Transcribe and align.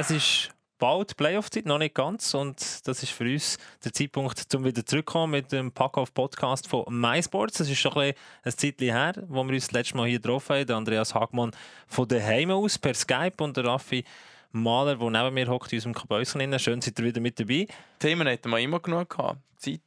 Es 0.00 0.12
ist 0.12 0.50
bald 0.78 1.16
Playoff-Zeit, 1.16 1.66
noch 1.66 1.78
nicht 1.78 1.92
ganz. 1.92 2.32
Und 2.32 2.86
das 2.86 3.02
ist 3.02 3.10
für 3.10 3.24
uns 3.24 3.58
der 3.84 3.92
Zeitpunkt, 3.92 4.54
um 4.54 4.64
wieder 4.64 4.86
zurückzukommen 4.86 5.32
mit 5.32 5.50
dem 5.50 5.72
Pack-Off-Podcast 5.72 6.68
von 6.68 6.84
MySports. 6.88 7.58
Es 7.58 7.68
ist 7.68 7.78
schon 7.80 7.92
ein, 7.94 8.12
ein 8.44 8.52
Zeitchen 8.52 8.90
her, 8.92 9.12
wo 9.26 9.42
wir 9.42 9.54
uns 9.54 9.64
das 9.66 9.72
letzte 9.72 9.96
Mal 9.96 10.06
hier 10.06 10.20
getroffen 10.20 10.54
haben. 10.54 10.66
Der 10.68 10.76
Andreas 10.76 11.14
Hagmann 11.16 11.50
von 11.88 12.06
daheim 12.06 12.52
aus 12.52 12.78
per 12.78 12.94
Skype 12.94 13.42
und 13.42 13.56
der 13.56 13.64
Raffi 13.64 14.04
Maler, 14.52 14.94
der 14.94 15.10
neben 15.10 15.34
mir 15.34 15.48
hockt 15.48 15.72
in 15.72 15.78
unserem 15.78 15.94
Kabäuschen. 15.94 16.58
Schön, 16.60 16.80
seid 16.80 16.96
ihr 17.00 17.04
wieder 17.04 17.20
mit 17.20 17.40
dabei. 17.40 17.66
Themen 17.98 18.28
hätten 18.28 18.50
wir 18.50 18.58
immer 18.60 18.78
genug 18.78 19.10
gehabt. 19.10 19.40
Zeit 19.56 19.80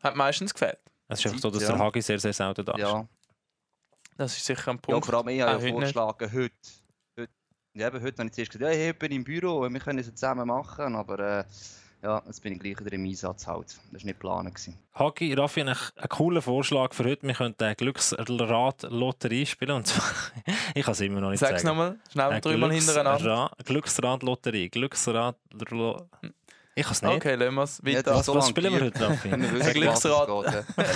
hat 0.00 0.14
meistens 0.14 0.54
gefehlt. 0.54 0.78
Es 1.08 1.18
ist 1.18 1.26
einfach 1.26 1.40
so, 1.40 1.50
dass 1.50 1.62
Ja. 1.64 1.70
der 1.70 1.78
Hagi 1.80 2.02
sehr, 2.02 2.20
sehr 2.20 2.32
selten 2.32 2.64
da 2.64 2.72
ist. 2.74 2.78
Ja, 2.78 3.08
Das 4.16 4.36
ist 4.36 4.44
sicher 4.46 4.70
ein 4.70 4.76
ja 4.76 4.80
Punkt. 4.80 5.06
vor 5.06 5.14
allem 5.16 5.28
ich 5.28 5.40
habe 5.40 5.56
Auch 5.56 5.60
ja 5.62 5.70
vorgeschlagen, 5.72 6.32
heute. 6.32 6.54
Heute 7.78 7.80
ja, 7.80 7.88
eben, 7.88 8.02
heute 8.04 8.18
habe 8.18 8.28
ich 8.28 8.34
zuerst 8.34 8.52
gesagt, 8.52 8.74
ja, 8.74 8.90
ich 8.90 8.98
bin 8.98 9.12
im 9.12 9.24
Büro 9.24 9.58
und 9.58 9.72
wir 9.72 9.80
können 9.80 9.98
es 9.98 10.06
zusammen 10.12 10.46
machen, 10.46 10.94
aber 10.96 11.18
äh, 11.18 11.44
ja, 12.02 12.22
jetzt 12.26 12.42
bin 12.42 12.52
ich 12.52 12.60
gleich 12.60 12.78
wieder 12.78 12.92
im 12.92 13.04
Einsatz 13.04 13.46
halt. 13.46 13.66
Das 13.66 13.76
war 13.76 13.92
nicht 13.92 14.06
geplant. 14.06 14.70
Hagi, 14.94 15.34
Raffi, 15.34 15.60
einen, 15.62 15.76
einen 15.96 16.08
coolen 16.08 16.42
Vorschlag 16.42 16.94
für 16.94 17.04
heute. 17.04 17.26
Wir 17.26 17.34
könnten 17.34 17.64
eine 17.64 17.74
Glücksrad-Lotterie 17.74 19.46
spielen. 19.46 19.72
Und 19.72 19.86
zwar, 19.88 20.04
ich 20.74 20.84
kann 20.84 20.92
es 20.92 21.00
immer 21.00 21.20
noch 21.20 21.30
nicht 21.30 21.40
Sag's 21.40 21.62
sagen. 21.62 21.76
nochmal, 21.76 21.98
schnell 22.12 22.40
dreimal 22.40 22.72
hintereinander. 22.72 23.50
Glücksra- 23.58 23.64
Glücksrad-Lotterie. 23.64 24.68
Glücksrad... 24.68 25.36
Ich 26.78 26.84
kann 26.84 26.92
es 26.92 27.02
nicht. 27.02 27.12
Okay, 27.16 27.34
lassen 27.34 27.54
wir 27.54 27.62
es 27.62 27.84
weiter. 27.84 28.14
Was, 28.14 28.28
was 28.28 28.48
spielen 28.48 28.72
wir 28.72 28.80
heute, 28.82 29.08
Raffi? 29.08 29.28
Wir 29.30 29.34
Ein 29.66 29.72
Glücksrad. 29.74 30.28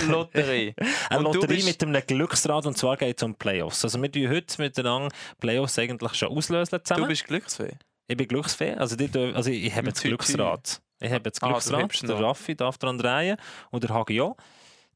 Lotterie. 0.07 0.73
Eine 1.09 1.19
Und 1.27 1.35
du 1.35 1.39
Lotterie 1.41 1.63
mit 1.63 1.83
einem 1.83 2.01
Glücksrad 2.05 2.65
und 2.65 2.77
zwar 2.77 2.97
geht 2.97 3.17
es 3.17 3.23
um 3.23 3.35
Playoffs. 3.35 3.83
Also 3.83 4.01
wir 4.01 4.11
tun 4.11 4.29
heute 4.29 4.61
miteinander 4.61 5.09
Playoffs 5.39 5.77
eigentlich 5.79 6.13
schon 6.15 6.29
auslösen 6.29 6.77
Du 6.77 6.83
zusammen. 6.83 7.07
bist 7.07 7.25
Glücksfee. 7.25 7.73
Ich 8.07 8.17
bin 8.17 8.27
Glücksfee, 8.27 8.73
also, 8.75 8.95
die, 8.95 9.07
dürfen- 9.07 9.35
also 9.35 9.49
ich 9.49 9.73
habe 9.75 9.87
jetzt. 9.87 10.01
Glücksrad. 10.01 10.81
Ich 10.99 11.11
habe 11.11 11.23
jetzt 11.25 11.41
Ah, 11.43 11.47
du 11.47 11.53
Glücksrad, 11.53 12.01
ihn 12.03 12.07
der. 12.07 12.19
Raffi 12.19 12.55
darf 12.55 12.77
daran 12.77 12.97
drehen 12.97 13.37
und 13.71 13.83
der 13.83 13.89
Hagi 13.93 14.21
auch. 14.21 14.37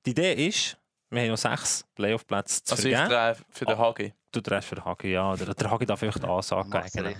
Die 0.06 0.12
Idee 0.12 0.48
ist, 0.48 0.78
wir 1.10 1.22
haben 1.22 1.30
noch 1.30 1.38
sechs 1.38 1.86
Playoff-Plätze 1.96 2.64
zu 2.64 2.76
Also 2.76 2.88
ich 2.88 2.96
vergeben. 2.96 3.14
drehe 3.14 3.36
für 3.50 3.66
den 3.66 3.78
Hagi. 3.78 4.14
Du 4.32 4.42
drehst 4.42 4.68
für 4.68 4.76
den 4.76 4.86
Hagi, 4.86 5.12
ja. 5.12 5.36
Der, 5.36 5.54
der 5.54 5.72
Hagi 5.72 5.86
darf 5.86 6.00
die 6.00 6.08
Ansage 6.08 6.70
geben. 6.70 7.16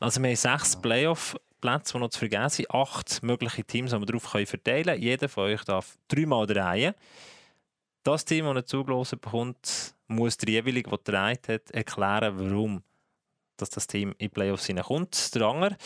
Also 0.00 0.22
wir 0.22 0.28
haben 0.28 0.36
sechs 0.36 0.76
Playoff-Plätze, 0.80 1.47
die 1.62 1.98
noch 1.98 2.08
zu 2.10 2.18
vergeben 2.18 2.48
sind. 2.48 2.70
Acht 2.70 3.22
mögliche 3.22 3.64
Teams, 3.64 3.90
die 3.90 3.98
wir 3.98 4.06
darauf 4.06 4.22
verteilen 4.22 4.84
können. 4.84 5.02
Jeder 5.02 5.28
von 5.28 5.44
euch 5.44 5.64
darf 5.64 5.98
dreimal 6.08 6.46
drehen. 6.46 6.94
Das 8.04 8.24
Team, 8.24 8.44
das 8.46 8.54
nicht 8.54 8.68
zugelassen 8.68 9.18
bekommt, 9.18 9.94
muss 10.06 10.36
der 10.36 10.50
jeweilige, 10.50 10.88
der 10.90 10.98
gedreht 10.98 11.48
hat, 11.48 11.70
erklären, 11.70 12.38
warum 12.38 12.82
dass 13.58 13.70
das 13.70 13.86
Team 13.86 14.10
in 14.12 14.16
die 14.18 14.28
Playoffs 14.28 14.66
hineinkommt. 14.66 15.34
Der 15.34 15.42
andere, 15.42 15.76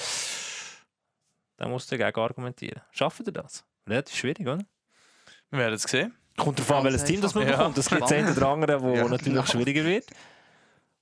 der 1.58 1.68
muss 1.68 1.86
dagegen 1.86 2.18
argumentieren. 2.20 2.82
Schaffen 2.90 3.24
ihr 3.26 3.32
das? 3.32 3.64
Relativ 3.88 4.14
schwierig, 4.14 4.46
oder? 4.46 4.64
Wir 5.50 5.58
werden 5.58 5.74
es 5.74 5.82
sehen. 5.82 6.14
Kommt 6.36 6.58
darauf 6.58 6.72
an, 6.72 6.84
welches 6.84 7.04
Team 7.04 7.20
das 7.20 7.34
man 7.34 7.44
einfach. 7.44 7.58
bekommt. 7.58 7.78
Es 7.78 7.88
gibt 7.88 8.02
das 8.02 8.12
eine 8.12 8.30
oder 8.32 8.48
andere, 8.48 8.82
wo 8.82 8.94
Ja, 8.94 9.08
natürlich 9.08 9.24
genau. 9.24 9.46
schwieriger 9.46 9.84
wird. 9.84 10.06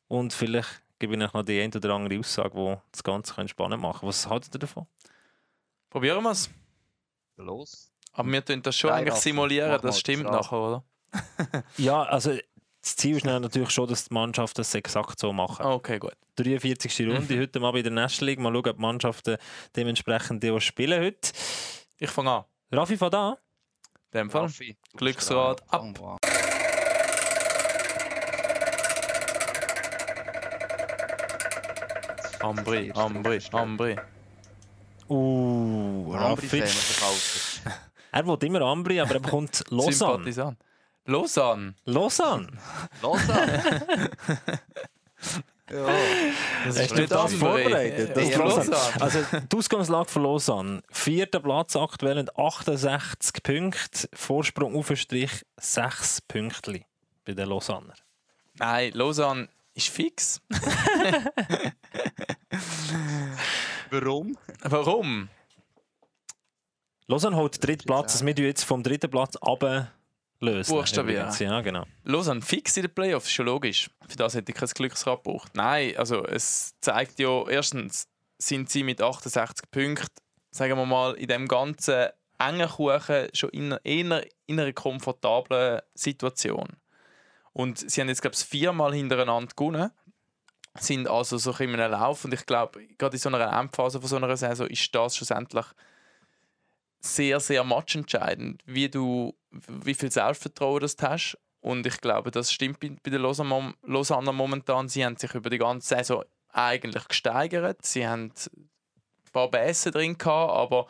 Und 0.08 0.32
vielleicht 0.32 0.82
gebe 1.00 1.14
ich 1.14 1.18
noch 1.18 1.42
die 1.44 1.60
eine 1.60 1.74
oder 1.74 1.94
andere 1.94 2.20
Aussage, 2.20 2.50
die 2.56 2.76
das 2.92 3.02
Ganze 3.02 3.48
spannend 3.48 3.82
machen 3.82 4.06
Was 4.06 4.28
haltet 4.28 4.54
ihr 4.54 4.58
davon? 4.60 4.86
Probieren 5.88 6.22
wir 6.22 6.30
es. 6.30 6.48
Los. 7.36 7.90
Aber 8.12 8.30
wir 8.30 8.44
tun 8.44 8.62
das 8.62 8.76
schon 8.76 8.90
Nein, 8.90 9.00
eigentlich 9.08 9.14
simulieren, 9.20 9.80
das 9.82 9.98
stimmt 9.98 10.26
das 10.26 10.32
Rad. 10.32 10.42
nachher, 10.52 10.58
oder? 10.60 10.84
Ja, 11.76 12.02
also 12.04 12.36
das 12.82 12.96
Ziel 12.96 13.16
ist 13.16 13.24
natürlich 13.24 13.70
schon, 13.70 13.88
dass 13.88 14.08
die 14.08 14.14
Mannschaften 14.14 14.58
das 14.60 14.74
exakt 14.74 15.18
so 15.18 15.32
machen. 15.32 15.66
Okay, 15.66 15.98
gut. 15.98 16.14
43. 16.36 17.00
Runde 17.08 17.34
Mhm. 17.34 17.40
heute 17.40 17.60
mal 17.60 17.72
bei 17.72 17.82
der 17.82 17.92
National 17.92 18.30
League. 18.30 18.38
Mal 18.40 18.52
schauen, 18.52 18.66
ob 18.68 18.76
die 18.76 18.80
Mannschaften 18.82 19.36
dementsprechend 19.76 20.42
die 20.42 20.50
auch 20.50 20.60
spielen 20.60 21.02
heute. 21.02 21.32
Ich 21.98 22.10
fange 22.10 22.30
an. 22.30 22.44
Raffi, 22.72 22.96
von 22.96 23.10
da. 23.10 23.38
In 24.12 24.18
dem 24.20 24.30
Fall. 24.30 24.42
Raffi, 24.42 24.76
Glücksrad 24.96 25.62
ab. 25.72 25.82
Fang 25.82 25.96
an. 26.04 26.18
Ambri, 32.40 32.92
Ambri, 32.92 33.40
Ambri. 33.52 33.96
Uh, 35.08 36.12
Raffi. 36.12 36.62
Er 38.12 38.26
will 38.26 38.38
immer 38.42 38.62
Ambri, 38.62 39.00
aber 39.00 39.14
er 39.14 39.20
bekommt 39.20 39.64
Lausanne. 39.70 40.56
Lausanne. 41.04 41.74
Lausanne. 41.84 42.48
Lausanne. 43.02 43.62
ja. 45.70 45.86
Das 46.66 46.78
Hast 46.78 46.98
du 46.98 47.06
das 47.06 47.34
vorbereitet? 47.34 48.16
Das 48.16 48.24
ist 48.24 48.30
ist 48.30 48.38
Lausanne. 48.38 49.02
Also 49.02 49.18
die 49.52 49.56
Ausgangslage 49.56 50.08
von 50.10 50.22
Lausanne. 50.24 50.82
Vierter 50.90 51.38
Platz 51.40 51.76
aktuell 51.76 52.16
mit 52.16 52.36
68 52.36 53.42
Punkten. 53.42 54.08
Vorsprung 54.12 54.76
auf 54.76 54.88
den 54.88 54.96
Strich 54.96 55.46
6 55.58 56.22
Pünktchen 56.22 56.84
bei 57.24 57.32
den 57.32 57.48
Lausanner. 57.48 57.94
Nein, 58.58 58.90
Lausanne 58.92 59.48
ist 59.74 59.88
fix. 59.88 60.40
Warum? 63.90 64.36
Warum? 64.62 65.28
Lausanne 67.06 67.36
holt 67.36 67.56
den 67.56 67.60
dritten 67.60 67.86
Platz. 67.86 68.12
Also 68.12 68.26
wir 68.26 68.34
jetzt 68.34 68.64
vom 68.64 68.82
dritten 68.82 69.10
Platz 69.10 69.36
ablösen. 69.36 70.74
Buchstabieren. 70.74 71.34
Ja, 71.38 71.60
genau. 71.60 71.84
Lausanne 72.04 72.40
fix 72.40 72.76
in 72.76 72.84
den 72.84 72.94
Playoffs, 72.94 73.26
ist 73.26 73.32
schon 73.32 73.46
logisch. 73.46 73.90
Für 74.08 74.16
das 74.16 74.34
hätte 74.34 74.52
ich 74.52 74.58
kein 74.58 74.68
Glücksrad 74.68 75.24
gebraucht. 75.24 75.50
Nein, 75.54 75.96
also 75.96 76.24
es 76.24 76.74
zeigt 76.80 77.18
ja, 77.18 77.48
erstens 77.48 78.08
sind 78.38 78.70
sie 78.70 78.84
mit 78.84 79.02
68 79.02 79.70
Punkten, 79.70 80.06
sagen 80.50 80.76
wir 80.76 80.86
mal, 80.86 81.14
in 81.14 81.28
dem 81.28 81.48
ganzen 81.48 82.10
engen 82.38 82.68
Kuchen 82.68 83.28
schon 83.34 83.50
in 83.50 83.72
einer, 83.72 83.84
eher 83.84 84.26
in 84.46 84.60
einer 84.60 84.72
komfortablen 84.72 85.80
Situation. 85.94 86.68
Und 87.52 87.78
sie 87.90 88.00
haben 88.00 88.08
jetzt, 88.08 88.22
glaube 88.22 88.36
ich, 88.36 88.44
viermal 88.44 88.94
hintereinander 88.94 89.52
gewonnen. 89.54 89.90
Sind 90.78 91.08
also 91.08 91.36
so 91.36 91.52
in 91.52 91.74
einem 91.74 91.90
Lauf. 91.90 92.24
Und 92.24 92.32
ich 92.32 92.46
glaube, 92.46 92.86
gerade 92.96 93.16
in 93.16 93.20
so 93.20 93.28
einer 93.28 93.58
Endphase 93.58 94.00
von 94.00 94.08
so 94.08 94.16
einer 94.16 94.36
Saison 94.36 94.66
ist 94.68 94.94
das 94.94 95.16
schlussendlich 95.16 95.66
sehr, 97.00 97.40
sehr 97.40 97.64
matchentscheidend, 97.64 98.62
wie 98.66 98.88
du, 98.88 99.34
wie 99.50 99.94
viel 99.94 100.12
Selbstvertrauen 100.12 100.80
das 100.80 100.96
hast. 101.00 101.38
Und 101.60 101.86
ich 101.86 102.00
glaube, 102.00 102.30
das 102.30 102.52
stimmt 102.52 102.80
bei, 102.80 102.90
bei 103.02 103.10
den 103.10 103.20
Lausanne 103.20 103.74
Lausanne 103.82 104.32
momentan. 104.32 104.88
Sie 104.88 105.04
haben 105.04 105.16
sich 105.16 105.34
über 105.34 105.50
die 105.50 105.58
ganze 105.58 105.88
Saison 105.96 106.24
eigentlich 106.52 107.06
gesteigert. 107.08 107.84
Sie 107.84 108.06
haben 108.06 108.32
ein 108.32 109.32
paar 109.32 109.50
Bässe 109.50 109.90
drin 109.90 110.16
gehabt, 110.16 110.52
aber 110.52 110.86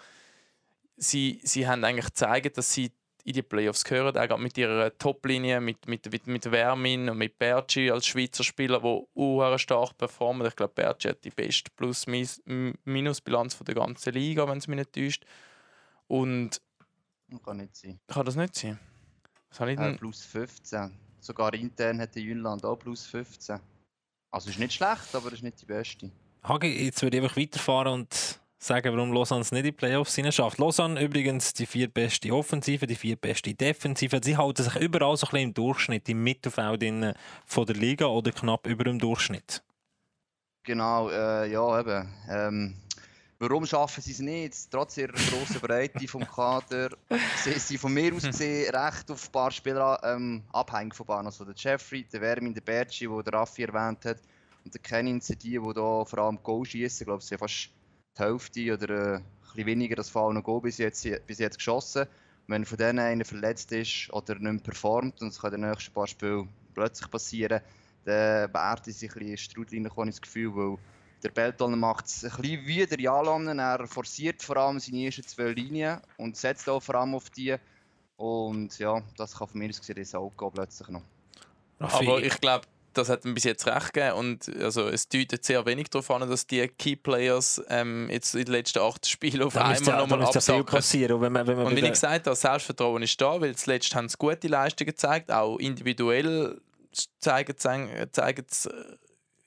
sie, 0.96 1.40
sie 1.42 1.66
haben 1.66 1.84
eigentlich 1.84 2.06
gezeigt, 2.06 2.58
dass 2.58 2.72
sie 2.72 2.92
in 3.24 3.32
die 3.34 3.42
Playoffs 3.42 3.84
gehören, 3.84 4.16
auch 4.16 4.38
mit 4.38 4.56
ihrer 4.58 4.96
Toplinie, 4.98 5.60
mit, 5.60 5.86
mit, 5.88 6.10
mit, 6.10 6.26
mit 6.26 6.44
Vermin 6.44 7.08
und 7.08 7.18
mit 7.18 7.38
Bergi 7.38 7.90
als 7.90 8.06
Schweizer 8.06 8.44
Spieler, 8.44 8.80
die 8.80 8.86
auch 9.20 9.58
stark 9.58 9.96
performen. 9.96 10.46
Ich 10.46 10.56
glaube, 10.56 10.72
Bergi 10.74 11.08
hat 11.08 11.24
die 11.24 11.30
beste 11.30 11.70
Plus-Minus-Bilanz 11.76 13.58
der 13.58 13.74
ganzen 13.74 14.12
Liga, 14.14 14.48
wenn 14.48 14.58
es 14.58 14.68
mich 14.68 14.78
nicht 14.78 14.92
täuscht. 14.92 15.24
Und 16.06 16.60
Kann 17.44 17.58
nicht 17.58 17.76
sein. 17.76 18.00
kann 18.08 18.24
das 18.26 18.36
nicht 18.36 18.54
sein? 18.56 18.78
Was 19.50 19.60
habe 19.60 19.72
ich 19.72 19.78
Äh, 19.78 19.82
denn? 19.82 19.96
plus 19.98 20.24
15. 20.24 20.96
Sogar 21.20 21.52
intern 21.54 22.00
hat 22.00 22.14
der 22.14 22.22
Jünland 22.22 22.64
auch 22.64 22.76
plus 22.76 23.06
15. 23.06 23.60
Also 24.30 24.50
ist 24.50 24.58
nicht 24.58 24.72
schlecht, 24.72 25.14
aber 25.14 25.32
ist 25.32 25.42
nicht 25.42 25.60
die 25.60 25.66
beste. 25.66 26.10
Hagi, 26.42 26.86
jetzt 26.86 27.02
würde 27.02 27.18
ich 27.18 27.22
einfach 27.22 27.36
weiterfahren 27.36 27.92
und 27.92 28.39
sagen, 28.62 28.94
warum 28.94 29.12
Lausanne 29.12 29.40
es 29.40 29.52
nicht 29.52 29.60
in 29.60 29.64
die 29.66 29.72
Playoffs 29.72 30.20
schafft. 30.34 30.58
Lausanne 30.58 31.02
übrigens 31.02 31.54
die 31.54 31.66
viertbeste 31.66 32.32
Offensive, 32.32 32.86
die 32.86 32.94
viertbeste 32.94 33.54
Defensive. 33.54 34.20
Sie 34.22 34.36
halten 34.36 34.62
sich 34.62 34.76
überall 34.76 35.16
so 35.16 35.26
ein 35.26 35.30
bisschen 35.30 35.48
im 35.48 35.54
Durchschnitt, 35.54 36.08
im 36.08 36.22
Mittelfeld 36.22 36.82
in, 36.82 37.14
von 37.46 37.66
der 37.66 37.76
Liga 37.76 38.06
oder 38.06 38.32
knapp 38.32 38.66
über 38.66 38.84
dem 38.84 38.98
Durchschnitt. 38.98 39.62
Genau, 40.64 41.08
äh, 41.08 41.50
ja 41.50 41.80
eben. 41.80 42.14
Ähm, 42.28 42.76
warum 43.38 43.64
schaffen 43.64 44.02
sie 44.02 44.12
es 44.12 44.18
nicht? 44.18 44.70
Trotz 44.70 44.98
ihrer 44.98 45.12
grossen 45.12 45.60
Breite 45.60 46.06
vom 46.06 46.28
Kader 46.28 46.90
sind 47.42 47.60
sie 47.60 47.78
von 47.78 47.94
mir 47.94 48.14
aus 48.14 48.24
gesehen 48.24 48.74
recht 48.74 49.10
auf 49.10 49.26
ein 49.26 49.32
paar 49.32 49.50
Spieler 49.50 49.98
ähm, 50.04 50.42
abhängig 50.52 50.94
von 50.94 51.06
Bahn. 51.06 51.24
Also 51.24 51.46
der 51.46 51.54
Jeffrey, 51.56 52.04
der 52.12 52.20
Vermin, 52.20 52.52
der 52.52 52.60
Bergi, 52.60 53.06
den 53.06 53.22
der 53.22 53.32
Raffi 53.32 53.62
erwähnt 53.62 54.04
hat, 54.04 54.18
und 54.62 54.74
der 54.74 54.82
Kenin 54.82 55.22
sind 55.22 55.42
die, 55.42 55.58
die 55.58 55.72
da 55.74 56.04
vor 56.04 56.18
allem 56.18 56.42
Goal 56.42 56.66
schießen. 56.66 57.04
Ich 57.04 57.06
glaube, 57.06 57.22
sie 57.22 57.38
fast 57.38 57.70
die 58.16 58.22
Hälfte 58.22 58.74
oder 58.74 58.88
äh, 58.90 59.16
ein 59.16 59.24
bisschen 59.42 59.66
weniger 59.66 59.96
das 59.96 60.10
Fall 60.10 60.32
noch 60.32 60.60
bis 60.60 60.78
jetzt, 60.78 61.06
bis 61.26 61.38
jetzt 61.38 61.58
geschossen. 61.58 62.02
Und 62.02 62.08
wenn 62.54 62.64
von 62.64 62.78
denen 62.78 62.98
einer 62.98 63.24
verletzt 63.24 63.72
ist 63.72 64.12
oder 64.12 64.34
nicht 64.34 64.42
mehr 64.42 64.62
performt, 64.62 65.20
und 65.20 65.28
das 65.28 65.40
kann 65.40 65.54
in 65.54 65.60
den 65.62 65.70
nächsten 65.70 65.92
paar 65.92 66.06
Spielen 66.06 66.48
plötzlich 66.74 67.10
passieren, 67.10 67.60
dann 68.04 68.50
beerdigt 68.50 68.98
sich 68.98 69.10
ein 69.12 69.18
bisschen 69.18 69.36
Strudel 69.36 69.86
rein, 69.86 70.06
das 70.06 70.20
Gefühl, 70.20 70.54
weil 70.54 70.78
der 71.22 71.30
Belton 71.30 71.78
macht 71.78 72.06
es 72.06 72.24
ein 72.24 72.30
bisschen 72.40 72.66
wie 72.66 72.86
der 72.86 73.00
Jalanen. 73.00 73.58
Er 73.58 73.86
forciert 73.86 74.42
vor 74.42 74.56
allem 74.56 74.80
seine 74.80 75.04
ersten 75.04 75.22
zwei 75.22 75.50
Linien 75.50 76.00
und 76.16 76.36
setzt 76.36 76.68
auch 76.68 76.82
vor 76.82 76.94
allem 76.94 77.14
auf 77.14 77.28
die. 77.30 77.56
Und 78.16 78.78
ja, 78.78 79.02
das 79.16 79.36
kann 79.36 79.48
von 79.48 79.58
mir 79.58 79.68
aus 79.68 79.80
gesehen 79.80 80.14
auch 80.14 80.32
gehen, 80.36 80.50
plötzlich 80.52 80.88
noch. 80.88 81.02
Aber 81.78 82.22
ich 82.22 82.38
glaube, 82.40 82.66
das 82.94 83.08
hat 83.08 83.24
ihm 83.24 83.34
bis 83.34 83.44
jetzt 83.44 83.66
recht 83.66 83.92
gegeben. 83.92 84.16
Und 84.16 84.48
also, 84.60 84.88
es 84.88 85.08
deutet 85.08 85.44
sehr 85.44 85.64
wenig 85.66 85.90
darauf 85.90 86.10
an, 86.10 86.28
dass 86.28 86.46
die 86.46 86.66
Key 86.68 86.96
Players 86.96 87.62
ähm, 87.68 88.08
jetzt 88.10 88.34
in 88.34 88.44
den 88.44 88.52
letzten 88.52 88.80
acht 88.80 89.06
Spielen 89.06 89.42
auf 89.42 89.56
einmal 89.56 89.82
ja, 89.82 89.98
nochmal 89.98 90.22
absacken. 90.22 90.64
passieren. 90.66 91.16
Und 91.16 91.22
wenn 91.22 91.32
man, 91.32 91.46
wenn 91.46 91.56
man 91.56 91.66
Und 91.66 91.76
wie 91.76 91.80
ich 91.80 91.90
gesagt 91.90 92.12
habe, 92.12 92.22
das 92.22 92.40
Selbstvertrauen 92.40 93.02
ist 93.02 93.20
da, 93.20 93.40
weil 93.40 93.54
zuletzt 93.56 93.94
haben 93.94 94.08
sie 94.08 94.16
gute 94.18 94.48
Leistungen 94.48 94.86
gezeigt, 94.86 95.30
auch 95.30 95.58
individuell 95.58 96.60
zeigen, 97.20 97.56
zeigen, 97.56 98.12
zeigen 98.12 98.46
sie 98.48 98.70
äh, 98.70 98.96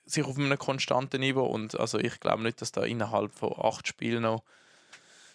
sich 0.06 0.24
auf 0.24 0.38
einem 0.38 0.58
konstanten 0.58 1.20
Niveau. 1.20 1.46
Und 1.46 1.80
also 1.80 2.00
ich 2.00 2.20
glaube 2.20 2.44
nicht, 2.44 2.62
dass 2.62 2.72
da 2.72 2.84
innerhalb 2.84 3.34
von 3.34 3.54
acht 3.58 3.88
Spielen 3.88 4.24
noch 4.24 4.44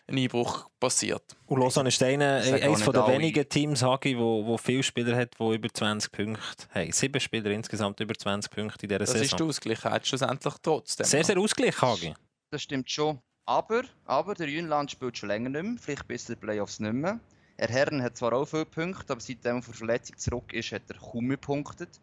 ein 0.09 0.19
Einbruch 0.19 0.69
passiert. 0.81 1.37
Und 1.47 1.61
Lausanne 1.61 1.89
ist 1.89 2.03
einer, 2.03 2.37
eines 2.37 2.85
der 2.85 3.07
wenigen 3.09 3.49
Teams, 3.49 3.83
Hagi, 3.83 4.19
wo, 4.19 4.45
wo 4.45 4.57
viele 4.57 4.83
Spieler 4.83 5.17
hat, 5.17 5.39
die 5.39 5.55
über 5.55 5.69
20 5.73 6.11
Punkte 6.11 6.67
haben. 6.71 6.93
Sieben 6.93 7.21
Spieler 7.21 7.51
insgesamt 7.51 8.01
über 8.01 8.15
20 8.15 8.51
Punkte 8.51 8.83
in 8.85 8.89
dieser 8.89 8.99
Das 9.01 9.11
ist 9.15 9.23
die 9.23 9.29
Saison. 9.29 9.49
Ausgleichheit 9.49 10.07
schlussendlich 10.07 10.55
trotzdem. 10.63 11.07
Sehr, 11.07 11.25
sehr 11.25 11.39
ausgeglichen, 11.39 11.81
Hagi. 11.81 12.15
Das 12.51 12.63
stimmt 12.63 12.91
schon. 12.91 13.19
Aber, 13.45 13.83
aber 14.05 14.35
der 14.35 14.49
Jünland 14.49 14.91
spielt 14.91 15.17
schon 15.17 15.29
länger 15.29 15.49
nicht 15.49 15.63
mehr, 15.63 15.77
vielleicht 15.79 16.09
bis 16.09 16.29
in 16.29 16.35
die 16.35 16.41
Playoffs 16.41 16.81
nicht 16.81 16.93
mehr. 16.93 17.21
Er 17.57 17.69
Herren 17.69 18.03
hat 18.03 18.17
zwar 18.17 18.33
auch 18.33 18.47
viele 18.47 18.67
Punkte, 18.67 19.13
aber 19.13 19.21
seitdem 19.21 19.57
er 19.57 19.63
von 19.63 19.75
Verletzung 19.75 20.17
zurück 20.17 20.53
ist, 20.53 20.71
hat 20.73 20.83
er 20.89 20.97
kaum 20.97 21.25
mehr 21.25 21.39
punktet. 21.39 22.01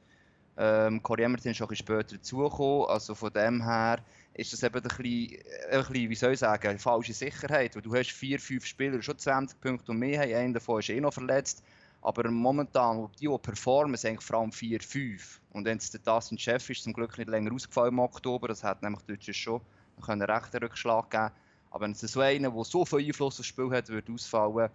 Ähm, 0.57 1.01
Corey 1.03 1.23
Emerton 1.23 1.51
ist 1.51 1.61
auch 1.61 1.65
ein 1.65 1.69
bisschen 1.69 1.85
später 1.85 2.15
dazugekommen, 2.17 2.87
also 2.87 3.13
von 3.13 3.31
dem 3.31 3.63
her 3.63 3.99
ist 4.35 4.51
das 4.51 4.63
eben 4.63 4.75
ein 4.75 4.81
bisschen, 4.83 5.39
ein 5.71 5.79
bisschen, 5.79 6.09
wie 6.09 6.15
soll 6.15 6.33
ich 6.33 6.39
sagen, 6.39 6.77
falsche 6.77 7.13
Sicherheit, 7.13 7.75
weil 7.75 7.81
du 7.81 7.95
hast 7.95 8.11
vier, 8.11 8.39
fünf 8.39 8.65
Spieler, 8.65 9.01
schon 9.01 9.17
20 9.17 9.59
Punkte 9.61 9.91
und 9.91 9.99
mehr 9.99 10.21
haben, 10.21 10.33
einer 10.33 10.53
davon 10.53 10.79
ist 10.79 10.89
eh 10.89 10.99
noch 10.99 11.13
verletzt, 11.13 11.63
aber 12.01 12.29
momentan, 12.29 13.09
die, 13.19 13.27
die 13.27 13.37
performen, 13.37 13.97
sind 13.97 14.21
vor 14.21 14.41
allem 14.41 14.51
4, 14.51 14.79
5. 14.79 15.41
Und 15.53 15.65
wenn 15.65 15.77
es 15.77 15.89
der 15.89 16.01
Dustin 16.01 16.37
Chef 16.37 16.69
ist, 16.69 16.83
zum 16.83 16.93
Glück 16.93 17.17
nicht 17.17 17.29
länger 17.29 17.51
ausgefallen 17.51 17.93
im 17.93 17.99
Oktober, 17.99 18.47
das 18.47 18.63
hat 18.63 18.83
nämlich 18.83 19.01
Deutsches 19.03 19.37
schon 19.37 19.61
einen 20.05 20.21
rechten 20.21 20.57
Rückschlag 20.57 21.09
geben. 21.09 21.31
Aber 21.71 21.83
wenn 21.83 21.93
es 21.93 22.01
so 22.01 22.19
einer, 22.19 22.51
der 22.51 22.63
so 22.63 22.85
viel 22.85 23.07
Einfluss 23.07 23.39
aufs 23.39 23.47
Spiel 23.47 23.71
hat, 23.71 23.89
würde 23.89 24.13
ausfallen, 24.13 24.69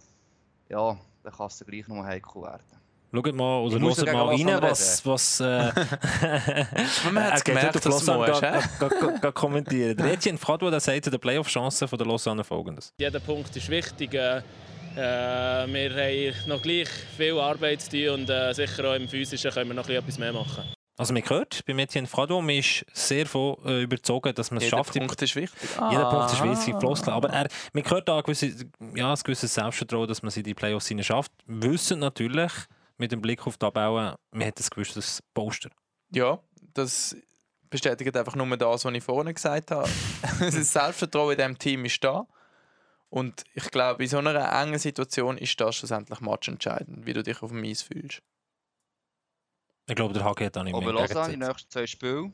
ja, 0.67 0.99
dann 1.23 1.33
kann 1.33 1.47
es 1.47 1.63
gleich 1.65 1.87
noch 1.87 2.03
heikel 2.03 2.41
werden. 2.41 2.65
Schaut 3.13 3.35
mal 3.35 3.59
oder 3.61 3.79
hört 3.79 4.13
mal 4.13 4.27
rein, 4.27 4.61
was. 4.61 5.05
was 5.05 5.39
äh, 5.41 5.43
Man 7.11 7.23
hat 7.23 7.35
es 7.37 7.43
gemerkt, 7.43 7.75
auf 7.75 7.81
dass 7.83 7.83
du 7.83 7.89
Lausanne 7.89 8.27
musst, 8.29 8.41
ga- 8.41 8.61
hä? 8.61 8.67
ga- 8.79 8.87
ga- 8.87 9.17
ga- 9.19 9.31
kommentieren. 9.31 9.97
Der 9.97 10.13
Etienne 10.13 10.37
Fadwa 10.37 10.69
der 10.71 10.79
sagt 10.79 11.05
zu 11.05 11.11
den 11.11 11.19
Playoff-Chancen 11.19 11.87
von 11.87 11.97
der 11.97 12.07
Lausanne 12.07 12.43
folgendes. 12.43 12.93
Jeder 12.99 13.19
Punkt 13.19 13.55
ist 13.55 13.69
wichtig. 13.69 14.13
Äh, 14.13 14.37
äh, 14.37 14.41
wir 14.95 15.89
haben 15.91 16.49
noch 16.49 16.61
gleich 16.61 16.87
viel 17.17 17.37
Arbeit 17.39 17.81
zu 17.81 17.89
tun 17.91 18.21
und 18.21 18.29
äh, 18.29 18.53
sicher 18.53 18.89
auch 18.91 18.95
im 18.95 19.07
Physischen 19.07 19.51
können 19.51 19.69
wir 19.69 19.73
noch 19.75 19.83
ein 19.83 19.87
bisschen 19.87 20.03
etwas 20.03 20.17
mehr 20.19 20.33
machen. 20.33 20.63
Also, 20.97 21.13
man 21.13 21.23
hört 21.27 21.65
bei 21.65 21.73
Etienne 21.73 22.07
man 22.45 22.55
ist 22.55 22.85
sehr 22.93 23.25
von, 23.25 23.55
äh, 23.65 23.81
überzogen, 23.81 24.35
dass 24.35 24.51
man 24.51 24.57
es 24.59 24.65
Jeder 24.65 24.77
schafft, 24.77 24.93
die 24.93 24.99
Punkt 24.99 25.19
ist 25.21 25.35
wichtig. 25.35 25.69
Jeder 25.89 26.05
Punkt 26.09 26.31
ist 26.31 26.41
Ah. 26.41 26.51
wichtig, 26.51 26.75
Floskel. 26.79 27.11
Aber 27.13 27.29
er, 27.29 27.47
man 27.73 27.89
hört 27.89 28.07
da 28.07 28.17
ein 28.17 28.23
gewisses, 28.23 28.65
ja, 28.93 29.11
ein 29.11 29.19
gewisses 29.23 29.51
Selbstvertrauen, 29.53 30.07
dass 30.07 30.21
man 30.21 30.29
sie 30.31 30.41
in 30.41 30.43
die 30.45 30.53
Playoffs 30.53 30.87
hinein 30.89 31.03
schafft. 31.03 31.31
Wissen 31.47 31.99
natürlich, 31.99 32.51
mit 33.01 33.11
dem 33.11 33.21
Blick 33.21 33.45
auf 33.47 33.57
die 33.57 33.65
Tabelle, 33.65 34.15
man 34.31 34.47
hat 34.47 34.59
ein 34.59 34.67
gewisses 34.69 35.21
Poster. 35.33 35.71
Ja, 36.13 36.39
das 36.73 37.15
bestätigt 37.69 38.15
einfach 38.15 38.35
nur 38.35 38.55
das, 38.57 38.85
was 38.85 38.93
ich 38.93 39.03
vorhin 39.03 39.33
gesagt 39.33 39.71
habe. 39.71 39.89
das 40.39 40.71
Selbstvertrauen 40.71 41.31
in 41.31 41.37
diesem 41.37 41.57
Team 41.57 41.85
ist 41.85 42.03
da. 42.03 42.27
Und 43.09 43.43
ich 43.55 43.69
glaube, 43.71 44.03
in 44.03 44.09
so 44.09 44.19
einer 44.19 44.53
engen 44.53 44.77
Situation 44.77 45.37
ist 45.39 45.59
das 45.59 45.75
schlussendlich 45.75 46.21
matchentscheidend, 46.21 47.05
wie 47.05 47.13
du 47.13 47.23
dich 47.23 47.41
auf 47.41 47.49
dem 47.49 47.63
Eis 47.63 47.81
fühlst. 47.81 48.21
Ich 49.87 49.95
glaube, 49.95 50.13
der 50.13 50.23
Hagi 50.23 50.45
hat 50.45 50.55
da 50.55 50.63
nicht 50.63 50.75
Aber 50.75 50.85
mehr 50.85 50.93
Lausanne, 50.93 51.33
die 51.33 51.37
nächsten 51.37 51.69
zwei 51.71 51.87
Spiele, 51.87 52.31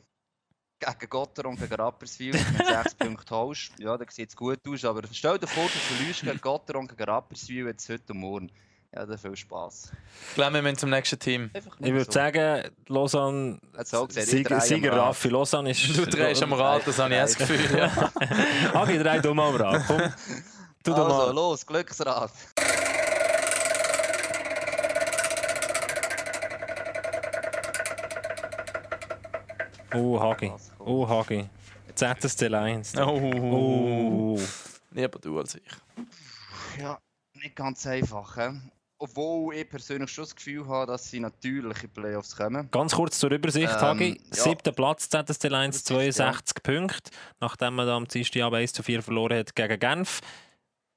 gegen 0.78 1.08
Gotter 1.08 1.46
und 1.46 1.58
gegen 1.58 1.74
Rapperswil, 1.74 2.34
wenn 2.34 2.58
du 2.58 2.64
sechs 2.82 2.94
Punkte 2.94 3.34
holst, 3.34 3.72
ja, 3.78 3.96
dann 3.96 4.06
sieht 4.10 4.28
es 4.28 4.36
gut 4.36 4.60
aus. 4.68 4.84
Aber 4.84 5.02
stell 5.10 5.38
dir 5.38 5.46
vor, 5.46 5.64
du 5.64 5.70
verlierst 5.70 6.20
gegen 6.20 6.40
Gotter 6.40 6.78
und 6.78 6.88
gegen 6.88 7.10
Rapperswil 7.10 7.66
jetzt 7.66 7.88
heute 7.88 8.12
und 8.12 8.20
morgen. 8.20 8.52
Ja, 8.94 9.04
dann 9.04 9.18
viel 9.18 9.36
Spass. 9.36 9.92
Ich 10.30 10.34
glaube, 10.34 10.54
wir 10.54 10.62
müssen 10.62 10.78
zum 10.78 10.90
nächsten 10.90 11.18
Team. 11.18 11.50
Ich 11.78 11.92
würde 11.92 12.10
sagen, 12.10 12.70
Lausanne, 12.86 13.58
ich 13.78 13.86
Sieger, 14.26 14.48
drehe 14.56 14.60
Sieger. 14.62 14.92
Raffi, 14.96 15.28
Lausanne 15.28 15.70
ist... 15.72 15.96
Du 15.96 16.06
drehst 16.06 16.42
am 16.42 16.54
Rad, 16.54 16.86
das 16.86 16.98
habe 16.98 17.12
ich 17.14 17.20
das 17.20 17.36
Gefühl. 17.36 17.78
Ja. 17.78 17.90
Hagi, 18.74 18.98
drei 18.98 19.18
dumm 19.18 19.40
am 19.40 19.54
Rad. 19.56 19.84
Komm, 19.86 20.00
tu 20.82 20.90
doch 20.92 21.04
Also, 21.04 21.16
mal. 21.26 21.34
los, 21.34 21.66
Glücksrad. 21.66 22.32
Oh, 29.94 30.18
Hagi. 30.20 30.52
Oh, 30.78 31.06
Hagi. 31.08 31.48
ZSC 31.94 32.48
Lions. 32.48 32.94
Oh. 32.96 33.20
Oh. 34.36 34.40
Lieber 34.92 35.18
du 35.18 35.38
als 35.38 35.54
ich. 35.56 35.62
Ja, 36.80 36.98
nicht 37.34 37.56
ganz 37.56 37.86
einfach. 37.86 38.36
He? 38.36 38.48
Obwohl 39.00 39.54
ich 39.54 39.68
persönlich 39.70 40.10
schon 40.10 40.24
das 40.24 40.34
Gefühl 40.34 40.66
habe, 40.66 40.90
dass 40.90 41.08
sie 41.08 41.20
natürlich 41.20 41.84
in 41.84 41.90
die 41.94 42.00
Playoffs 42.00 42.36
kommen. 42.36 42.68
Ganz 42.70 42.94
kurz 42.94 43.18
zur 43.18 43.30
Übersicht, 43.30 43.72
Ähm, 43.72 43.80
Hagi. 43.80 44.20
ja. 44.34 44.42
Siebter 44.42 44.72
Platz, 44.72 45.08
ZSC 45.08 45.48
Lions, 45.48 45.88
Übersicht, 45.88 46.18
ja. 46.18 46.32
62 46.32 46.62
Punkte. 46.62 47.10
Nachdem 47.40 47.76
man 47.76 47.86
da 47.86 47.96
am 47.96 48.08
Dienstagabend 48.08 48.58
1 48.58 48.72
zu 48.72 48.82
4 48.82 49.02
verloren 49.02 49.38
hat 49.38 49.54
gegen 49.54 49.78
Genf, 49.78 50.20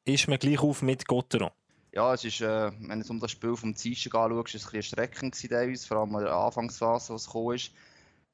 ist 0.05 0.27
man 0.27 0.39
gleich 0.39 0.59
auf 0.59 0.81
mit 0.81 1.07
Gotteron. 1.07 1.51
Ja, 1.93 2.13
es 2.13 2.23
ist, 2.23 2.41
äh, 2.41 2.71
wenn 2.79 3.01
du 3.01 3.09
um 3.09 3.19
das 3.19 3.31
Spiel 3.31 3.55
vom 3.55 3.73
Dienstag 3.75 4.15
anschaust, 4.15 4.55
ist 4.55 4.61
es 4.61 4.67
ein 4.67 4.71
bisschen 4.79 4.97
erschreckend 4.97 5.49
teilweise, 5.49 5.87
vor 5.87 5.97
allem 5.97 6.15
in 6.15 6.21
der 6.23 6.33
Anfangsphase, 6.33 7.13
was 7.13 7.25
gekommen 7.25 7.55
ist. 7.55 7.71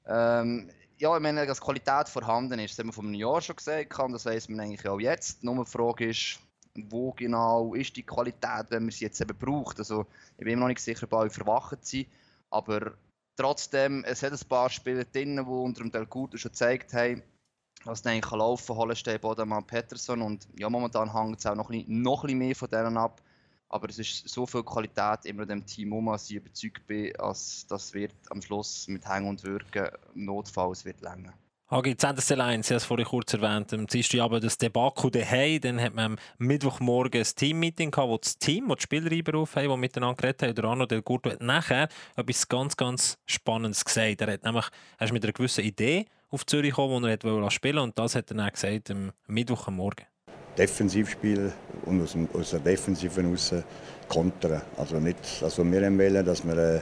Ähm, 0.07 0.69
ja, 0.99 1.15
ich 1.15 1.21
meine, 1.21 1.45
dass 1.45 1.59
Qualität 1.59 2.07
vorhanden 2.07 2.59
ist, 2.59 2.71
das 2.71 2.79
haben 2.79 2.87
wir 2.87 2.93
vor 2.93 3.03
einem 3.03 3.15
Jahr 3.15 3.41
schon 3.41 3.55
gesagt, 3.55 3.93
das 4.11 4.25
weiss 4.25 4.47
man 4.47 4.59
eigentlich 4.61 4.87
auch 4.87 4.99
jetzt. 4.99 5.43
Nur 5.43 5.65
die 5.65 5.69
Frage 5.69 6.09
ist, 6.09 6.39
wo 6.89 7.11
genau 7.11 7.73
ist 7.73 7.95
die 7.95 8.03
Qualität, 8.03 8.67
wenn 8.69 8.83
man 8.83 8.91
sie 8.91 9.05
jetzt 9.05 9.21
eben 9.21 9.37
braucht. 9.37 9.79
Also, 9.79 10.05
ich 10.37 10.43
bin 10.43 10.53
immer 10.53 10.61
noch 10.61 10.67
nicht 10.69 10.81
sicher, 10.81 11.03
ob 11.03 11.13
alle 11.13 11.29
verwacht 11.29 11.85
sind, 11.85 12.07
aber 12.49 12.93
trotzdem, 13.35 14.03
es 14.05 14.23
hat 14.23 14.33
ein 14.33 14.47
paar 14.47 14.69
Spieler 14.69 15.05
drin, 15.05 15.35
die 15.35 15.41
unter 15.41 15.81
dem 15.83 15.91
Delguto 15.91 16.37
schon 16.37 16.51
gezeigt 16.51 16.93
haben, 16.93 17.21
was 17.83 18.01
dann 18.01 18.13
eigentlich 18.13 18.31
laufen 18.31 18.67
kann, 18.67 18.77
Hollenstein, 18.77 19.19
Bodemann, 19.19 19.65
Peterson 19.65 20.21
und 20.21 20.47
ja, 20.57 20.69
momentan 20.69 21.13
hängt 21.13 21.39
es 21.39 21.45
auch 21.45 21.55
noch 21.55 21.69
ein, 21.69 21.79
bisschen- 21.79 22.01
noch 22.01 22.23
ein 22.23 22.27
bisschen 22.27 22.39
mehr 22.39 22.55
von 22.55 22.69
denen 22.69 22.97
ab. 22.97 23.21
Aber 23.69 23.89
es 23.89 23.99
ist 23.99 24.29
so 24.29 24.45
viel 24.45 24.63
Qualität 24.63 25.25
immer 25.25 25.43
in 25.43 25.49
dem 25.49 25.65
Team 25.65 25.91
um, 25.91 26.05
dass 26.05 26.29
ich 26.29 26.37
überzeugt 26.37 26.87
bin, 26.87 27.11
dass 27.17 27.65
das 27.67 27.93
wird 27.93 28.13
am 28.29 28.41
Schluss 28.41 28.87
mit 28.87 29.07
Hängen 29.07 29.27
und 29.27 29.43
Wirken 29.43 29.89
notfalls 30.15 30.85
wird 30.85 31.01
länger. 31.01 31.33
Hagi, 31.69 31.97
ZSC 31.97 32.35
Lions, 32.35 32.67
ich 32.67 32.71
habe 32.71 32.77
es 32.77 32.85
vorhin 32.85 33.05
kurz 33.05 33.33
erwähnt, 33.33 33.73
am 33.73 33.87
Dienstagabend 33.87 34.41
das 34.41 34.57
Debakel 34.57 35.11
daheim, 35.11 35.59
dann 35.59 35.81
hat 35.81 35.93
man 35.93 36.13
am 36.13 36.17
Mittwochmorgen 36.37 37.19
ein 37.19 37.27
Team-Meeting 37.35 37.91
gehabt, 37.91 38.07
wo 38.07 38.17
das 38.17 38.37
Team, 38.37 38.69
wo 38.69 38.75
die 38.75 38.83
Spieler 38.83 39.11
einberufen 39.11 39.63
haben, 39.63 39.71
die 39.71 39.77
miteinander 39.77 40.15
geredet 40.15 40.43
haben, 40.43 40.55
der 40.55 40.63
Arno 40.63 40.85
Del 40.85 41.01
Curto 41.01 41.29
hat 41.29 41.41
nachher 41.41 41.89
etwas 42.15 42.47
ganz, 42.47 42.77
ganz 42.77 43.17
Spannendes 43.25 43.83
gesagt. 43.83 44.21
Er, 44.21 44.31
hat 44.31 44.45
nämlich, 44.45 44.65
er 44.97 45.05
ist 45.07 45.11
mit 45.11 45.25
einer 45.25 45.33
gewissen 45.33 45.65
Idee 45.65 46.05
auf 46.29 46.45
Zürich 46.45 46.69
gekommen, 46.69 47.03
die 47.03 47.09
er 47.09 47.13
hat 47.13 47.25
wollte 47.25 47.51
spielen. 47.51 47.79
Und 47.79 47.99
das 47.99 48.15
hat 48.15 48.31
er 48.31 48.37
dann 48.37 48.49
gesagt 48.49 48.89
am 48.89 49.11
Mittwoch 49.27 49.67
am 49.67 49.75
Morgen. 49.75 50.05
Defensivspiel 50.57 51.51
und 51.85 52.01
aus, 52.01 52.13
dem, 52.13 52.27
aus 52.33 52.51
der 52.51 52.59
Defensive 52.59 53.23
raus 53.23 53.53
kontern. 54.07 54.61
Also 54.77 54.99
nicht, 54.99 55.17
also 55.41 55.63
wir 55.69 55.81
wollen, 55.81 56.25
dass 56.25 56.45
wir, 56.45 56.57
äh, 56.57 56.81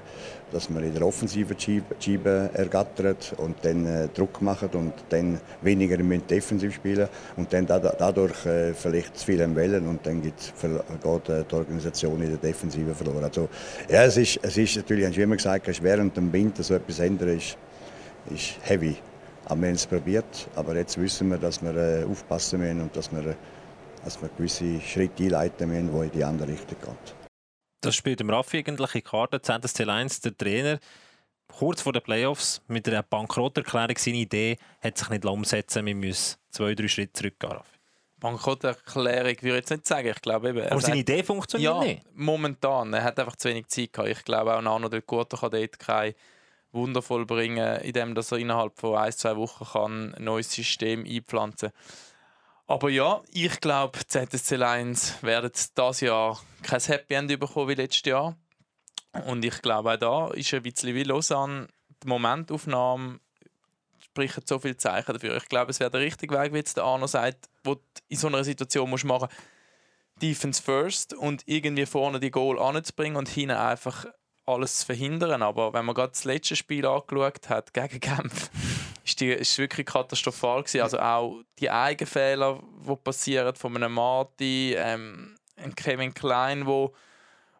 dass 0.51 0.69
wir 0.69 0.81
in 0.81 0.93
der 0.93 1.05
Offensive 1.05 1.55
Scheibe- 1.57 2.49
ergattern 2.53 3.15
und 3.37 3.57
dann 3.63 3.85
äh, 3.85 4.07
Druck 4.13 4.41
machen 4.41 4.69
und 4.73 4.93
dann 5.09 5.39
weniger 5.61 5.99
im 5.99 6.27
Defensiv 6.27 6.75
spielen 6.75 7.07
und 7.35 7.51
dann 7.51 7.65
da, 7.65 7.79
dadurch 7.79 8.45
äh, 8.45 8.73
vielleicht 8.73 9.17
zu 9.17 9.25
viel 9.25 9.41
am 9.41 9.55
Wellen 9.55 9.87
und 9.87 10.05
dann 10.05 10.21
geht, 10.21 10.53
die 10.61 11.55
Organisation 11.55 12.21
in 12.21 12.29
der 12.29 12.37
Defensive 12.37 12.93
verloren. 12.93 13.23
Also, 13.23 13.49
ja, 13.89 14.03
es 14.03 14.17
ist, 14.17 14.39
es 14.43 14.57
ist 14.57 14.75
natürlich, 14.77 15.07
hast 15.07 15.17
du 15.17 15.21
immer 15.21 15.35
gesagt, 15.35 15.67
hast, 15.67 15.81
während 15.81 16.15
dem 16.15 16.31
Winter 16.31 16.63
so 16.63 16.75
etwas 16.75 16.99
ändern 16.99 17.29
ist, 17.29 17.57
ist 18.33 18.55
heavy. 18.61 18.95
Aber 19.45 19.61
wir 19.61 19.67
haben 19.67 19.75
es 19.75 19.85
probiert, 19.85 20.47
aber 20.55 20.75
jetzt 20.75 20.99
wissen 20.99 21.29
wir, 21.29 21.37
dass 21.37 21.61
wir 21.61 22.05
aufpassen 22.09 22.59
müssen 22.59 22.81
und 22.81 22.95
dass 22.95 23.11
wir, 23.11 23.35
dass 24.05 24.21
wir 24.21 24.29
gewisse 24.29 24.79
Schritte 24.79 25.23
einleiten 25.23 25.67
müssen, 25.69 25.91
die 25.99 26.05
in 26.05 26.11
die 26.11 26.23
andere 26.23 26.47
Richtung 26.47 26.79
gehen. 26.79 26.95
Das 27.81 27.95
spielt 27.95 28.19
dem 28.19 28.29
Raffi 28.29 28.59
eigentlich 28.59 28.95
in 28.95 28.99
die 29.01 29.09
Karte. 29.09 29.41
ZSC 29.41 29.83
Lions, 29.83 30.21
der 30.21 30.37
Trainer, 30.37 30.79
kurz 31.47 31.81
vor 31.81 31.91
den 31.93 32.01
Playoffs 32.03 32.61
mit 32.67 32.87
einer 32.87 33.03
Bankrotterklärung 33.03 33.97
seine 33.97 34.17
Idee 34.17 34.57
hat 34.81 34.97
sich 34.97 35.09
nicht 35.09 35.25
umsetzen 35.25 35.85
Wir 35.85 35.95
müssen 35.95 36.37
zwei, 36.49 36.73
drei 36.75 36.87
Schritte 36.87 37.13
zurückgehen. 37.13 37.51
Raffi. 37.51 37.69
Bankrotterklärung 38.19 39.35
würde 39.41 39.47
ich 39.49 39.53
jetzt 39.55 39.69
nicht 39.71 39.87
sagen. 39.87 40.07
Ich 40.07 40.21
glaube 40.21 40.49
eben, 40.49 40.59
er 40.59 40.71
Aber 40.71 40.81
seine 40.81 40.97
sagt- 40.97 41.09
Idee 41.09 41.23
funktioniert 41.23 41.73
ja, 41.73 41.79
nicht. 41.83 42.03
momentan. 42.13 42.93
Er 42.93 43.03
hat 43.03 43.19
einfach 43.19 43.35
zu 43.35 43.49
wenig 43.49 43.67
Zeit 43.67 43.91
gehabt. 43.93 44.09
Ich 44.09 44.23
glaube 44.23 44.55
auch 44.55 44.61
Nano 44.61 44.87
Del 44.89 45.01
Curto 45.01 45.37
kann 45.37 45.51
dort 45.51 45.77
kein 45.79 46.13
Wunder 46.71 47.01
vollbringen, 47.01 47.81
indem 47.81 48.15
dass 48.15 48.31
er 48.31 48.37
innerhalb 48.39 48.77
von 48.79 48.97
ein, 48.97 49.11
zwei 49.11 49.35
Wochen 49.35 49.65
kann 49.65 50.13
ein 50.15 50.23
neues 50.23 50.51
System 50.51 51.05
einpflanzen 51.05 51.71
Aber 52.67 52.89
ja, 52.89 53.21
ich 53.31 53.59
glaube, 53.61 53.99
ZSC 54.07 54.55
Lions 54.55 55.21
werden 55.21 55.51
dieses 55.53 56.01
Jahr 56.01 56.41
kein 56.63 56.79
Happy 56.79 57.13
End 57.13 57.39
bekommen 57.39 57.69
wie 57.69 57.75
letztes 57.75 58.05
Jahr. 58.05 58.35
Und 59.27 59.45
ich 59.45 59.61
glaube 59.61 59.93
auch 59.93 59.97
da 59.97 60.27
ist 60.33 60.53
ein 60.53 60.63
bisschen 60.63 60.95
wie 60.95 61.03
Lausanne 61.03 61.67
die 62.03 62.07
Momentaufnahme 62.07 63.19
sprechen 63.99 64.43
so 64.45 64.59
viele 64.59 64.77
Zeichen 64.77 65.13
dafür. 65.13 65.37
Ich 65.37 65.47
glaube, 65.49 65.71
es 65.71 65.79
wäre 65.79 65.91
der 65.91 66.01
richtige 66.01 66.37
Weg, 66.37 66.53
wie 66.53 66.57
jetzt 66.57 66.77
der 66.77 66.85
Arno 66.85 67.07
sagt, 67.07 67.49
wo 67.63 67.75
du 67.75 67.81
in 68.07 68.17
so 68.17 68.27
einer 68.27 68.43
Situation 68.43 68.89
musst 68.89 69.05
machen 69.05 69.27
Defense 70.21 70.61
first 70.61 71.13
und 71.13 71.43
irgendwie 71.45 71.85
vorne 71.85 72.19
die 72.21 72.31
Goal 72.31 72.57
anzubringen 72.57 73.17
und 73.17 73.27
hinten 73.27 73.57
einfach 73.57 74.05
alles 74.45 74.79
zu 74.79 74.85
verhindern. 74.85 75.41
Aber 75.41 75.73
wenn 75.73 75.85
man 75.85 75.95
gerade 75.95 76.11
das 76.11 76.23
letzte 76.23 76.55
Spiel 76.55 76.85
angeschaut 76.85 77.49
hat, 77.49 77.73
gegen 77.73 77.99
Genf, 77.99 78.49
ist, 79.05 79.19
die, 79.19 79.29
ist 79.29 79.57
wirklich 79.57 79.85
katastrophal 79.85 80.63
gewesen. 80.63 80.81
Also 80.81 80.99
auch 80.99 81.41
die 81.59 81.69
Eigenfehler, 81.69 82.59
die 82.87 82.95
passieren 82.95 83.55
von 83.55 83.75
einem 83.75 83.93
Marty, 83.93 84.75
ähm, 84.77 85.35
Kevin 85.75 86.13
Klein, 86.13 86.65
wo 86.65 86.93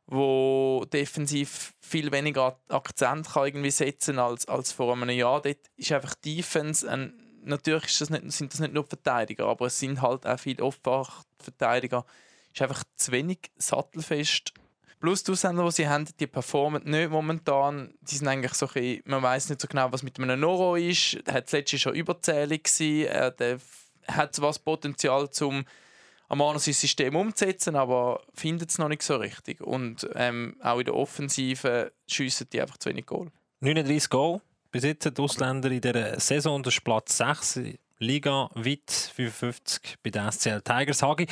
wo 0.07 0.85
defensiv 0.93 1.73
viel 1.81 2.11
weniger 2.11 2.59
Akzent 2.69 3.27
kann 3.27 3.47
irgendwie 3.47 3.71
setzen 3.71 4.19
als, 4.19 4.47
als 4.47 4.71
vor 4.71 4.93
einem 4.93 5.09
Jahr. 5.09 5.41
Dort 5.41 5.57
ist 5.77 5.91
einfach 5.91 6.13
Defense, 6.15 6.87
ein, 6.89 7.13
natürlich 7.43 7.85
ist 7.85 8.01
das 8.01 8.09
nicht, 8.11 8.31
sind 8.31 8.53
das 8.53 8.59
nicht 8.59 8.73
nur 8.73 8.85
Verteidiger, 8.85 9.47
aber 9.47 9.65
es 9.67 9.79
sind 9.79 10.01
halt 10.01 10.27
auch 10.27 10.39
viele 10.39 10.63
Offenverteidiger. 10.63 12.05
ist 12.53 12.61
einfach 12.61 12.83
zu 12.95 13.11
wenig 13.11 13.51
sattelfest. 13.57 14.53
Plus 15.05 15.21
die 15.21 15.33
Ausländer, 15.33 15.63
die 15.65 15.71
sie 15.71 15.87
haben, 15.87 16.07
die 16.19 16.25
performen 16.25 16.81
nicht 16.83 17.11
momentan. 17.11 17.93
Die 18.01 18.15
sind 18.15 18.27
eigentlich 18.27 18.55
so 18.55 18.67
ein 18.73 19.01
man 19.05 19.21
weiß 19.21 19.49
nicht 19.49 19.61
so 19.61 19.67
genau, 19.67 19.91
was 19.91 20.01
mit 20.01 20.19
einem 20.19 20.39
Noro 20.39 20.75
ist. 20.75 21.19
Er 21.25 21.35
hat 21.35 21.51
letztes 21.51 21.79
schon 21.79 21.93
überzählig 21.93 22.63
gewesen. 22.63 23.05
Er 23.05 23.59
hat 24.07 24.35
das 24.39 24.57
Potenzial 24.57 25.29
zum 25.29 25.63
am 26.27 26.39
sein 26.39 26.73
System 26.73 27.15
umzusetzen, 27.15 27.75
aber 27.75 28.19
findet 28.33 28.71
es 28.71 28.79
noch 28.79 28.87
nicht 28.87 29.03
so 29.03 29.17
richtig. 29.17 29.61
Und 29.61 30.09
ähm, 30.15 30.57
auch 30.63 30.79
in 30.79 30.85
der 30.85 30.95
Offensive 30.95 31.91
schiessen 32.07 32.47
die 32.51 32.59
einfach 32.59 32.79
zu 32.79 32.89
wenig 32.89 33.05
Goal. 33.05 33.29
39 33.59 34.09
Goal 34.09 34.41
besitzen 34.71 35.13
die 35.13 35.21
Ausländer 35.21 35.69
in 35.69 35.81
dieser 35.81 36.19
Saison. 36.19 36.63
Das 36.63 36.73
ist 36.73 36.83
Platz 36.83 37.17
6, 37.17 37.59
Liga 37.99 38.49
weit 38.55 38.89
55 38.89 39.97
bei 40.01 40.09
den 40.09 40.31
SCL 40.31 40.61
Tigers. 40.61 41.03
Hagi, 41.03 41.27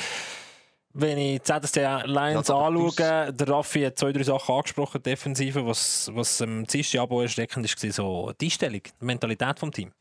wenn 0.94 1.18
ich 1.18 1.40
die 1.40 1.42
ZSC 1.42 2.04
Lions 2.06 2.48
ja, 2.48 2.56
anschaue, 2.56 3.32
der 3.32 3.48
Raffi 3.48 3.82
hat 3.82 3.98
zwei, 3.98 4.12
drei 4.12 4.22
Sachen 4.22 4.54
angesprochen, 4.54 5.02
Defensive, 5.02 5.66
was, 5.66 6.10
was 6.14 6.40
am 6.40 6.64
Dienstag 6.66 7.00
Abo 7.00 7.20
erschreckend 7.20 7.66
war, 7.66 7.92
so 7.92 8.32
die 8.40 8.46
Einstellung, 8.46 8.80
die 8.82 9.04
Mentalität 9.04 9.60
des 9.60 9.70
Teams. 9.70 9.92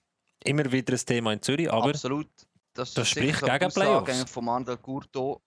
Immer 0.44 0.72
wieder 0.72 0.94
ein 0.94 1.00
Thema 1.00 1.34
in 1.34 1.42
Zürich, 1.42 1.72
aber... 1.72 1.90
Absolut. 1.90 2.28
Das, 2.76 2.94
das 2.94 3.10
spricht 3.10 3.42
gegen 3.42 3.72
Playoffs. 3.72 4.32
von 4.32 4.46
Mandel 4.46 4.78
Gurto. 4.78 5.42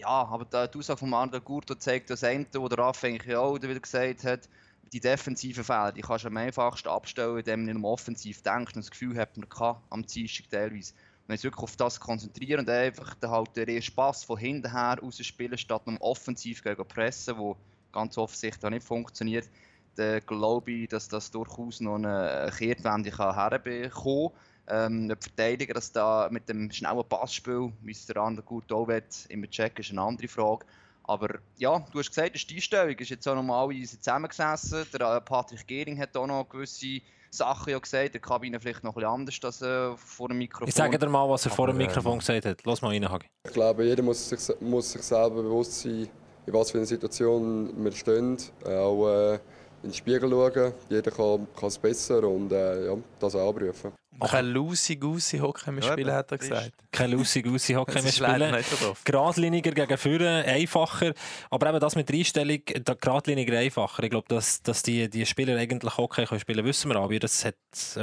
Ja, 0.00 0.08
aber 0.08 0.44
die 0.44 0.78
Aussage 0.78 0.98
von 0.98 1.10
Mandel 1.10 1.40
Gurto 1.40 1.74
zeigt 1.74 2.10
das 2.10 2.24
eine, 2.24 2.46
wo 2.54 2.68
der 2.68 2.78
Raff 2.78 3.02
eigentlich 3.04 3.36
auch 3.36 3.54
wieder 3.54 3.78
gesagt 3.78 4.24
hat, 4.24 4.48
die 4.92 5.00
defensiven 5.00 5.64
Fehler, 5.64 5.92
die 5.92 6.00
kannst 6.00 6.24
du 6.24 6.28
am 6.28 6.36
einfachsten 6.36 6.88
abstellen, 6.88 7.38
indem 7.38 7.64
man 7.64 7.76
nicht 7.76 7.84
offensiv 7.84 8.42
denkt 8.42 8.74
und 8.74 8.84
das 8.84 8.90
Gefühl 8.90 9.16
hat 9.16 9.36
man 9.36 9.48
kann 9.48 9.76
am 9.90 10.04
Dienstag 10.04 10.50
teilweise. 10.50 10.94
Und 11.28 11.36
sich 11.36 11.44
wirklich 11.44 11.62
auf 11.62 11.76
das 11.76 12.00
konzentrieren 12.00 12.60
und 12.60 12.70
einfach 12.70 13.14
dann 13.16 13.30
halt 13.30 13.54
den 13.54 13.82
Spass 13.82 14.24
von 14.24 14.38
hinten 14.38 14.72
her 14.72 14.98
rausspielen, 15.00 15.58
statt 15.58 15.82
einem 15.86 15.98
offensiv 15.98 16.62
gegen 16.64 16.88
Pressen, 16.88 17.36
wo 17.36 17.56
ganz 17.92 18.16
offensichtlich 18.16 18.70
nicht 18.70 18.86
funktioniert, 18.86 19.48
dann 19.96 20.24
glaube 20.26 20.70
ich, 20.70 20.88
dass 20.88 21.08
das 21.08 21.30
durchaus 21.30 21.80
noch 21.80 21.96
eine 21.96 22.50
Kehrtwende 22.56 23.10
herbekommen 23.16 23.90
kann. 23.90 24.30
Ähm, 24.70 25.08
der 25.08 25.16
Verteidiger, 25.16 25.74
dass 25.74 25.92
da 25.92 26.28
mit 26.30 26.48
dem 26.48 26.70
schnellen 26.70 27.08
Passspiel, 27.08 27.72
wie 27.82 27.92
es 27.92 28.06
der 28.06 28.18
andere 28.18 28.44
gut 28.44 28.70
auch 28.72 28.86
will, 28.86 29.02
immer 29.28 29.48
checken, 29.48 29.80
ist 29.80 29.90
eine 29.90 30.02
andere 30.02 30.28
Frage. 30.28 30.66
Aber 31.04 31.38
ja, 31.56 31.78
du 31.90 31.98
hast 31.98 32.10
gesagt, 32.10 32.34
das 32.34 32.42
ist 32.42 32.50
die 32.50 32.56
Einstellung. 32.56 32.94
Ist 32.94 33.08
jetzt 33.08 33.26
auch 33.26 33.34
nochmal 33.34 33.66
alle 33.66 33.82
zusammengesessen. 33.82 34.84
Der 34.92 35.16
äh, 35.16 35.20
Patrick 35.22 35.66
Gehring 35.66 35.98
hat 35.98 36.14
auch 36.14 36.26
noch 36.26 36.46
gewisse 36.46 37.00
Sachen 37.30 37.70
ja 37.70 37.78
gesagt. 37.78 38.14
Der 38.14 38.20
Kabine 38.20 38.60
vielleicht 38.60 38.84
noch 38.84 38.92
ein 38.92 38.94
bisschen 38.94 39.10
anders 39.10 39.38
als 39.42 39.62
äh, 39.62 39.96
vor 39.96 40.28
dem 40.28 40.38
Mikrofon. 40.38 40.68
Ich 40.68 40.74
sage 40.74 40.98
dir 40.98 41.08
mal, 41.08 41.28
was 41.28 41.44
er 41.44 41.52
Aber, 41.52 41.56
vor 41.56 41.66
dem 41.68 41.76
Mikrofon 41.76 42.14
äh, 42.14 42.18
gesagt 42.18 42.44
hat. 42.46 42.64
Lass 42.64 42.82
mal 42.82 42.88
rein, 42.88 43.08
Hagi. 43.08 43.26
Ich 43.44 43.52
glaube, 43.52 43.84
jeder 43.84 44.02
muss 44.02 44.28
sich, 44.28 44.40
muss 44.60 44.92
sich 44.92 45.02
selber 45.02 45.42
bewusst 45.42 45.80
sein, 45.80 46.08
in 46.46 46.52
was 46.54 46.70
für 46.70 46.78
einer 46.78 46.86
Situation 46.86 47.72
wir 47.84 47.92
stehen. 47.92 48.36
Auch 48.64 49.08
äh, 49.08 49.38
in 49.82 49.90
den 49.90 49.94
Spiegel 49.94 50.30
schauen. 50.30 50.72
Jeder 50.88 51.10
kann, 51.10 51.46
kann 51.58 51.68
es 51.68 51.78
besser 51.78 52.22
und 52.24 52.52
äh, 52.52 52.86
ja, 52.86 52.96
das 53.20 53.34
auch 53.34 53.50
abrufen. 53.50 53.92
Kein 54.20 54.46
Lucy-Goosey 54.46 55.38
Hockey 55.38 55.70
mehr 55.70 55.82
spielen, 55.82 56.12
hat 56.12 56.32
er 56.32 56.38
gesagt. 56.38 56.72
Kein 56.90 57.12
Lucy-Goosey 57.12 57.74
Hockey 57.76 58.02
mehr 58.02 58.12
spielen. 58.12 58.64
Geradliniger 59.04 59.70
gegen 59.70 59.96
Führer, 59.96 60.44
einfacher. 60.44 61.12
Aber 61.50 61.68
eben 61.68 61.78
das 61.78 61.94
mit 61.94 62.08
der 62.08 62.16
Einstellung, 62.16 62.58
geradliniger 63.00 63.58
einfacher. 63.58 64.02
Ich 64.02 64.10
glaube, 64.10 64.26
dass, 64.28 64.60
dass 64.62 64.82
die, 64.82 65.08
die 65.08 65.24
Spieler 65.24 65.56
eigentlich 65.56 65.96
Hockey 65.96 66.24
können 66.24 66.40
spielen 66.40 66.64
wissen 66.64 66.90
wir 66.90 66.96
aber 66.96 67.18
das 67.18 67.44
hat 67.44 67.54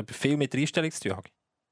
viel 0.10 0.38
mit 0.38 0.53
der 0.53 0.62
Einstellung 0.62 0.91
zu 0.91 1.10
tun. 1.10 1.20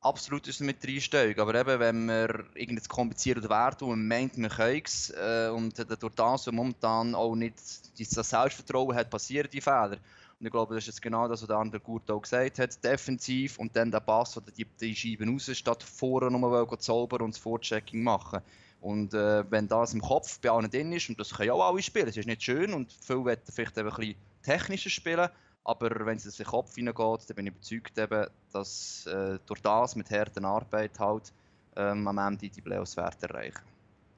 Absolut 0.03 0.45
es 0.49 0.59
mit 0.59 0.83
der 0.83 0.89
Einstellung, 0.89 1.39
aber 1.39 1.55
eben, 1.55 1.79
wenn 1.79 2.05
wir 2.07 2.43
irgendwas 2.55 2.89
kompliziert 2.89 3.49
werden 3.49 3.87
und 3.87 4.05
man 4.05 4.07
meint, 4.07 4.37
man 4.37 4.51
kann 4.51 4.81
es, 4.83 5.09
äh, 5.11 5.49
und 5.49 5.77
durch 5.77 6.13
das, 6.13 6.45
was 6.45 6.51
momentan 6.51 7.15
auch 7.15 7.35
nicht 7.35 7.55
das 7.97 8.29
Selbstvertrauen 8.29 8.97
hat, 8.97 9.09
passieren 9.09 9.47
die 9.49 9.61
Fehler. 9.61 9.97
Und 10.41 10.45
ich 10.45 10.51
glaube, 10.51 10.75
das 10.75 10.83
ist 10.83 10.87
jetzt 10.87 11.01
genau 11.01 11.29
das, 11.29 11.41
was 11.41 11.47
der 11.47 11.55
andere 11.55 11.79
gut 11.79 12.11
auch 12.11 12.21
gesagt 12.21 12.59
hat. 12.59 12.83
Defensiv 12.83 13.57
und 13.59 13.73
dann 13.77 13.91
der 13.91 14.01
Pass 14.01 14.35
oder 14.35 14.51
die, 14.51 14.65
die 14.65 14.93
Scheiben 14.93 15.31
raus, 15.31 15.49
statt 15.53 15.81
vorher 15.81 16.29
nochmal 16.29 16.67
zaubern 16.79 17.21
und 17.21 17.33
das 17.33 17.41
Vorchecking 17.41 18.03
machen. 18.03 18.41
Und 18.81 19.13
äh, 19.13 19.49
wenn 19.49 19.69
das 19.69 19.93
im 19.93 20.01
Kopf 20.01 20.37
bei 20.41 20.49
allen 20.49 20.69
drin 20.69 20.91
ist, 20.91 21.07
und 21.07 21.17
das 21.17 21.33
können 21.33 21.47
ja 21.47 21.53
auch 21.53 21.71
alle 21.71 21.81
spielen, 21.81 22.09
es 22.09 22.17
ist 22.17 22.27
nicht 22.27 22.43
schön 22.43 22.73
und 22.73 22.91
viele 22.91 23.23
wollen 23.23 23.37
vielleicht 23.49 23.77
ein 23.77 23.85
bisschen 23.85 24.15
technischer 24.41 24.89
spielen, 24.89 25.29
aber 25.63 26.05
wenn 26.05 26.17
es 26.17 26.25
in 26.25 26.31
den 26.31 26.45
Kopf 26.45 26.75
hineingeht, 26.75 27.29
dann 27.29 27.35
bin 27.35 27.47
ich 27.47 27.53
überzeugt, 27.53 27.97
eben, 27.97 28.27
dass 28.51 29.05
äh, 29.05 29.39
durch 29.45 29.61
das 29.61 29.95
mit 29.95 30.09
harter 30.11 30.43
Arbeit 30.43 30.99
halt 30.99 31.33
ähm, 31.75 32.07
am 32.07 32.17
Ende 32.17 32.49
die 32.49 32.61
Playoffs 32.61 32.97
werden 32.97 33.21
erreichen. 33.21 33.61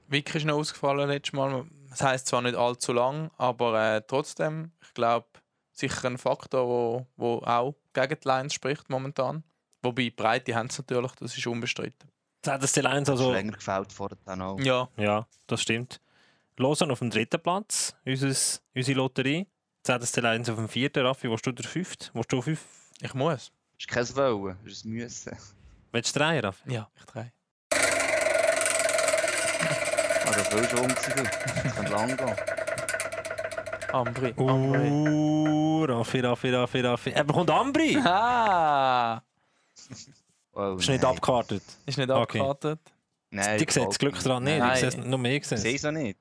Vicky 0.07 0.37
ist 0.37 0.45
noch 0.45 0.55
ausgefallen 0.55 1.09
letztes 1.09 1.33
Mal. 1.33 1.65
Das 1.89 2.01
heisst 2.01 2.27
zwar 2.27 2.41
nicht 2.41 2.55
allzu 2.55 2.93
lang, 2.93 3.31
aber 3.37 3.95
äh, 3.95 4.01
trotzdem, 4.05 4.71
ich 4.81 4.93
glaube, 4.93 5.27
sicher 5.71 6.07
ein 6.07 6.17
Faktor, 6.17 6.67
wo, 6.67 7.07
wo 7.15 7.37
auch 7.45 7.75
gegen 7.93 8.17
die 8.19 8.27
Lions 8.27 8.53
spricht 8.53 8.89
momentan. 8.89 9.43
Wobei 9.81 10.11
Breite 10.15 10.55
haben 10.55 10.67
es 10.67 10.77
natürlich, 10.77 11.11
das 11.13 11.37
ist 11.37 11.47
unbestritten. 11.47 12.09
Hat 12.45 12.63
es 12.63 12.73
die 12.73 12.81
Lions 12.81 13.09
also... 13.09 13.31
länger 13.31 13.53
gefällt 13.53 13.91
vorher 13.91 14.17
dann 14.25 14.41
auch. 14.41 14.59
Ja. 14.59 14.89
ja, 14.97 15.27
das 15.47 15.61
stimmt. 15.61 15.99
Losen 16.57 16.91
auf 16.91 16.99
dem 16.99 17.09
dritten 17.09 17.41
Platz, 17.41 17.95
unseres, 18.05 18.61
unsere 18.73 18.97
Lotterie. 18.97 19.47
ZSC 19.85 20.19
Lions 20.19 20.49
auf 20.49 20.55
dem 20.55 20.67
vierten. 20.67 21.05
Raffi, 21.05 21.29
wo 21.29 21.35
du 21.35 21.51
der 21.51 21.65
fünfte? 21.65 22.09
Wo 22.13 22.23
du 22.27 22.41
fünf? 22.41 22.65
Ich 23.01 23.13
muss. 23.13 23.51
Ist 23.77 23.87
kein 23.87 24.15
Wollen, 24.15 24.57
ist 24.65 24.83
ein 24.83 24.91
Müssen. 24.91 25.37
Willst 25.91 26.15
du 26.15 26.19
drei, 26.19 26.39
Raffi? 26.39 26.73
Ja, 26.73 26.89
ich 26.97 27.05
drei. 27.05 27.31
Also, 30.25 30.39
das 30.39 30.51
will 30.51 30.69
schon 30.69 30.79
umziehen. 30.79 31.29
Das 31.63 31.75
kann 31.75 31.85
lang 31.91 32.17
gehen. 32.17 32.35
Ambri. 33.93 34.33
Ambri. 34.35 34.89
Uh, 34.89 35.85
Raffi, 35.85 36.19
Raffi, 36.19 36.49
Raffi, 36.49 36.81
Raffi. 36.81 37.11
Er 37.11 37.23
bekommt 37.23 37.51
Ambri! 37.51 37.97
Ah! 38.05 39.21
Oh, 40.53 40.77
ist 40.79 40.89
nicht 40.89 41.05
abgekartet. 41.05 41.61
Ist 41.85 41.97
nicht 41.97 42.09
abgekartet? 42.09 42.79
Nein. 43.29 43.59
Die 43.59 43.71
sieht 43.71 43.87
das 43.87 43.99
Glück 43.99 44.17
dran 44.17 44.43
nicht. 44.45 44.57
Nein. 44.57 44.73
Ich 44.73 44.79
sehe 44.79 44.89
es 44.89 44.97
nur 44.97 45.19
mehr 45.19 45.39
gesehen. 45.39 45.57
Ich 45.57 45.63
sehe 45.63 45.75
es 45.75 45.83
noch 45.83 45.91
nicht. 45.91 46.17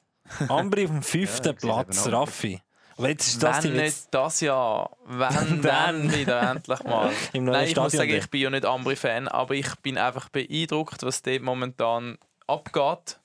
Ambri 0.49 0.85
auf 0.85 0.91
dem 0.91 1.03
fünften 1.15 1.47
ja, 1.47 1.53
Platz, 1.53 2.07
Raffi. 2.09 2.61
Aber 2.97 3.09
jetzt 3.09 3.27
ist 3.27 3.43
das 3.43 3.65
wenn 3.65 3.77
nicht 3.77 4.07
das 4.13 4.41
Jahr, 4.41 4.97
wenn 5.05 5.63
dann 5.63 6.13
wieder 6.13 6.51
endlich 6.51 6.83
mal. 6.85 7.13
Nein, 7.33 7.69
ich 7.69 7.77
muss 7.77 7.93
sagen, 7.93 8.15
ich 8.15 8.31
bin 8.31 8.41
ja 8.41 8.51
nicht 8.51 8.65
Ambri-Fan, 8.65 9.29
aber 9.29 9.55
ich 9.55 9.75
bin 9.77 9.99
einfach 9.99 10.29
beeindruckt, 10.29 11.03
was 11.03 11.23
dort 11.23 11.43
momentan 11.43 12.19
abgeht. 12.47 13.19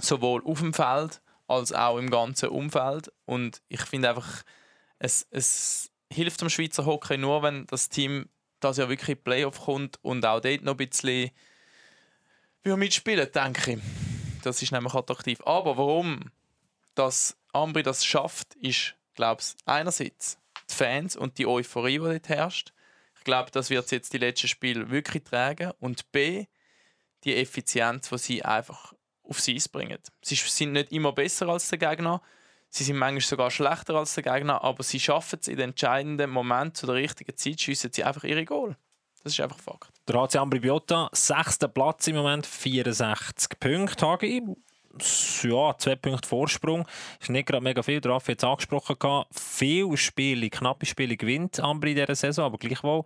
Sowohl 0.00 0.42
auf 0.44 0.58
dem 0.58 0.74
Feld 0.74 1.20
als 1.46 1.72
auch 1.72 1.98
im 1.98 2.10
ganzen 2.10 2.48
Umfeld. 2.48 3.12
Und 3.26 3.62
ich 3.68 3.82
finde 3.82 4.08
einfach, 4.08 4.42
es, 4.98 5.26
es 5.30 5.90
hilft 6.10 6.40
dem 6.40 6.50
Schweizer 6.50 6.84
Hockey 6.84 7.16
nur, 7.16 7.42
wenn 7.42 7.66
das 7.66 7.88
Team 7.88 8.28
das 8.60 8.78
ja 8.78 8.88
wirklich 8.88 9.18
in 9.18 9.22
Playoff 9.22 9.60
kommt 9.60 9.98
und 10.02 10.24
auch 10.26 10.40
dort 10.40 10.62
noch 10.62 10.78
ein 10.78 10.88
bisschen 10.88 11.30
mitspielen, 12.64 13.30
denke 13.32 13.72
ich. 13.72 13.78
Das 14.42 14.62
ist 14.62 14.72
nämlich 14.72 14.94
attraktiv. 14.94 15.40
Aber 15.44 15.76
warum 15.76 16.30
das 16.94 17.36
Ambri 17.52 17.82
das 17.82 18.04
schafft, 18.04 18.54
ist, 18.56 18.94
glaube 19.14 19.42
ich, 19.42 19.54
einerseits 19.66 20.38
die 20.70 20.74
Fans 20.74 21.16
und 21.16 21.38
die 21.38 21.46
Euphorie, 21.46 21.98
die 21.98 22.04
dort 22.04 22.28
herrscht. 22.28 22.72
Ich 23.16 23.24
glaube, 23.24 23.50
das 23.50 23.70
wird 23.70 23.90
jetzt 23.90 24.12
die 24.12 24.18
letzten 24.18 24.48
Spiele 24.48 24.90
wirklich 24.90 25.24
tragen. 25.24 25.72
Und 25.80 26.10
B, 26.12 26.46
die 27.24 27.36
Effizienz, 27.36 28.10
die 28.10 28.18
sie 28.18 28.44
einfach 28.44 28.92
aufs 29.22 29.48
Eis 29.48 29.68
bringen. 29.68 29.98
Sie 30.22 30.34
sind 30.34 30.72
nicht 30.72 30.92
immer 30.92 31.12
besser 31.12 31.48
als 31.48 31.68
der 31.70 31.78
Gegner, 31.78 32.20
sie 32.68 32.84
sind 32.84 32.98
manchmal 32.98 33.22
sogar 33.22 33.50
schlechter 33.50 33.94
als 33.94 34.14
der 34.14 34.24
Gegner, 34.24 34.62
aber 34.62 34.82
sie 34.82 35.00
schaffen 35.00 35.38
es 35.40 35.48
in 35.48 35.56
den 35.56 35.70
entscheidenden 35.70 36.30
Moment 36.30 36.76
zu 36.76 36.86
der 36.86 36.96
richtigen 36.96 37.36
Zeit, 37.36 37.60
schiessen 37.60 37.92
sie 37.92 38.04
einfach 38.04 38.24
ihre 38.24 38.44
Goal. 38.44 38.76
Das 39.22 39.32
ist 39.32 39.40
einfach 39.40 39.58
Fakt. 39.58 39.90
Der 40.06 40.16
AC 40.16 40.36
Ambribiota, 40.36 41.08
sechster 41.12 41.68
Platz 41.68 42.06
im 42.08 42.16
Moment, 42.16 42.46
64 42.46 43.58
Punkte. 43.58 44.06
Hagi, 44.06 44.42
ja, 44.98 45.76
zwei 45.78 45.96
Punkte 45.96 46.28
Vorsprung. 46.28 46.86
Ist 47.20 47.30
nicht 47.30 47.46
gerade 47.46 47.62
mega 47.62 47.82
viel. 47.82 48.00
Hat 48.00 48.28
es 48.28 48.44
angesprochen. 48.44 48.96
Gehabt. 48.98 49.28
Viele 49.32 49.96
Spiele, 49.96 50.50
knappe 50.50 50.86
Spiele 50.86 51.16
gewinnt 51.16 51.60
Ambri 51.60 51.90
in 51.90 51.96
dieser 51.96 52.14
Saison, 52.14 52.46
aber 52.46 52.58
gleichwohl, 52.58 53.04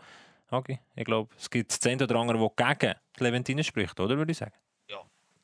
okay, 0.50 0.80
ich 0.95 1.04
glaube, 1.04 1.35
es 1.37 1.49
gibt 1.50 1.73
zehn 1.73 2.00
oder 2.02 2.16
andere, 2.16 2.38
die 2.38 2.62
gegen 2.62 2.95
die 3.18 3.25
Leventine 3.25 3.64
spricht, 3.64 3.99
oder 4.00 4.16
würde 4.16 4.33
ich 4.33 4.38
sagen? 4.38 4.52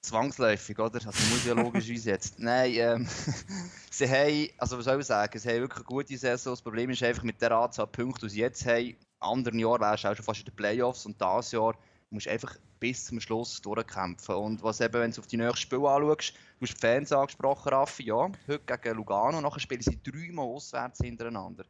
zwangsläufig, 0.05 0.79
oder? 0.79 0.95
Also 0.95 1.11
muss 1.11 1.45
ja 1.47 1.55
logischerweise 1.55 2.11
jetzt. 2.11 2.39
Nein, 2.39 2.73
ähm, 2.75 3.09
sie 3.91 4.09
haben, 4.09 4.49
also 4.59 4.79
was 4.79 4.85
soll 4.85 5.01
ich 5.01 5.07
sagen, 5.07 5.39
sie 5.39 5.49
haben 5.49 5.61
wirklich 5.61 5.79
eine 5.79 5.85
gute 5.85 6.17
Saison. 6.17 6.53
Das 6.53 6.63
Problem 6.63 6.91
ist 6.91 7.03
einfach 7.03 7.23
mit 7.23 7.41
der 7.41 7.53
Anzahl 7.53 7.87
Punkte, 7.87 8.27
die 8.27 8.35
sie 8.35 8.41
jetzt 8.41 8.65
haben, 8.67 8.87
in 8.87 8.97
anderen 9.21 9.59
Jahren 9.59 9.81
wärst 9.81 10.05
du 10.05 10.09
auch 10.09 10.17
schon 10.17 10.25
fast 10.25 10.41
in 10.41 10.47
den 10.47 10.57
Playoffs 10.57 11.07
und 11.07 11.21
dieses 11.21 11.53
Jahr 11.53 11.75
musst 12.11 12.27
du 12.27 12.31
einfach 12.31 12.57
bis 12.85 13.07
zum 13.07 13.19
Schluss 13.19 13.63
durchkämpfen. 13.63 14.35
Und 14.35 14.63
was 14.63 14.83
eben, 14.83 14.93
wenn 14.93 15.11
du 15.11 15.23
auf 15.23 15.27
die 15.27 15.39
nächsten 15.39 15.57
Spiele 15.57 15.89
anschaust, 15.89 16.35
du 16.61 16.67
hast 16.67 16.75
die 16.75 16.81
Fans 16.81 17.13
angesprochen, 17.13 17.71
Raffi, 17.71 18.03
ja, 18.05 18.31
heute 18.47 18.79
gegen 18.79 18.97
Lugano, 18.99 19.41
nachher 19.41 19.61
spielen 19.61 19.81
sie 19.81 19.99
dreimal 20.03 20.45
auswärts 20.45 20.99
hintereinander. 21.03 21.65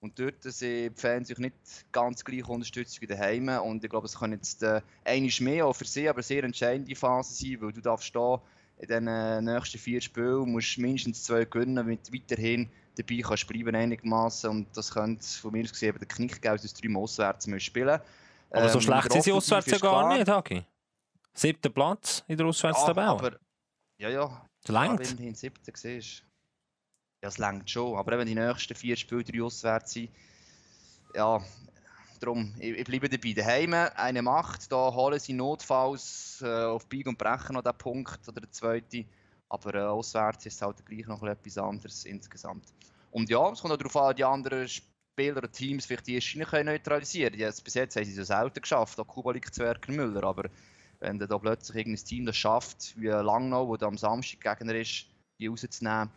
Und 0.00 0.16
dort 0.16 0.44
sind 0.44 0.94
die 0.94 1.00
Fans 1.00 1.26
sich 1.26 1.38
nicht 1.38 1.56
ganz 1.90 2.24
gleich 2.24 2.48
Unterstützung 2.48 3.08
daheim. 3.08 3.48
Und 3.48 3.82
ich 3.82 3.90
glaube, 3.90 4.06
es 4.06 4.16
kann 4.16 4.30
jetzt 4.30 4.62
äh, 4.62 4.80
einiges 5.04 5.40
mehr 5.40 5.66
auch 5.66 5.74
für 5.74 5.84
sie, 5.84 6.08
aber 6.08 6.22
sehr 6.22 6.44
entscheidende 6.44 6.94
Phase 6.94 7.34
sein, 7.34 7.60
weil 7.60 7.72
du 7.72 7.80
darfst 7.80 8.14
da 8.14 8.40
in 8.78 8.86
den 8.86 9.08
äh, 9.08 9.42
nächsten 9.42 9.78
vier 9.78 10.00
Spielen 10.00 10.52
musst 10.52 10.78
mindestens 10.78 11.24
zwei 11.24 11.46
gewinnen, 11.46 11.74
damit 11.74 12.06
du 12.08 12.12
weiterhin 12.12 12.68
dabei 12.96 13.22
kannst 13.22 13.48
bleiben 13.48 13.74
einigermaßen. 13.74 14.48
Und 14.48 14.68
das 14.76 14.92
könnte 14.92 15.26
von 15.26 15.50
mir 15.50 15.64
aus 15.64 15.72
gesehen 15.72 15.96
der 15.98 16.06
Knick 16.06 16.40
geben, 16.40 16.58
dass 16.62 16.74
du 16.74 16.88
drei 16.88 16.96
auswärts 16.96 17.48
spielen 17.58 18.00
Aber 18.50 18.68
so 18.68 18.78
Ähm, 18.78 18.82
schlecht 18.82 19.12
sind 19.12 19.22
sie 19.24 19.32
auswärts 19.32 19.66
ja 19.70 19.78
gar 19.78 20.04
klar. 20.04 20.18
nicht, 20.18 20.28
Hagi. 20.28 20.64
Siebter 21.32 21.70
Platz 21.70 22.24
in 22.26 22.36
der 22.36 22.46
Ja, 22.46 22.50
Auswärtstabelle. 22.50 23.08
aber, 23.08 23.36
ja, 23.98 24.08
ja. 24.08 24.46
Das. 24.64 24.74
Ja, 24.74 24.98
wenn 24.98 25.16
du 25.16 25.22
in 25.22 25.34
siebten 25.34 25.72
siehst. 25.74 26.24
Ja, 27.22 27.28
es 27.28 27.38
längt 27.38 27.68
schon. 27.70 27.96
Aber 27.96 28.18
wenn 28.18 28.26
die 28.26 28.34
nächsten 28.34 28.74
vier 28.74 28.96
Spiele 28.96 29.24
drei 29.24 29.42
auswärts 29.42 29.92
sind, 29.92 30.10
ja, 31.14 31.40
darum, 32.18 32.54
ich, 32.58 32.76
ich 32.78 32.84
bleibe 32.84 33.08
dabei. 33.08 33.32
Daheim 33.32 33.74
eine 33.74 34.22
Macht, 34.22 34.70
da 34.72 34.92
holen 34.92 35.18
sie 35.18 35.32
notfalls 35.32 36.42
äh, 36.42 36.64
auf 36.64 36.86
Bieg 36.86 37.06
und 37.06 37.16
Brechen 37.18 37.54
noch 37.54 37.62
den 37.62 37.76
Punkt 37.78 38.26
oder 38.28 38.40
den 38.40 38.52
zweiten. 38.52 39.06
Aber 39.48 39.74
äh, 39.74 39.82
auswärts 39.82 40.46
ist 40.46 40.54
es 40.56 40.62
halt 40.62 40.84
gleich 40.84 41.06
noch 41.06 41.22
etwas 41.22 41.58
anderes 41.58 42.04
insgesamt. 42.04 42.64
Und 43.12 43.28
ja, 43.30 43.50
es 43.50 43.60
kommt 43.60 43.72
auch 43.74 43.78
darauf 43.78 43.96
an, 43.96 44.14
die 44.16 44.24
anderen 44.24 44.68
Spieler 45.20 45.36
oder 45.36 45.52
Teams 45.52 45.86
vielleicht 45.86 46.06
die 46.06 46.20
Schiene 46.20 46.46
können 46.46 46.66
neutralisieren 46.66 47.36
können. 47.36 47.52
Bis 47.64 47.74
jetzt 47.74 47.96
haben 47.96 48.04
sie 48.04 48.20
es 48.20 48.28
selten 48.28 48.60
geschafft, 48.60 48.98
auch 48.98 49.06
Kubalik 49.06 49.52
zu 49.52 49.62
Erker 49.62 49.92
Müller. 49.92 50.24
Aber 50.24 50.48
wenn 51.00 51.18
da 51.18 51.38
plötzlich 51.38 51.76
irgendein 51.76 52.04
Team 52.04 52.26
das 52.26 52.36
schafft, 52.36 52.94
wie 52.96 53.08
Langnau, 53.08 53.68
wo 53.68 53.76
da 53.76 53.86
am 53.86 53.98
Samstag 53.98 54.40
Gegner 54.40 54.74
ist, 54.74 55.06
die 55.38 55.46
rauszunehmen, 55.46 56.10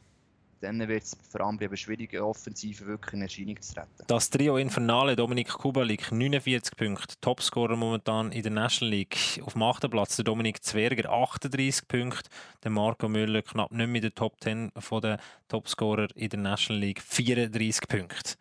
dann 0.62 0.80
wird 0.88 1.04
es 1.04 1.18
für 1.30 1.42
Ambri 1.42 1.66
eben 1.66 1.76
schwierig, 1.76 2.18
Offensive 2.18 2.86
wirklich 2.86 3.14
in 3.16 3.22
Erscheinung 3.22 3.62
zu 3.62 3.76
retten. 3.76 4.06
Das 4.08 4.30
Trio 4.30 4.56
Infernale, 4.56 5.18
Dominik 5.18 5.50
Kubalik, 5.50 6.10
49 6.10 6.78
Punkte, 6.78 7.16
Topscorer 7.20 7.76
momentan 7.76 8.32
in 8.32 8.44
der 8.44 8.52
National 8.54 8.94
League. 8.94 9.42
Auf 9.44 9.54
dem 9.54 9.64
achten 9.64 9.90
Platz 9.90 10.16
der 10.16 10.24
Dominik 10.24 10.64
Zwerger, 10.64 11.12
38 11.12 11.86
Punkte. 11.90 12.30
Der 12.64 12.72
Marco 12.72 13.10
Müller 13.10 13.42
knapp 13.42 13.72
nicht 13.72 13.88
mehr 13.88 13.96
in 13.96 14.02
der 14.04 14.16
Top 14.16 14.40
10 14.40 14.72
der 15.02 15.20
Topscorer 15.50 16.08
in 16.16 16.30
der 16.30 16.40
National 16.40 16.80
League, 16.80 17.02
34 17.02 17.86
Punkte. 17.90 18.36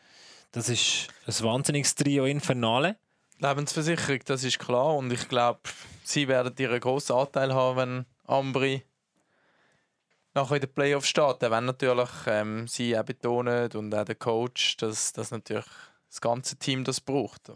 Das 0.52 0.68
ist 0.68 1.08
ein 1.26 1.44
wahnsinniges 1.44 1.94
Trio 1.94 2.26
Infernale. 2.26 2.96
Lebensversicherung, 3.38 4.20
das 4.26 4.44
ist 4.44 4.58
klar. 4.58 4.94
Und 4.96 5.12
ich 5.12 5.28
glaube, 5.28 5.60
sie 6.04 6.28
werden 6.28 6.54
ihren 6.58 6.78
grossen 6.78 7.16
Anteil 7.16 7.54
haben, 7.54 7.76
wenn 7.76 8.06
Ambri 8.24 8.84
nachher 10.34 10.56
in 10.56 10.60
den 10.60 10.72
Playoffs 10.72 11.08
steht. 11.08 11.40
Wenn 11.40 11.64
natürlich 11.64 12.10
ähm, 12.26 12.68
sie 12.68 12.96
auch 12.96 13.04
betonen 13.04 13.72
und 13.72 13.94
auch 13.94 14.04
der 14.04 14.14
Coach, 14.14 14.76
dass, 14.76 15.12
dass 15.12 15.30
natürlich 15.30 15.66
das 16.08 16.20
ganze 16.20 16.56
Team 16.56 16.84
das 16.84 17.00
braucht. 17.00 17.50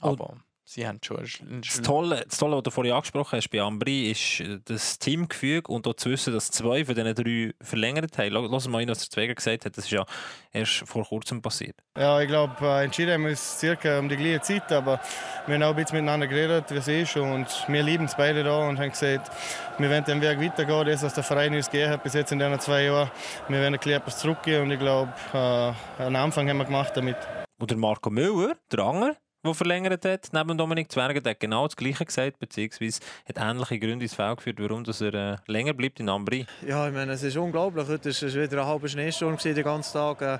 Aber 0.00 0.36
sie 0.70 0.86
haben 0.86 1.00
schon 1.02 1.26
Das 1.62 1.82
Tolle, 1.82 2.24
das 2.28 2.38
Tolle, 2.38 2.56
was 2.56 2.62
du 2.62 2.70
vorhin 2.70 2.92
angesprochen 2.92 3.36
hast 3.36 3.48
bei 3.48 3.60
Ambri, 3.60 4.10
ist 4.10 4.40
äh, 4.40 4.60
das 4.64 4.98
Teamgefüge 4.98 5.70
und 5.70 5.86
auch 5.86 5.94
zu 5.94 6.10
wissen, 6.10 6.32
dass 6.32 6.50
zwei 6.50 6.84
von 6.84 6.94
diesen 6.94 7.14
drei 7.14 7.54
verlängert 7.60 8.16
haben. 8.18 8.50
Lass 8.50 8.68
mal 8.68 8.78
rein, 8.78 8.88
was 8.88 9.00
der 9.00 9.10
Zweger 9.10 9.34
gesagt 9.34 9.64
hat. 9.64 9.76
Das 9.76 9.84
ist 9.84 9.90
ja 9.90 10.04
erst 10.52 10.88
vor 10.88 11.04
kurzem 11.04 11.42
passiert. 11.42 11.76
Ja, 11.98 12.20
ich 12.20 12.28
glaube, 12.28 12.54
äh, 12.62 12.84
entschieden 12.84 13.14
haben 13.14 13.22
wir 13.22 13.30
uns 13.30 13.58
circa 13.58 13.98
um 13.98 14.08
die 14.08 14.16
gleiche 14.16 14.40
Zeit, 14.42 14.70
aber 14.72 15.00
wir 15.46 15.56
haben 15.56 15.62
auch 15.64 15.70
ein 15.70 15.76
bisschen 15.76 15.96
miteinander 15.96 16.28
geredet, 16.28 16.70
wie 16.70 16.76
es 16.76 16.88
ist. 16.88 17.16
Und 17.16 17.46
wir 17.66 17.82
lieben 17.82 18.04
es 18.04 18.14
beide 18.14 18.44
da 18.44 18.68
und 18.68 18.78
haben 18.78 18.90
gesagt, 18.90 19.30
wir 19.78 19.90
wollen 19.90 20.04
den 20.04 20.20
Weg 20.20 20.40
weitergehen, 20.40 20.86
das, 20.86 21.02
was 21.02 21.14
der 21.14 21.24
Verein 21.24 21.54
uns 21.54 21.68
gegeben 21.68 21.90
hat 21.90 22.02
bis 22.04 22.14
jetzt 22.14 22.30
in 22.30 22.38
diesen 22.38 22.60
zwei 22.60 22.84
Jahren. 22.84 23.10
Wir 23.48 23.60
werden 23.60 23.74
ein 23.74 23.78
bisschen 23.78 23.96
etwas 23.96 24.18
zurückgehen 24.18 24.62
und 24.62 24.70
ich 24.70 24.78
glaube, 24.78 25.12
äh, 25.34 26.02
einen 26.02 26.16
Anfang 26.16 26.48
haben 26.48 26.58
wir 26.58 26.64
gemacht 26.64 26.92
damit. 26.94 27.16
Und 27.58 27.70
der 27.70 27.76
Marco 27.76 28.08
Müller, 28.08 28.56
der 28.70 28.78
Anger, 28.80 29.16
der 29.44 29.54
verlängert 29.54 30.04
hat, 30.04 30.28
neben 30.32 30.56
Dominik 30.58 30.90
Zwerger, 30.92 31.20
der 31.20 31.30
hat 31.30 31.40
genau 31.40 31.66
das 31.66 31.76
Gleiche 31.76 32.04
gesagt, 32.04 32.38
beziehungsweise 32.38 33.00
hat 33.28 33.36
ähnliche 33.38 33.78
Gründe 33.78 34.04
ins 34.04 34.14
Feld 34.14 34.36
geführt, 34.38 34.58
warum 34.60 34.84
dass 34.84 35.00
er 35.00 35.14
äh, 35.14 35.36
länger 35.46 35.72
bleibt 35.72 36.00
in 36.00 36.08
Ambri. 36.08 36.46
Ja, 36.66 36.86
ich 36.88 36.94
meine, 36.94 37.12
es 37.12 37.22
ist 37.22 37.36
unglaublich. 37.36 37.86
Heute 37.88 38.10
war 38.10 38.42
wieder 38.42 38.60
ein 38.62 38.66
halber 38.66 38.88
Schneesturm 38.88 39.36
den 39.36 39.62
ganzen 39.62 39.92
Tag. 39.94 40.20
Äh, 40.22 40.38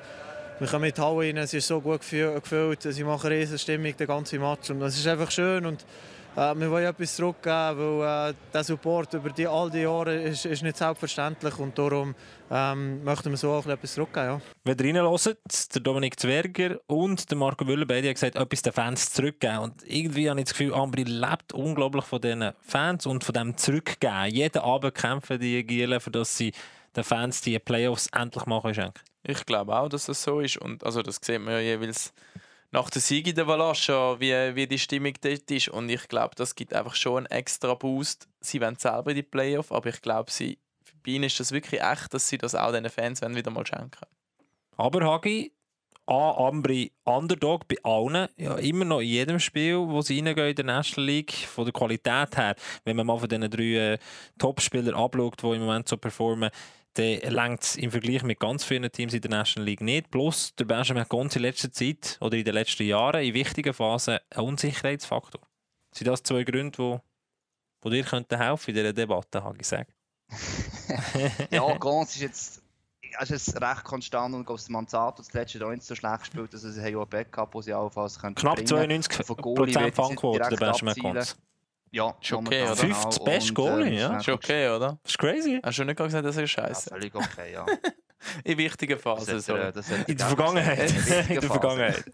Wir 0.61 0.67
kommen 0.69 0.83
mit 0.83 0.99
Halle 0.99 1.21
rein, 1.29 1.39
es 1.39 1.55
ist 1.55 1.67
so 1.67 1.81
gut 1.81 2.03
gefü- 2.03 2.35
gefüllt, 2.39 2.83
sie 2.83 3.03
machen 3.05 3.29
riesen 3.33 3.59
Stimmung, 3.59 3.97
den 3.97 4.07
ganzen 4.07 4.41
Match. 4.43 4.69
Und 4.69 4.81
das 4.81 4.95
ist 4.99 5.07
einfach 5.07 5.31
schön 5.31 5.65
und 5.65 5.87
äh, 6.37 6.55
wir 6.55 6.71
wollen 6.71 6.87
etwas 6.87 7.17
zurückgeben, 7.17 7.79
weil 7.79 8.31
äh, 8.31 8.35
der 8.53 8.65
Support 8.65 9.15
über 9.15 9.31
die, 9.31 9.47
all 9.47 9.71
die 9.71 9.81
Jahre 9.81 10.15
ist, 10.15 10.45
ist 10.45 10.63
nicht 10.63 10.77
selbstverständlich 10.77 11.59
und 11.59 11.77
darum 11.79 12.15
ähm, 12.51 13.03
möchten 13.05 13.31
wir 13.31 13.37
so 13.37 13.53
auch 13.53 13.67
etwas 13.67 13.95
zurückgeben. 13.95 14.27
Ja. 14.27 14.41
Wenn 14.65 14.79
ihr 14.79 15.03
reinhört, 15.03 15.75
der 15.75 15.83
Dominik 15.83 16.19
Zwerger 16.19 16.81
und 16.87 17.31
der 17.31 17.39
Marco 17.39 17.65
Müller 17.65 17.87
beide 17.87 18.09
haben 18.09 18.15
gesagt, 18.15 18.37
etwas 18.37 18.63
den 18.63 18.73
Fans 18.73 19.11
zurückgeben. 19.11 19.59
Und 19.59 19.83
irgendwie 19.85 20.29
habe 20.29 20.41
ich 20.41 20.47
das 20.47 20.55
Gefühl, 20.55 20.75
Ambri 20.75 21.05
lebt 21.05 21.53
unglaublich 21.53 22.05
von 22.05 22.21
diesen 22.21 22.53
Fans 22.61 23.07
und 23.07 23.25
von 23.25 23.33
dem 23.33 23.57
Zurückgeben. 23.57 24.27
Jeden 24.27 24.63
Abend 24.63 24.95
kämpfen 24.95 25.39
die 25.39 25.65
Gielen, 25.65 26.01
für 26.01 26.11
dass 26.11 26.37
sie 26.37 26.53
den 26.97 27.05
Fans 27.05 27.41
die 27.41 27.59
Playoffs 27.59 28.09
endlich 28.09 28.47
mal 28.47 28.61
schenken 28.63 28.95
können. 28.95 28.95
Ich 29.23 29.47
glaube 29.47 29.77
auch, 29.77 29.89
dass 29.89 30.07
das 30.07 30.23
so 30.23 30.41
ist. 30.41 30.57
Und 30.57 30.85
also 30.85 31.03
das 31.03 31.21
sieht 31.23 31.41
man 31.41 31.55
ja 31.55 31.61
jeweils 31.61 32.13
nach 32.73 32.91
der 32.91 33.03
Sieg 33.03 33.27
in 33.27 33.35
der 33.35 33.47
Valascha, 33.47 34.21
wie, 34.21 34.55
wie 34.55 34.67
die 34.67 34.79
Stimmung 34.79 35.15
dort 35.21 35.51
ist. 35.51 35.69
Und 35.69 35.89
ich 35.89 36.09
glaube, 36.09 36.35
das 36.37 36.55
gibt 36.55 36.73
einfach 36.73 36.95
schon 36.95 37.27
einen 37.27 37.39
extra 37.39 37.75
Boost. 37.75 38.29
Sie 38.41 38.61
wollen 38.61 38.77
selber 38.77 39.11
in 39.11 39.17
die 39.17 39.23
Playoff, 39.23 39.73
aber 39.73 39.89
ich 39.89 40.01
glaube, 40.03 40.31
sie, 40.31 40.59
bei 41.05 41.13
ihnen 41.13 41.25
ist 41.25 41.41
das 41.41 41.53
wirklich 41.53 41.81
echt, 41.83 42.15
dass 42.15 42.29
sie 42.29 42.39
das 42.39 42.55
auch 42.55 42.73
den 42.73 42.89
Fans 42.89 43.21
wieder 43.23 43.51
mal 43.51 43.67
schenken 43.67 44.07
Aber 44.77 45.05
Hagi, 45.05 45.53
A, 46.07 46.49
Ambri 46.49 46.93
Underdog 47.05 47.69
bei 47.69 47.77
allen, 47.85 48.29
ja, 48.37 48.57
immer 48.57 48.85
noch 48.85 49.01
in 49.01 49.09
jedem 49.09 49.39
Spiel, 49.39 49.77
wo 49.77 50.03
sie 50.03 50.19
reingehen 50.19 50.49
in 50.49 50.57
der 50.57 50.65
National 50.65 51.07
League, 51.07 51.33
von 51.33 51.65
der 51.65 51.73
Qualität 51.73 52.37
her, 52.37 52.57
wenn 52.85 52.97
man 52.97 53.07
mal 53.07 53.19
von 53.19 53.29
diesen 53.29 53.49
drei 53.49 53.93
äh, 53.93 53.99
Topspielern 54.39 54.95
abschaut, 54.95 55.41
die 55.41 55.47
im 55.47 55.61
Moment 55.61 55.89
so 55.89 55.97
performen, 55.97 56.51
dann 56.95 57.33
längt 57.33 57.63
es 57.63 57.77
im 57.77 57.91
Vergleich 57.91 58.23
mit 58.23 58.41
ganz 58.41 58.65
vielen 58.65 58.91
Teams 58.91 59.15
in 59.15 59.21
der 59.21 59.31
National 59.31 59.67
League 59.67 59.81
nicht. 59.81 60.11
Plus, 60.11 60.55
der 60.57 60.65
Benjamin 60.65 61.05
Gonz 61.09 61.37
in 61.37 61.43
letzter 61.43 61.71
Zeit 61.71 62.19
oder 62.21 62.37
in 62.37 62.45
den 62.45 62.55
letzten 62.55 62.85
Jahren 62.85 63.23
in 63.23 63.35
wichtigen 63.35 63.73
Phasen 63.73 64.19
ein 64.31 64.41
Unsicherheitsfaktor. 64.41 65.41
Sind 65.93 66.09
das 66.09 66.23
zwei 66.23 66.43
Gründe, 66.45 66.79
wo, 66.79 67.01
wo 67.83 67.91
dir 67.91 68.05
könnten 68.05 68.37
helfen 68.37 68.71
in 68.71 68.77
dieser 68.77 68.93
Debatte, 68.93 69.43
Hagi, 69.43 69.65
sag? 69.65 69.89
ja, 71.51 71.77
Gons 71.79 72.15
ist 72.17 72.23
jetzt 72.23 72.63
er 73.13 73.23
ist 73.23 73.31
jetzt 73.31 73.61
recht 73.61 73.85
konstant 73.85 74.35
und 74.35 74.49
das 74.49 74.69
Manzato 74.69 75.23
das 75.23 75.33
letzte 75.33 75.59
Jahr 75.59 75.71
nicht 75.71 75.83
so 75.83 75.95
schlecht 75.95 76.21
gespielt. 76.21 76.53
Also 76.53 76.71
sie 76.71 76.81
haben 76.81 76.93
ja 76.93 77.01
ein 77.01 77.09
Backup, 77.09 77.55
wo 77.55 77.63
sie 77.63 77.73
allenfalls 77.73 78.19
können 78.19 78.35
Knapp 78.35 78.57
bringen. 78.57 78.69
92 78.69 79.27
Von 79.27 79.37
Goalie 79.37 79.59
will 79.59 79.69
ich 79.69 79.75
Prozent 79.75 79.87
jetzt 79.87 79.97
Fangquote, 79.97 80.39
der 80.39 80.57
Benjamin 80.57 80.89
abzielen. 80.89 81.27
Ja, 81.93 82.15
Ist 82.23 82.33
okay, 82.33 82.63
oder? 82.63 82.75
genau. 82.75 82.75
Fünftes 82.77 83.19
beste 83.25 83.49
Und, 83.51 83.55
Goalie, 83.55 83.87
ähm, 83.89 83.95
ja. 83.99 84.19
ist 84.19 84.29
okay, 84.29 84.69
oder? 84.69 84.99
Das 85.03 85.13
ist 85.13 85.19
crazy. 85.19 85.61
Hast 85.63 85.79
du 85.79 85.85
nicht 85.85 85.97
gesagt, 85.97 86.25
das 86.25 86.37
ist 86.37 86.41
Ja, 86.41 86.47
scheiße? 86.47 86.91
völlig 86.91 87.15
okay, 87.15 87.53
ja. 87.53 87.67
In 88.45 88.59
wichtigen 88.59 88.93
Das 88.93 89.03
Phasen. 89.03 89.57
äh, 89.57 89.73
das 89.73 89.91
er 89.91 90.09
In 90.09 90.17
der 90.17 90.27
Vergangenheit. 90.27 90.79
In 90.91 90.95
der 90.95 90.97
In 90.99 91.07
der 91.07 91.19
wichtigen 91.29 91.47
Vergangenheit. 91.49 92.05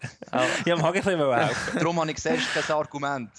Ja, 0.65 0.77
mag 0.77 0.95
ich 0.95 1.03
bisschen 1.05 1.35
helfen. 1.35 1.57
Darum 1.79 2.01
habe 2.01 2.09
ich 2.11 2.17
gesagt, 2.17 2.41
kein 2.55 2.77
Argument. 2.77 3.31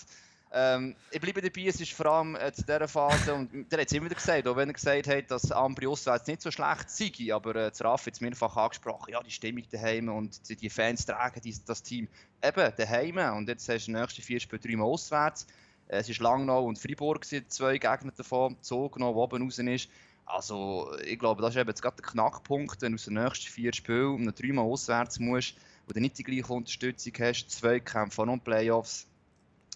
Ähm, 0.51 0.95
ich 1.11 1.19
bleibe 1.19 1.41
dabei, 1.41 1.67
es 1.67 1.79
ist 1.81 1.91
vor 1.91 2.05
allem 2.07 2.35
äh, 2.35 2.51
zu 2.53 2.63
dieser 2.63 2.87
Phase, 2.87 3.33
und 3.33 3.69
der 3.71 3.79
hat 3.81 3.87
es 3.87 3.93
immer 3.93 4.05
wieder 4.05 4.15
gesagt, 4.15 4.47
auch 4.47 4.55
wenn 4.55 4.69
er 4.69 4.73
gesagt 4.73 5.07
hat, 5.07 5.29
dass 5.31 5.51
Ambri 5.51 5.87
auswärts 5.87 6.27
nicht 6.27 6.41
so 6.41 6.51
schlecht 6.51 6.89
sei, 6.89 7.11
aber 7.33 7.55
äh, 7.55 7.71
zu 7.73 7.83
Raff 7.83 8.05
hat 8.05 8.13
es 8.13 8.21
mehrfach 8.21 8.55
angesprochen, 8.55 9.11
ja, 9.11 9.21
die 9.21 9.31
Stimmung 9.31 9.63
daheim 9.71 10.07
und 10.09 10.47
die, 10.49 10.55
die 10.55 10.69
Fans 10.69 11.05
tragen 11.05 11.41
die, 11.41 11.53
das 11.65 11.83
Team 11.83 12.07
eben 12.41 12.71
daheim. 12.77 13.17
Und 13.37 13.49
jetzt 13.49 13.67
hast 13.67 13.87
du 13.87 13.91
die 13.91 13.97
nächsten 13.99 14.21
vier 14.21 14.39
Spiele 14.39 14.61
dreimal 14.61 14.87
auswärts. 14.87 15.47
Äh, 15.87 15.97
es 15.97 16.09
ist 16.09 16.19
Langnau 16.19 16.65
und 16.65 16.79
Freiburg 16.79 17.25
sind 17.25 17.51
zwei 17.51 17.77
Gegner 17.77 18.11
davon, 18.15 18.57
Zug 18.61 18.99
noch, 18.99 19.15
oben 19.15 19.43
raus 19.43 19.59
ist. 19.59 19.89
Also, 20.25 20.91
ich 21.05 21.17
glaube, 21.17 21.41
das 21.41 21.55
ist 21.55 21.61
eben 21.61 21.69
jetzt 21.69 21.81
gerade 21.81 21.95
der 21.97 22.05
Knackpunkt, 22.05 22.81
wenn 22.81 22.91
du 22.91 22.95
aus 22.95 23.05
den 23.05 23.13
nächsten 23.13 23.47
vier 23.47 23.73
Spielen 23.73 24.15
um 24.15 24.35
dreimal 24.35 24.65
auswärts 24.65 25.19
musst, 25.19 25.55
wo 25.87 25.93
du 25.93 26.01
nicht 26.01 26.17
die 26.17 26.23
gleiche 26.23 26.51
Unterstützung 26.51 27.13
hast, 27.19 27.49
zwei 27.49 27.79
Kämpfe 27.79 28.23
und 28.23 28.43
Playoffs. 28.43 29.07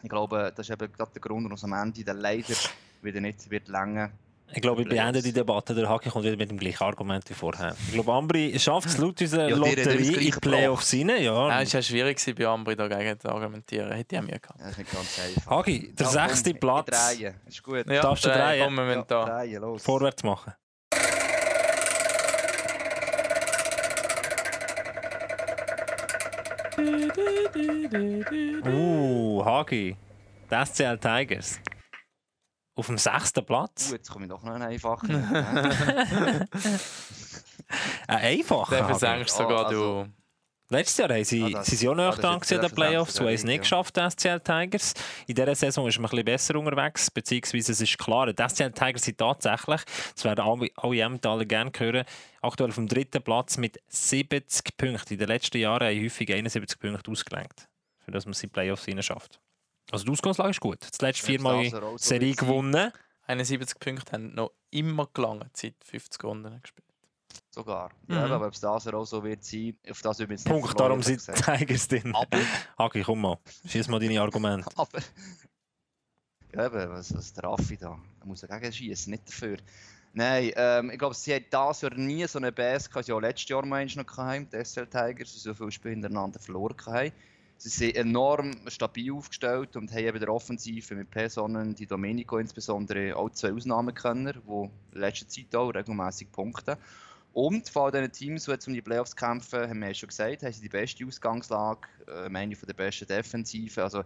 Ich 0.04 0.10
glaube, 0.10 0.52
das 0.54 0.68
ist 0.68 0.74
eben 0.74 0.92
gerade 0.92 1.12
der 1.14 1.22
Grund, 1.22 1.46
warum 1.46 1.56
es 1.56 1.64
am 1.64 1.74
Ende 1.74 2.04
dann 2.04 2.18
leider 2.18 2.56
wieder 3.02 3.22
nicht 3.22 3.50
wird 3.50 3.70
länger. 3.70 4.12
Ich 4.54 4.62
glaube, 4.62 4.82
ich 4.82 4.90
beende 4.90 5.22
die 5.22 5.32
Debatte. 5.32 5.74
Der 5.74 5.88
Haki 5.88 6.10
kommt 6.10 6.26
wieder 6.26 6.36
mit 6.36 6.50
dem 6.52 6.58
gleichen 6.58 6.84
Argument 6.84 7.30
wie 7.30 7.34
vorher. 7.34 7.74
Ich 7.88 7.94
glaube, 7.94 8.12
Ambri 8.12 8.58
schafft 8.60 8.88
es 8.90 8.98
laut 8.98 9.20
unserer 9.22 9.48
Ja, 9.50 9.56
Lotterie 9.56 10.14
das 10.14 10.24
in 10.26 10.32
Playoffs 10.42 10.94
rein. 10.94 11.10
Ja. 11.24 11.48
Nein, 11.48 11.64
es 11.64 11.74
war 11.74 11.82
schwierig 11.82 12.36
bei 12.38 12.46
Ambri 12.46 12.76
dagegen 12.76 13.20
zu 13.20 13.30
argumentieren. 13.30 13.92
Hätte 13.94 14.16
ich 14.16 14.22
auch 14.22 14.26
mir 14.26 14.40
gehabt. 14.40 14.60
Das 14.60 14.72
ist 14.72 14.78
nicht 14.80 14.92
ganz 14.92 15.20
einfach. 15.20 15.52
Hagi, 15.52 15.94
der 15.94 16.06
Ja, 16.06 16.12
komm, 16.12 16.30
sechste 16.30 16.50
ich 16.50 16.60
Platz 16.60 17.16
Drehen. 17.18 17.36
Ist 17.46 17.64
gut. 17.64 17.86
Ja, 17.88 18.02
Darfst 18.02 18.26
du 18.26 18.30
drehen? 18.30 18.64
Kommen 18.66 18.88
wir 18.88 18.96
Ja, 18.96 19.04
da. 19.04 19.40
drehen, 19.40 19.62
los. 19.62 19.84
vorwärts 19.84 20.24
machen. 20.24 20.54
Uh, 28.66 29.42
Hagi. 29.46 29.96
Die 30.50 30.66
SCL 30.66 30.98
Tigers. 30.98 31.60
Auf 32.76 32.88
dem 32.88 32.98
sechsten 32.98 33.46
Platz. 33.46 33.90
Uh, 33.90 33.96
jetzt 33.96 34.10
komme 34.10 34.26
ich 34.26 34.30
doch 34.32 34.44
noch 34.44 34.54
einen 34.54 34.64
einfachen. 34.64 35.12
Ein 38.08 38.18
einfacher. 38.18 38.78
Den 38.78 38.86
versenkst 38.86 39.36
sogar 39.36 39.68
also- 39.68 40.04
du. 40.06 40.12
Letztes 40.74 40.98
Jahr 41.00 41.10
haben 41.10 41.24
sie, 41.26 41.44
Ah, 41.44 41.50
das- 41.50 41.68
sie 41.68 41.76
sind 41.76 41.98
ja 41.98 42.10
ah, 42.10 42.16
dran 42.16 42.40
in 42.50 42.62
den 42.62 42.72
Playoffs, 42.72 43.20
haben 43.20 43.28
es 43.28 43.44
nicht 43.44 43.56
ja. 43.56 43.62
geschafft, 43.62 43.98
die 43.98 44.10
SCL 44.10 44.40
Tigers. 44.40 44.94
In 45.28 45.36
dieser 45.36 45.54
Saison 45.54 45.86
ist 45.86 45.98
man 46.00 46.06
ein 46.06 46.12
bisschen 46.12 46.24
besser 46.26 46.56
unterwegs, 46.56 47.12
beziehungsweise 47.12 47.74
es 47.74 47.82
ist 47.82 47.98
klar, 47.98 48.32
die 48.32 48.42
SCL 48.42 48.72
Tigers 48.72 49.02
sind 49.02 49.18
tatsächlich, 49.18 49.82
das 50.16 50.24
werden 50.24 50.40
alle, 50.40 50.70
alle 50.78 51.02
Emmentaler 51.02 51.44
gerne 51.44 51.72
hören, 51.76 52.06
aktuell 52.42 52.70
auf 52.70 52.76
dem 52.76 52.88
dritten 52.88 53.22
Platz 53.22 53.58
mit 53.58 53.82
70 53.90 54.78
Punkten. 54.78 55.12
In 55.12 55.20
den 55.20 55.28
letzten 55.28 55.58
Jahren 55.58 55.90
haben 55.90 56.04
häufig 56.06 56.32
71 56.32 56.80
Punkte 56.80 57.12
ausgelenkt, 57.12 57.68
für 58.06 58.12
das 58.12 58.24
man 58.24 58.32
sie 58.32 58.46
in 58.46 58.50
die 58.52 58.54
Playoffs 58.54 58.86
hinein 58.86 59.04
schafft. 59.04 59.42
Also 59.90 60.06
die 60.06 60.12
Ausgangslage 60.12 60.52
ist 60.52 60.60
gut. 60.60 60.80
Das 60.82 61.02
letzte 61.02 61.28
Wenn 61.28 61.36
viermal 61.36 61.64
das 61.64 61.74
auch 61.76 61.92
so 61.92 61.98
Serie 61.98 62.36
gewonnen. 62.36 62.92
71 63.28 63.80
Punkte 63.80 64.12
haben 64.12 64.34
noch 64.34 64.52
immer 64.72 65.08
gelangen, 65.14 65.50
seit 65.54 65.76
50 65.84 66.24
Runden 66.24 66.62
gespielt. 66.62 66.88
Sogar. 67.50 67.92
Mhm. 68.08 68.16
Ja, 68.16 68.26
aber 68.26 68.48
ob 68.48 68.54
es 68.54 68.60
das 68.60 68.88
auch 68.88 69.06
so 69.06 69.24
wird 69.24 69.44
sein, 69.44 69.78
auf 69.90 70.02
das 70.02 70.20
übrigens 70.20 70.44
Punkt, 70.44 70.80
darum 70.80 71.02
sind 71.02 71.26
die 71.28 71.32
Tigers 71.34 71.88
drin. 71.88 72.14
Aber, 72.16 72.40
Hagi, 72.78 73.04
komm 73.04 73.22
mal, 73.22 73.38
schieß 73.66 73.88
mal 73.88 74.00
deine 74.00 74.22
Argumente. 74.22 74.70
aber... 74.76 75.00
Ja, 76.54 76.66
eben, 76.66 76.90
was, 76.90 77.16
was 77.16 77.32
der 77.34 77.46
Raffi 77.46 77.78
da? 77.78 77.98
Er 78.20 78.26
muss 78.26 78.42
dagegen 78.42 78.74
schießen, 78.74 79.12
nicht 79.12 79.28
dafür. 79.28 79.58
Nein, 80.14 80.52
ähm, 80.56 80.92
ich 80.92 81.00
glaube, 81.00 81.16
sie 81.16 81.34
haben 81.34 81.46
dieses 81.50 81.82
Jahr 81.82 81.94
nie 81.96 82.28
so 82.28 82.40
eine 82.40 82.52
Bass 82.52 82.90
gehabt. 82.90 83.06
Sie 83.06 83.12
haben 83.14 83.20
auch 83.20 83.22
letztes 83.22 83.48
Jahr 83.48 83.66
mal 83.66 83.86
noch 83.86 84.06
gehabt, 84.06 84.54
die 84.54 84.66
SL 84.66 84.88
Tigers, 84.88 85.32
die 85.32 85.40
so 85.40 85.54
viele 85.54 85.72
Spiele 85.72 85.94
hintereinander 85.94 86.40
verloren 86.40 86.76
haben. 86.86 87.12
Sie 87.64 87.70
sind 87.70 87.96
enorm 87.96 88.54
stabil 88.70 89.14
aufgestellt 89.14 89.76
und 89.76 89.92
haben 89.92 90.00
eben 90.00 90.20
der 90.20 90.34
Offensive 90.34 90.96
mit 90.96 91.12
Personen, 91.12 91.76
die 91.76 91.86
Domenico 91.86 92.40
insbesondere, 92.40 93.16
auch 93.16 93.30
zwei 93.30 93.54
Ausnahmekönner, 93.54 94.34
die 94.34 94.70
in 94.96 95.00
letzter 95.00 95.28
Zeit 95.28 95.56
auch 95.56 95.70
regelmäßig 95.70 96.32
punkten. 96.32 96.76
Und 97.34 97.70
von 97.70 97.84
all 97.84 97.92
diesen 97.92 98.12
Teams, 98.14 98.46
die 98.46 98.52
jetzt 98.52 98.68
um 98.68 98.74
die 98.74 98.82
Playoffs 98.82 99.16
kämpfen, 99.16 99.70
haben 99.70 99.80
wir 99.80 99.90
ja 99.90 99.94
schon 99.94 100.10
gesagt, 100.10 100.42
haben 100.42 100.52
sie 100.52 100.62
die 100.64 100.70
beste 100.70 101.06
Ausgangslage, 101.06 101.88
äh, 102.08 102.36
eine 102.36 102.56
von 102.56 102.66
der 102.66 102.74
besten 102.74 103.06
Defensiven. 103.06 103.84
Also, 103.84 104.06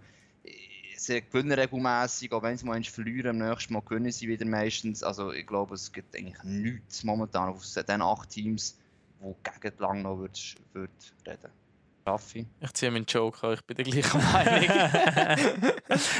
sie 0.97 1.21
gewinnen 1.21 1.53
regelmäßig, 1.53 2.33
auch 2.33 2.43
wenn 2.43 2.57
sie 2.57 2.65
mal 2.65 2.83
verlieren, 2.83 3.41
am 3.41 3.49
nächsten 3.49 3.71
Mal 3.71 3.83
gewinnen 3.83 4.11
sie 4.11 4.27
wieder 4.27 4.45
meistens. 4.45 5.01
Also 5.01 5.31
ich 5.31 5.47
glaube, 5.47 5.75
es 5.75 5.93
gibt 5.93 6.13
eigentlich 6.13 6.43
nichts 6.43 7.05
momentan 7.05 7.47
auf 7.47 7.63
den 7.73 8.01
acht 8.01 8.31
Teams, 8.31 8.77
wo 9.21 9.33
gegen 9.61 9.77
Langnau 9.77 10.19
würd, 10.19 10.55
würd 10.73 10.91
reden. 11.25 11.64
Raffi? 12.05 12.45
Ich 12.61 12.73
ziehe 12.73 12.91
meinen 12.91 13.05
Joker, 13.05 13.53
ich 13.53 13.61
bin 13.61 13.75
der 13.77 13.85
gleichen 13.85 14.21
Meinung. 14.31 14.69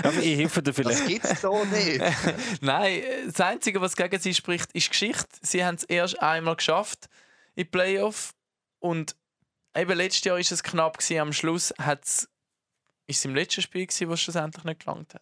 Aber 0.03 0.17
ich 0.21 0.37
helfe 0.37 0.61
dir 0.63 0.73
vielleicht. 0.73 0.99
Das 1.01 1.07
gibt 1.07 1.25
es 1.25 1.41
so 1.41 1.63
nicht. 1.65 2.01
Nein, 2.61 3.03
das 3.27 3.39
Einzige, 3.41 3.79
was 3.81 3.95
gegen 3.95 4.19
sie 4.19 4.33
spricht, 4.33 4.71
ist 4.73 4.89
Geschichte. 4.89 5.27
Sie 5.41 5.63
haben 5.63 5.75
es 5.75 5.83
erst 5.83 6.21
einmal 6.21 6.55
geschafft 6.55 7.07
im 7.55 7.69
Playoff 7.69 8.33
und 8.79 9.15
eben 9.75 9.95
letztes 9.97 10.23
Jahr 10.23 10.39
ist 10.39 10.51
es 10.51 10.63
knapp 10.63 10.97
gewesen. 10.97 11.19
Am 11.19 11.33
Schluss 11.33 11.73
hat's, 11.79 12.27
ist 13.07 13.19
es 13.19 13.25
im 13.25 13.35
letzten 13.35 13.61
Spiel 13.61 13.85
gewesen, 13.85 14.09
wo 14.09 14.13
es 14.13 14.21
schlussendlich 14.21 14.63
nicht 14.63 14.79
gelangt 14.85 15.13
hat. 15.13 15.21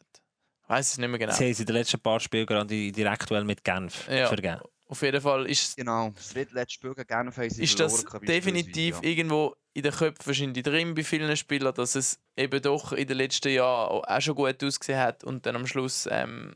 Ich 0.63 0.69
weiß 0.69 0.93
es 0.93 0.97
nicht 0.97 1.10
mehr 1.10 1.19
genau. 1.19 1.34
Sie 1.34 1.43
haben 1.43 1.52
es 1.52 1.60
in 1.60 1.65
den 1.65 1.76
letzten 1.76 1.99
paar 1.99 2.19
Spielen 2.19 2.45
gerade 2.45 2.65
direkt 2.91 3.30
mit 3.32 3.63
Genf 3.63 4.08
Ja. 4.10 4.28
vergeben. 4.28 4.62
Auf 4.93 5.01
jeden 5.01 5.21
Fall 5.21 5.47
ist, 5.47 5.75
genau, 5.75 6.12
das 6.12 6.34
drittletzte 6.34 6.75
Spiel 6.75 6.93
haben 7.10 7.32
sie 7.49 7.63
ist 7.63 7.79
das 7.79 8.06
definitiv 8.21 9.01
ja. 9.01 9.10
irgendwo 9.10 9.56
in 9.73 9.82
den 9.82 9.91
Köpfen 9.91 10.27
wahrscheinlich 10.27 10.62
drin 10.62 10.93
bei 10.93 11.03
vielen 11.03 11.36
Spielern, 11.36 11.73
dass 11.73 11.95
es 11.95 12.19
eben 12.38 12.62
doch 12.62 12.91
in 12.91 13.08
den 13.08 13.17
letzten 13.17 13.51
Jahren 13.51 14.03
auch 14.03 14.21
schon 14.21 14.36
gut 14.36 14.63
ausgesehen 14.63 14.99
hat 14.99 15.23
und 15.23 15.47
dann 15.47 15.56
am 15.56 15.65
Schluss 15.65 16.08
ähm, 16.12 16.53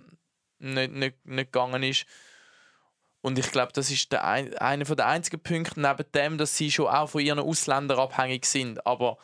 nicht, 0.60 0.92
nicht, 0.92 1.26
nicht 1.26 1.52
gegangen 1.52 1.82
ist. 1.82 2.06
Und 3.22 3.40
ich 3.40 3.52
glaube, 3.52 3.72
das 3.74 3.90
ist 3.90 4.12
der 4.12 4.24
ein, 4.24 4.56
einer 4.60 4.86
der 4.86 5.08
einzigen 5.08 5.42
Punkte, 5.42 5.82
neben 5.82 6.06
dem, 6.14 6.38
dass 6.38 6.56
sie 6.56 6.70
schon 6.70 6.86
auch 6.86 7.10
von 7.10 7.22
ihren 7.22 7.40
Ausländern 7.40 7.98
abhängig 7.98 8.46
sind. 8.46 8.86
Aber 8.86 9.18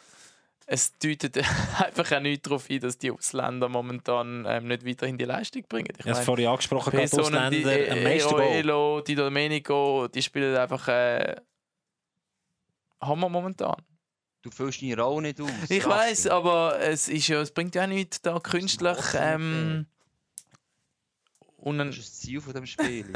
es 0.65 0.97
deutet 0.97 1.37
einfach 1.83 2.11
auch 2.11 2.19
nicht 2.19 2.45
darauf 2.45 2.67
hin, 2.67 2.81
dass 2.81 2.97
die 2.97 3.11
Ausländer 3.11 3.69
momentan 3.69 4.45
ähm, 4.47 4.67
nicht 4.67 4.85
weiterhin 4.85 5.17
die 5.17 5.25
Leistung 5.25 5.63
bringen. 5.67 5.93
Ich 5.97 6.05
habe 6.05 6.19
es 6.19 6.25
vorhin 6.25 6.47
angesprochen, 6.47 6.91
gerade 6.91 7.05
die 7.05 7.15
Personen, 7.15 7.51
die 7.51 7.65
Ausländer, 7.65 7.91
am 7.91 8.03
meisten. 8.03 8.33
Eroelo, 8.33 9.01
die 9.01 9.15
Domenico, 9.15 10.07
die 10.07 10.21
spielen 10.21 10.55
einfach 10.55 10.87
äh, 10.87 11.35
Hammer 13.01 13.29
momentan. 13.29 13.75
Du 14.41 14.51
füllst 14.51 14.81
deine 14.81 15.01
Rolle 15.01 15.27
nicht 15.27 15.39
aus. 15.39 15.49
Ich 15.69 15.85
weiß, 15.85 16.27
aber 16.27 16.79
es, 16.79 17.07
ist 17.07 17.27
ja, 17.29 17.41
es 17.41 17.51
bringt 17.51 17.75
ja 17.75 17.83
auch 17.83 17.87
nichts, 17.87 18.21
da 18.21 18.39
künstlich. 18.39 18.97
Ähm, 19.15 19.85
und 21.63 21.77
Das 21.77 21.85
ein, 21.85 21.89
ist 21.91 21.99
das 21.99 22.19
Ziel 22.19 22.41
von 22.41 22.53
dem 22.53 22.65
Spiel. 22.65 23.05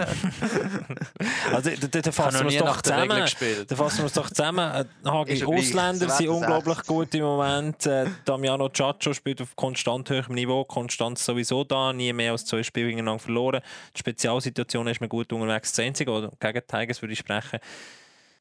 Also, 1.52 1.70
da, 1.70 1.76
da, 1.76 1.88
da 1.88 2.00
ich 2.00 2.06
habe 2.06 2.12
fassen 2.12 2.50
wir 2.50 2.58
es 2.58 2.58
doch 2.58 2.82
zusammen. 2.82 3.22
gespielt. 3.22 3.72
Da 3.72 3.76
fassen 3.76 3.98
wir 4.00 4.06
es 4.06 4.14
doch 4.14 4.30
zusammen. 4.30 4.72
Äh, 4.72 4.86
Hagi, 5.06 5.34
ja 5.34 5.46
gleich. 5.46 5.60
Ausländer 5.60 6.06
Das 6.08 6.18
sind 6.18 6.30
unglaublich 6.30 6.84
gut 6.84 7.14
im 7.16 7.24
Moment. 7.24 7.86
Äh, 7.86 8.08
Damiano 8.26 8.70
Ciaccio 8.70 9.14
spielt 9.14 9.42
auf 9.42 9.56
konstant 9.56 10.10
hohem 10.10 10.36
Niveau. 10.36 10.64
Konstanz 10.66 11.26
sowieso 11.26 11.64
da. 11.64 11.94
Nie 11.94 12.14
mehr 12.14 12.32
als 12.34 12.46
zwei 12.46 12.64
Spiele 12.64 12.88
hintereinander 12.88 13.20
verloren. 13.20 13.62
Die 13.96 14.00
Spezialsituation 14.00 14.88
ist 14.88 15.00
man 15.00 15.10
gut 15.10 15.32
unterwegs. 15.32 15.72
Das 15.72 15.86
Einzige, 15.86 16.12
oder 16.12 16.32
gegen 16.40 16.62
Tigers 16.68 17.02
würde 17.02 17.14
ich 17.14 17.20
sprechen, 17.20 17.60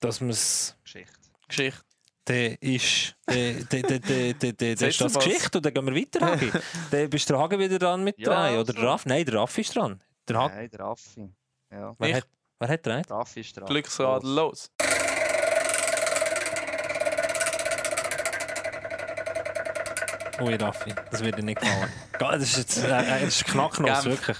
dass 0.00 0.20
man 0.20 0.30
es 0.30 0.74
Geschichte. 0.84 1.12
Geschichte. 1.48 1.85
Der 2.28 2.60
ist, 2.62 3.14
das 3.26 5.00
was. 5.00 5.14
Geschichte 5.24 5.58
und 5.58 5.66
dann 5.66 5.74
gehen 5.74 5.86
wir 5.86 5.94
weiter, 5.94 6.26
Hagi. 6.26 6.50
Dann 6.90 7.10
bist 7.10 7.28
der 7.30 7.38
Hagi 7.38 7.58
wieder 7.58 7.78
dran 7.78 8.02
mit 8.04 8.18
Ja, 8.18 8.26
drei, 8.28 8.54
oder 8.58 8.66
so. 8.66 8.72
der 8.72 8.82
Raff? 8.82 9.06
Nein, 9.06 9.24
der 9.24 9.34
Raff 9.34 9.56
ist 9.58 9.74
dran. 9.76 10.00
Der 10.28 10.38
Hagi, 10.38 10.54
Nein, 10.56 10.70
der 10.70 10.80
Raffi. 10.80 11.28
Ja, 11.72 11.94
wer, 11.98 12.16
hat, 12.16 12.24
wer 12.58 12.68
hat 12.68 12.86
drei? 12.86 13.02
der 13.02 13.16
Raffi 13.16 13.40
ist 13.40 13.56
dran. 13.56 13.66
Glücksrad 13.66 14.22
Los. 14.24 14.34
los. 14.34 14.70
Ui, 20.38 20.54
Raffi, 20.54 20.92
das 21.10 21.24
wird 21.24 21.38
dir 21.38 21.42
nicht 21.44 21.60
gefallen. 21.60 21.90
Das 22.18 22.42
ist, 22.42 22.56
jetzt, 22.56 22.78
äh, 22.78 22.86
äh, 22.88 23.24
das 23.26 23.42
ist 23.42 23.44
Genf. 23.44 24.04
wirklich. 24.06 24.38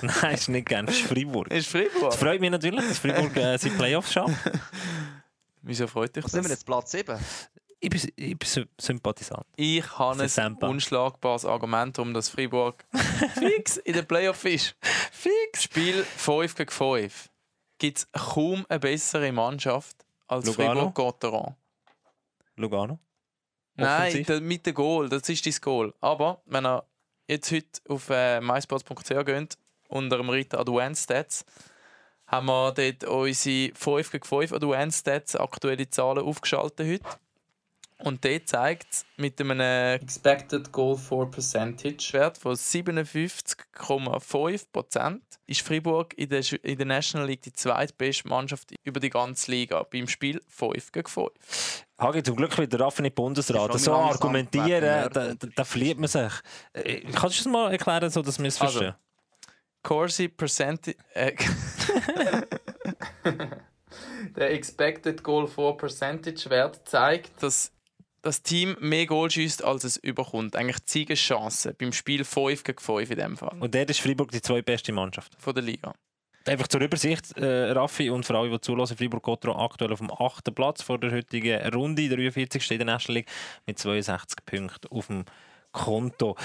Nein, 0.00 0.34
ist 0.34 0.48
nicht 0.48 0.66
Genf, 0.66 0.86
das 0.86 0.96
ist 0.98 1.06
Freiburg. 1.08 1.50
Ist 1.52 1.68
Freiburg. 1.68 2.10
Das 2.10 2.16
freut 2.16 2.40
mich 2.40 2.50
natürlich, 2.50 2.88
dass 2.88 2.98
Freiburg 2.98 3.36
äh, 3.36 3.58
seine 3.58 3.74
Playoffs 3.76 4.12
schafft. 4.14 4.34
Wieso 5.62 5.86
freut 5.86 6.14
dich 6.16 6.24
Was 6.24 6.32
sind 6.32 6.42
wir 6.44 6.48
das? 6.48 6.58
jetzt? 6.58 6.64
Platz 6.66 6.90
7? 6.92 7.18
Ich 7.80 7.90
bin, 7.90 8.00
ich 8.16 8.38
bin 8.38 8.48
Sy- 8.48 8.66
Sympathisant. 8.80 9.46
Ich 9.56 9.98
habe 9.98 10.18
Das 10.18 10.38
ein 10.38 10.56
unschlagbares 10.56 11.44
Argument, 11.44 11.98
um 12.00 12.12
dass 12.12 12.28
Freiburg 12.28 12.84
fix 13.38 13.76
in 13.78 13.92
den 13.94 14.06
Playoff 14.06 14.44
ist. 14.44 14.74
Fix! 15.12 15.62
Spiel 15.62 16.02
5 16.04 16.54
gegen 16.56 16.70
5. 16.70 17.28
Gibt 17.78 17.98
es 17.98 18.08
kaum 18.12 18.66
eine 18.68 18.80
bessere 18.80 19.30
Mannschaft 19.30 19.96
als 20.26 20.46
Lugano? 20.46 20.74
Freiburg-Gotteron. 20.74 21.54
Lugano? 22.56 22.98
Nein, 23.76 24.00
Offensiv? 24.08 24.26
der, 24.26 24.40
mit 24.40 24.66
dem 24.66 24.74
Goal, 24.74 25.08
das 25.08 25.28
ist 25.28 25.46
dein 25.46 25.54
Goal. 25.60 25.94
Aber 26.00 26.42
wenn 26.46 26.66
ihr 26.66 26.84
jetzt 27.28 27.52
heute 27.52 27.80
auf 27.88 28.10
äh, 28.10 28.40
mysports.ch 28.40 29.24
geht, 29.24 29.56
unter 29.88 30.16
dem 30.16 30.28
Reiter 30.30 30.58
Advanced 30.58 31.04
Stats, 31.04 31.44
haben 32.28 32.46
wir 32.46 32.72
dort 32.72 33.04
unsere 33.04 33.74
5 33.74 34.10
gegen 34.12 34.24
5 34.24 34.52
Advanced 34.52 35.00
Stats, 35.00 35.36
aktuelle 35.36 35.90
Zahlen 35.90 36.24
aufgeschaltet 36.24 36.86
heute. 36.86 37.04
Und 38.04 38.24
dort 38.24 38.48
zeigt 38.48 38.86
es 38.92 39.04
mit 39.16 39.40
einem 39.40 39.58
Expected 40.00 40.70
Goal 40.70 40.96
for 40.96 41.28
Percentage 41.28 42.12
Wert 42.12 42.38
von 42.38 42.54
57,5% 42.54 45.18
ist 45.46 45.62
Freiburg 45.62 46.14
in 46.16 46.28
der, 46.28 46.44
in 46.62 46.78
der 46.78 46.86
National 46.86 47.26
League 47.26 47.42
die 47.42 47.52
zweitbeste 47.52 48.28
Mannschaft 48.28 48.72
über 48.84 49.00
die 49.00 49.10
ganze 49.10 49.50
Liga 49.50 49.82
beim 49.82 50.06
Spiel 50.06 50.40
5 50.46 50.92
gegen 50.92 51.08
5. 51.08 51.28
Hagi, 51.98 52.22
zum 52.22 52.36
Glück 52.36 52.56
wird 52.56 52.72
der 52.72 52.78
Raff 52.80 53.00
nicht 53.00 53.16
Bundesrat. 53.16 53.76
So 53.80 53.94
argumentieren, 53.94 54.80
da, 54.80 55.08
da, 55.08 55.34
da 55.34 55.64
verliert 55.64 55.98
man 55.98 56.06
sich. 56.06 56.32
Äh, 56.74 57.00
Kannst 57.00 57.40
du 57.40 57.44
das 57.44 57.52
mal 57.52 57.72
erklären, 57.72 58.10
so 58.10 58.22
dass 58.22 58.38
wir 58.38 58.46
es 58.46 58.60
Also, 58.60 58.78
verstehen? 58.78 58.94
Corsi 59.88 60.28
Percentage. 60.28 60.98
Äh, 61.14 61.32
der 64.36 64.52
Expected 64.52 65.22
Goal 65.22 65.46
for 65.46 65.78
Percentage 65.78 66.50
Wert 66.50 66.86
zeigt, 66.86 67.42
dass 67.42 67.72
das 68.20 68.42
Team 68.42 68.76
mehr 68.80 69.06
Goal 69.06 69.30
schießt, 69.30 69.64
als 69.64 69.84
es 69.84 69.96
überkommt. 69.96 70.56
Eigentlich 70.56 70.80
die 70.80 70.90
Siegeschancen 70.90 71.74
beim 71.78 71.94
Spiel 71.94 72.22
5 72.22 72.64
gegen 72.64 72.78
5 72.78 73.10
in 73.12 73.16
dem 73.16 73.36
Fall. 73.38 73.56
Und 73.60 73.72
der 73.72 73.88
ist 73.88 74.00
Freiburg 74.00 74.30
die 74.30 74.42
zweitbeste 74.42 74.92
Mannschaft. 74.92 75.34
Von 75.38 75.54
der 75.54 75.64
Liga. 75.64 75.94
Einfach 76.44 76.68
zur 76.68 76.82
Übersicht, 76.82 77.34
äh, 77.38 77.70
Raffi 77.70 78.10
und 78.10 78.26
für 78.26 78.36
alle, 78.36 78.50
die 78.50 78.60
zulassen, 78.60 78.98
Fribourg-Gotteron 78.98 79.56
aktuell 79.56 79.94
auf 79.94 80.00
dem 80.00 80.10
8. 80.10 80.54
Platz 80.54 80.82
vor 80.82 80.98
der 80.98 81.12
heutigen 81.12 81.66
Runde, 81.72 82.10
43 82.10 82.62
steht 82.62 82.82
in 82.82 82.86
der 82.86 82.94
National 82.94 83.20
League 83.20 83.30
mit 83.64 83.78
62 83.78 84.44
Punkten 84.44 84.88
auf 84.90 85.06
dem 85.06 85.24
Konto. 85.72 86.36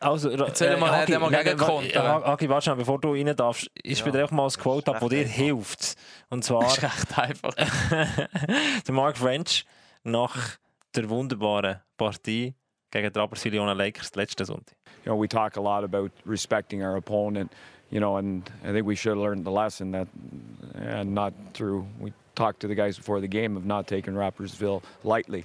Also, 0.00 0.30
Erzähl 0.30 0.76
mal, 0.76 0.90
hat 0.90 1.08
er 1.08 1.18
mal 1.18 1.30
gegen 1.30 1.56
Konter. 1.56 2.24
Hagi, 2.26 2.48
warte 2.48 2.64
schnell, 2.64 2.76
bevor 2.76 3.00
du 3.00 3.12
rein 3.12 3.34
darfst, 3.34 3.70
ist 3.82 4.04
Ja. 4.04 4.10
dir 4.12 4.20
einfach 4.22 4.36
mal 4.36 4.44
ein 4.46 4.50
Quote 4.52 4.90
ab, 4.94 5.00
das 5.00 5.08
dir 5.08 5.26
hilft. 5.26 5.94
Und 6.30 6.44
zwar 6.44 6.62
Das 6.62 6.76
ist 6.78 6.82
recht 6.82 7.18
einfach. 7.18 7.54
der 8.86 8.94
Mark 8.94 9.16
French 9.16 9.64
nach 10.02 10.36
der 10.94 11.08
wunderbaren 11.08 11.80
Partie 11.96 12.54
gegen 12.90 13.12
die 13.12 13.18
Rapperswil-Jona 13.18 13.72
Lakers 13.72 14.14
letzten 14.14 14.44
Sonntag. 14.44 14.76
you 15.04 15.10
know, 15.12 15.16
we 15.20 15.28
talk 15.28 15.56
a 15.56 15.60
lot 15.60 15.84
about 15.84 16.10
respecting 16.26 16.82
our 16.82 16.96
opponent, 16.96 17.52
you 17.90 17.98
know, 18.00 18.16
and 18.16 18.50
I 18.62 18.72
think 18.72 18.86
we 18.86 18.96
should 18.96 19.16
have 19.16 19.22
learned 19.22 19.44
the 19.44 19.50
lesson 19.50 19.92
that, 19.92 20.08
and 20.74 21.14
not 21.14 21.32
through, 21.52 21.86
we 22.00 22.12
talked 22.34 22.60
to 22.60 22.68
the 22.68 22.74
guys 22.74 22.96
before 22.96 23.20
the 23.20 23.28
game 23.28 23.56
of 23.56 23.64
not 23.66 23.86
taking 23.86 24.14
Rappersville 24.14 24.82
lightly. 25.02 25.44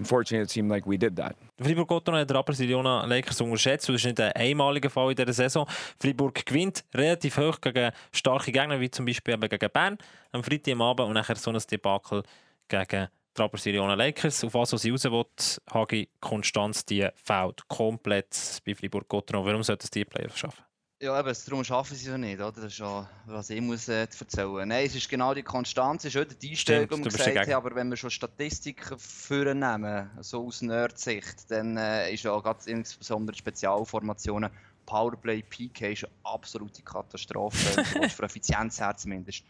Unfortunately, 0.00 0.44
it 0.44 0.50
seemed 0.50 0.70
like 0.70 0.86
we 0.86 0.96
did 0.96 1.14
that. 1.16 1.36
Fribourg 1.60 1.86
Gotteron 1.86 2.20
hat 2.20 2.32
Rapperswil-Jona 2.32 3.04
Lakers 3.04 3.38
unterschätzt. 3.42 3.86
Das 3.86 3.96
ist 3.96 4.06
nicht 4.06 4.18
ein 4.18 4.32
einmaliger 4.32 4.88
Fall 4.88 5.10
in 5.10 5.16
dieser 5.16 5.34
Saison. 5.34 5.66
Fribourg 6.00 6.46
gewinnt 6.46 6.84
relativ 6.94 7.36
hoch 7.36 7.60
gegen 7.60 7.92
starke 8.10 8.50
Gegner, 8.50 8.80
wie 8.80 8.90
zum 8.90 9.04
Beispiel 9.04 9.36
gegen 9.36 9.70
Bern 9.70 9.98
am 10.32 10.42
Freitag 10.42 10.72
am 10.72 10.80
Abend 10.80 11.08
und 11.08 11.12
nachher 11.12 11.36
so 11.36 11.50
ein 11.50 11.58
Debakel 11.70 12.22
gegen 12.66 13.08
die 13.36 13.42
Rapperswil-Jona 13.42 13.92
Lakers. 13.92 14.42
Auf 14.42 14.54
was 14.54 14.72
was 14.72 14.80
sie 14.80 14.90
raus 14.90 15.04
will, 15.04 15.26
Hagi 15.70 16.08
Konstanz, 16.18 16.82
die 16.86 17.06
fällt 17.14 17.68
komplett 17.68 18.62
bei 18.64 18.74
Fribourg 18.74 19.06
Gotteron. 19.06 19.44
Warum 19.44 19.62
sollte 19.62 19.84
es 19.84 19.90
die 19.90 20.06
Playoffs 20.06 20.38
schaffen? 20.38 20.64
Ja, 21.02 21.18
eben, 21.18 21.34
darum 21.46 21.64
schaffen 21.64 21.96
sie 21.96 22.04
es 22.04 22.10
ja 22.10 22.18
nicht, 22.18 22.38
oder? 22.38 22.52
Das 22.52 22.64
ist 22.64 22.78
ja, 22.78 23.08
was 23.24 23.48
ich 23.48 23.60
muss 23.62 23.88
äh, 23.88 24.02
erzählen. 24.02 24.68
Nein, 24.68 24.84
es 24.84 24.94
ist 24.94 25.08
genau 25.08 25.32
die 25.32 25.42
Konstanz, 25.42 26.04
es 26.04 26.14
ist 26.14 26.20
auch 26.20 26.34
die 26.34 26.50
Einstellung, 26.50 26.86
Stimmt, 26.88 27.06
die 27.06 27.08
gesagt 27.08 27.38
haben, 27.38 27.52
aber 27.52 27.74
wenn 27.74 27.88
wir 27.88 27.96
schon 27.96 28.10
Statistiken 28.10 28.98
vornehmen, 28.98 30.10
so 30.20 30.46
aus 30.46 30.60
Nerd-Sicht, 30.60 31.50
dann 31.50 31.78
äh, 31.78 32.12
ist 32.12 32.24
ja 32.24 32.38
ganz 32.40 32.66
insbesondere 32.66 33.34
Spezialformationen 33.34 34.50
Powerplay, 34.84 35.42
PK 35.42 35.92
ist 35.92 36.04
eine 36.04 36.12
absolute 36.24 36.82
Katastrophe, 36.82 37.82
von 38.10 38.24
Effizienz 38.26 38.78
her 38.78 38.94
zumindest. 38.94 39.42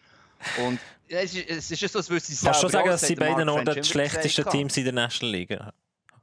Und 0.64 0.78
ja, 1.08 1.18
es 1.18 1.34
ist, 1.34 1.48
es 1.48 1.70
ist 1.72 1.82
ja 1.82 1.88
so, 1.88 1.98
als 1.98 2.08
würde 2.08 2.24
sie 2.24 2.36
Kannst 2.44 2.60
du 2.60 2.66
schon 2.66 2.70
sagen, 2.70 2.88
dass 2.88 3.00
sie 3.00 3.16
beiden 3.16 3.48
Orten 3.48 3.66
French 3.66 3.82
die 3.82 3.88
schlechtesten. 3.88 4.48
Teams 4.50 4.76
in 4.76 4.84
der 4.84 4.92
National 4.92 5.34
League 5.34 5.58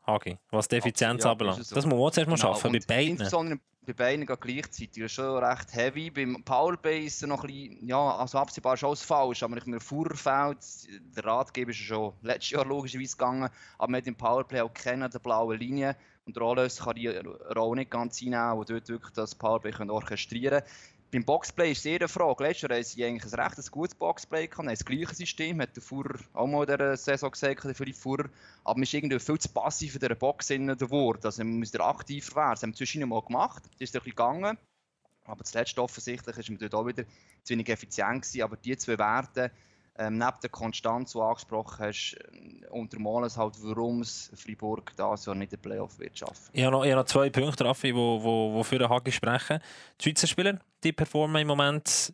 Hagi, 0.08 0.38
was 0.52 0.68
die 0.68 0.78
Effizienz 0.78 1.24
Ja, 1.24 1.32
anbelangt. 1.32 1.60
ist 1.60 1.66
es 1.66 1.70
so. 1.70 1.76
Das 1.76 1.86
muss 1.86 2.00
man 2.00 2.12
zuerst 2.14 2.30
mal 2.30 2.36
Genau, 2.36 2.54
schaffen, 2.54 2.72
bei 2.72 2.80
beiden. 2.80 3.10
Insbesondere 3.12 3.60
bei 3.86 3.94
beiden 3.94 4.26
gleichzeitig. 4.26 4.90
Das 4.96 5.06
ist 5.06 5.12
schon 5.14 5.44
recht 5.44 5.74
heavy. 5.74 6.10
Beim 6.10 6.44
Powerplay 6.44 7.06
ist 7.06 7.22
er 7.22 7.28
noch 7.30 7.44
ein 7.44 7.48
bisschen, 7.48 7.88
ja, 7.88 8.16
also 8.18 8.38
absehbar 8.38 8.76
schon 8.76 8.90
als 8.90 9.02
falsch, 9.02 9.44
aber 9.44 9.58
ich 9.58 9.66
mir 9.66 9.80
Vorfeld, 9.80 10.58
der 11.16 11.26
Ratgeber 11.26 11.72
ist 11.72 11.78
schon 11.78 12.14
letztes 12.22 12.52
Jahr 12.52 12.66
logischerweise 12.66 13.16
gegangen, 13.16 13.50
aber 13.78 13.92
man 13.92 14.02
hat 14.02 14.08
im 14.08 14.16
Powerplay 14.16 14.62
auch 14.62 14.74
kennen, 14.74 15.10
der 15.10 15.20
blauen 15.20 15.58
Linie. 15.58 15.96
Und 16.26 16.36
der 16.36 16.44
Rollers 16.44 16.80
kann 16.84 16.96
die 16.96 17.08
Rolle 17.08 17.78
nicht 17.78 17.92
ganz 17.92 18.22
einnehmen, 18.22 18.58
und 18.58 18.70
dort 18.70 18.90
wirklich 18.90 19.14
das 19.14 19.34
Powerplay 19.36 19.72
können 19.72 19.92
orchestrieren 19.92 20.62
beim 21.18 21.26
Boxplay 21.26 21.72
ist 21.72 21.80
es 21.80 21.86
eher 21.86 22.02
eine 22.02 22.08
Frage. 22.08 22.44
Letztes 22.44 22.70
Jahr 22.70 22.78
haben 22.78 22.84
sie 22.84 23.04
eigentlich 23.04 23.34
ein 23.34 23.40
recht 23.40 23.72
gutes 23.72 23.96
Boxplay 23.96 24.46
gehabt, 24.46 24.60
haben 24.60 24.70
das 24.70 24.86
gleiche 24.86 25.16
System, 25.16 25.60
hat 25.62 25.76
der 25.76 25.82
Fuhrer 25.82 26.20
auch 26.34 26.46
mal 26.46 26.62
in 26.62 26.68
dieser 26.68 26.96
Saison 26.96 27.32
gesagt, 27.32 27.64
der 27.64 27.94
Fuhrer. 27.96 28.30
Aber 28.64 28.76
man 28.76 28.84
ist 28.84 28.94
irgendwie 28.94 29.20
viel 29.20 29.40
zu 29.40 29.50
passiv 29.50 29.96
in 29.96 30.02
dieser 30.02 30.14
Box 30.14 30.50
geworden. 30.50 31.22
Also 31.24 31.44
man 31.44 31.58
muss 31.58 31.72
da 31.72 31.90
aktiver 31.90 32.36
werden. 32.36 32.52
Das 32.52 32.62
haben 32.62 32.70
wir 32.70 32.76
zwischendurch 32.76 33.10
mal 33.10 33.22
gemacht, 33.26 33.64
das 33.66 33.90
ist 33.90 33.96
ein 33.96 34.00
bisschen 34.00 34.12
gegangen. 34.12 34.58
Aber 35.26 35.44
zuletzt 35.44 35.80
offensichtlich 35.80 36.38
ist 36.38 36.50
man 36.50 36.60
dort 36.60 36.76
auch 36.76 36.86
wieder 36.86 37.04
zu 37.44 37.54
wenig 37.54 37.70
effizient 37.70 38.22
gewesen. 38.22 38.44
Aber 38.44 38.56
die 38.56 38.78
zwei 38.78 39.00
Werte, 39.00 39.52
ähm, 39.98 40.20
neben 40.20 40.40
der 40.44 40.50
Konstanz, 40.52 41.14
die 41.14 41.18
du 41.18 41.24
angesprochen 41.24 41.80
hast, 41.80 42.14
äh, 42.14 42.68
untermalen 42.70 43.26
es 43.26 43.38
halt, 43.38 43.56
warum 43.64 44.02
es 44.02 44.32
Freiburg 44.36 44.94
das 44.96 45.26
Jahr 45.26 45.36
nicht 45.36 45.52
den 45.52 45.60
Playoff 45.60 45.98
wird 45.98 46.20
schaffen. 46.20 46.52
Ich 46.54 46.64
habe 46.64 46.74
noch, 46.74 46.86
ich 46.86 46.92
habe 46.92 47.02
noch 47.02 47.08
zwei 47.08 47.32
Punkte, 47.32 47.66
Raffi, 47.66 47.92
die 47.92 48.64
für 48.64 48.78
den 48.78 48.88
Hagi 48.88 49.12
sprechen. 49.12 49.60
Die 50.00 50.04
Schweizer 50.04 50.28
Spieler 50.28 50.60
die 50.84 50.92
performen 50.92 51.42
im 51.42 51.48
Moment 51.48 52.14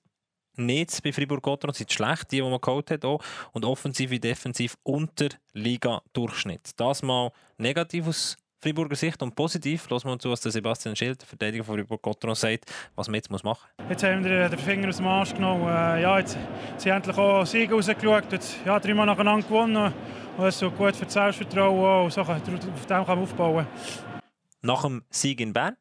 nicht 0.56 1.02
bei 1.04 1.12
Fribourg-Gotteron, 1.12 1.74
sind 1.74 1.92
schlecht, 1.92 2.32
die, 2.32 2.38
die 2.38 2.42
man 2.42 2.62
geholt 2.62 2.92
hat. 2.92 3.06
Auch. 3.06 3.24
Und 3.54 3.66
offensiv 3.66 4.10
wie 4.12 4.20
defensiv 4.20 4.76
unter 4.84 5.30
Liga-Durchschnitt. 5.54 6.72
Das 6.78 7.02
mal 7.02 7.32
negativ 7.58 8.08
aus 8.08 8.38
Friburger 8.64 8.96
Sicht 8.96 9.22
und 9.22 9.36
positiv. 9.36 9.90
Lassen 9.90 10.08
wir 10.08 10.14
uns 10.14 10.24
zu, 10.24 10.32
was 10.32 10.40
der 10.40 10.52
Sebastian 10.52 10.96
Schild, 10.96 11.20
der 11.22 11.28
Verteidiger 11.28 11.64
von 11.66 11.76
Fribourg-Gotteron, 11.76 12.36
sagt, 12.36 12.72
was 12.96 13.08
man 13.08 13.16
jetzt 13.16 13.30
machen 13.30 13.42
muss. 13.44 13.90
Jetzt 13.90 14.04
haben 14.04 14.24
wir 14.24 14.48
den 14.48 14.60
Finger 14.60 14.88
aus 14.88 14.98
dem 14.98 15.08
Arsch 15.08 15.34
genommen. 15.34 15.68
Äh, 15.68 16.02
ja, 16.02 16.20
jetzt 16.20 16.38
sind 16.78 16.92
endlich 16.94 17.18
auch 17.18 17.46
Siege 17.46 17.74
rausgeschaut. 17.74 18.32
Jetzt, 18.32 18.58
ja, 18.66 18.80
dreimal 18.80 19.06
nacheinander 19.06 19.46
gewonnen. 19.46 19.94
Und 20.38 20.46
das 20.46 20.56
ist 20.56 20.60
so 20.60 20.72
gut 20.72 20.96
für 20.96 21.04
das 21.04 21.14
Selbstvertrauen. 21.14 22.06
Und 22.06 22.14
so 22.14 22.22
auf 22.22 22.28
dem 22.28 22.88
kann 22.88 23.06
man 23.06 23.20
aufbauen. 23.20 23.68
Nach 24.62 24.84
dem 24.84 25.04
Sieg 25.10 25.42
in 25.42 25.52
Bern, 25.52 25.76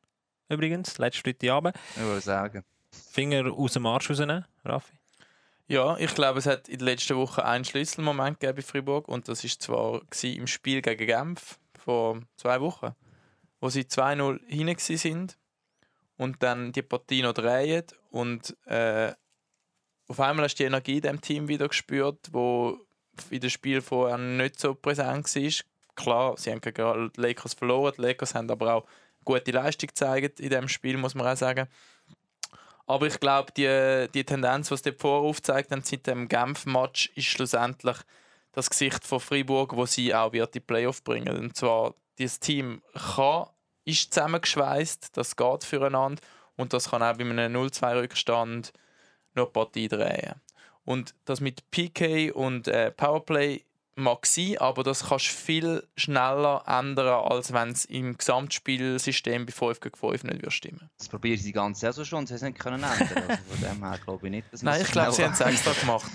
übrigens, 0.53 0.99
letzten 0.99 1.23
Freitagabend, 1.23 1.77
Ich 1.97 2.03
würde 2.03 2.21
sagen. 2.21 2.65
Finger 2.91 3.53
aus 3.53 3.73
dem 3.73 3.87
Arsch 3.87 4.11
rausnehmen, 4.11 4.45
Raffi. 4.65 4.93
Ja, 5.69 5.97
ich 5.97 6.15
glaube, 6.15 6.39
es 6.39 6.47
hat 6.47 6.69
in 6.69 6.79
den 6.79 6.85
letzten 6.87 7.17
Wochen 7.17 7.41
einen 7.41 7.65
Schlüsselmoment 7.65 8.41
gegeben 8.41 8.57
bei 8.57 8.63
Fribourg 8.63 9.09
und 9.09 9.29
das 9.29 9.43
ist 9.45 9.63
zwar 9.63 10.03
im 10.23 10.47
Spiel 10.47 10.83
gegen 10.83 11.07
Genf 11.07 11.59
vor 11.79 12.21
zwei 12.37 12.61
Wochen, 12.61 12.95
wo 13.61 13.71
sie 13.71 13.83
2-0 13.83 14.41
hinein 14.47 14.77
sind 14.79 15.39
und 16.19 16.43
dann 16.43 16.73
die 16.73 16.83
Partie 16.83 17.23
noch 17.23 17.33
drehen 17.33 17.85
und 18.11 18.57
äh, 18.67 19.13
auf 20.09 20.21
einmal 20.21 20.45
hast 20.45 20.57
du 20.57 20.65
die 20.65 20.67
Energie 20.67 20.97
in 20.97 21.03
dem 21.03 21.21
Team 21.21 21.49
wieder 21.49 21.69
gespürt, 21.69 22.29
wo 22.33 22.79
in 23.31 23.41
dem 23.41 23.51
Spiel 23.51 23.81
vorher 23.81 24.19
nicht 24.19 24.61
so 24.61 24.75
präsent 24.75 25.35
war. 25.35 25.53
Klar, 25.95 26.35
sie 26.37 26.51
haben 26.51 26.61
gegen 26.61 27.11
die 27.17 27.21
Lakers 27.21 27.55
verloren, 27.55 27.95
die 27.97 28.03
Lakers 28.03 28.35
haben 28.35 28.51
aber 28.51 28.75
auch 28.75 28.87
gute 29.25 29.51
Leistung 29.51 29.89
gezeigt 29.89 30.41
in 30.41 30.51
dem 30.51 30.69
Spiel, 30.69 30.97
muss 30.97 31.15
man 31.15 31.27
auch 31.27 31.37
sagen. 31.37 31.69
Aber 32.87 33.07
ich 33.07 33.21
glaube, 33.21 33.53
die, 33.53 34.09
die 34.13 34.25
Tendenz, 34.25 34.69
die 34.69 34.77
sie 34.77 34.83
dort 34.85 35.01
vorher 35.01 35.29
aufgezeigt 35.29 35.71
haben, 35.71 35.83
seit 35.83 36.07
dem 36.07 36.29
Genf-Match, 36.29 37.11
ist 37.15 37.27
schlussendlich 37.27 37.97
das 38.53 38.69
Gesicht 38.69 39.07
von 39.07 39.21
Freiburg, 39.21 39.75
wo 39.75 39.87
sie 39.87 40.15
auch 40.15 40.33
wird 40.33 40.55
die 40.55 40.61
Playoff 40.61 41.03
bringen. 41.03 41.37
Und 41.37 41.57
zwar, 41.57 41.95
dieses 42.19 42.41
Team 42.41 42.83
kann, 43.17 43.47
ist 43.85 44.13
zusammengeschweißt, 44.13 45.17
das 45.17 45.37
geht 45.37 45.65
füreinander 45.65 46.21
und 46.57 46.73
das 46.73 46.91
kann 46.91 47.03
auch 47.03 47.17
bei 47.17 47.25
einem 47.25 47.57
0-2-Rückstand 47.57 48.73
noch 49.35 49.53
Partie 49.53 49.89
drehen. 49.89 50.35
Und 50.85 51.15
das 51.25 51.41
mit 51.41 51.71
PK 51.71 52.33
und 52.33 52.69
äh, 52.69 52.91
Powerplay 52.91 53.65
mag 53.95 54.25
sein, 54.27 54.57
aber 54.59 54.83
das 54.83 55.09
kannst 55.09 55.27
du 55.27 55.31
viel 55.33 55.87
schneller 55.97 56.63
ändern, 56.67 57.25
als 57.31 57.53
wenn 57.53 57.71
es 57.71 57.85
im 57.85 58.17
Gesamtspielsystem 58.17 59.47
bei 59.47 59.53
5 59.53 59.81
gegen 59.81 59.97
5 59.97 60.25
nicht 60.25 60.37
würde 60.43 60.51
stimmen 60.51 60.91
Das 60.99 61.09
probieren 61.09 61.39
sie 61.39 61.45
die 61.45 61.53
ganze 61.53 61.81
Saison 61.81 62.05
schon 62.05 62.19
und 62.21 62.27
sie 62.29 62.35
haben 62.35 62.37
es 62.37 62.43
nicht 62.43 62.59
können 62.59 62.83
ändern. 62.83 63.25
Also 63.29 63.43
von 63.49 63.61
dem 63.61 63.85
her 63.85 63.99
glaube 64.05 64.27
ich 64.27 64.31
nicht, 64.31 64.53
dass 64.53 64.63
Nein, 64.63 64.83
ich 64.83 64.91
glaube, 64.91 65.13
sie 65.13 65.25
haben 65.25 65.33
es 65.33 65.41
extra 65.41 65.73
gemacht. 65.73 66.11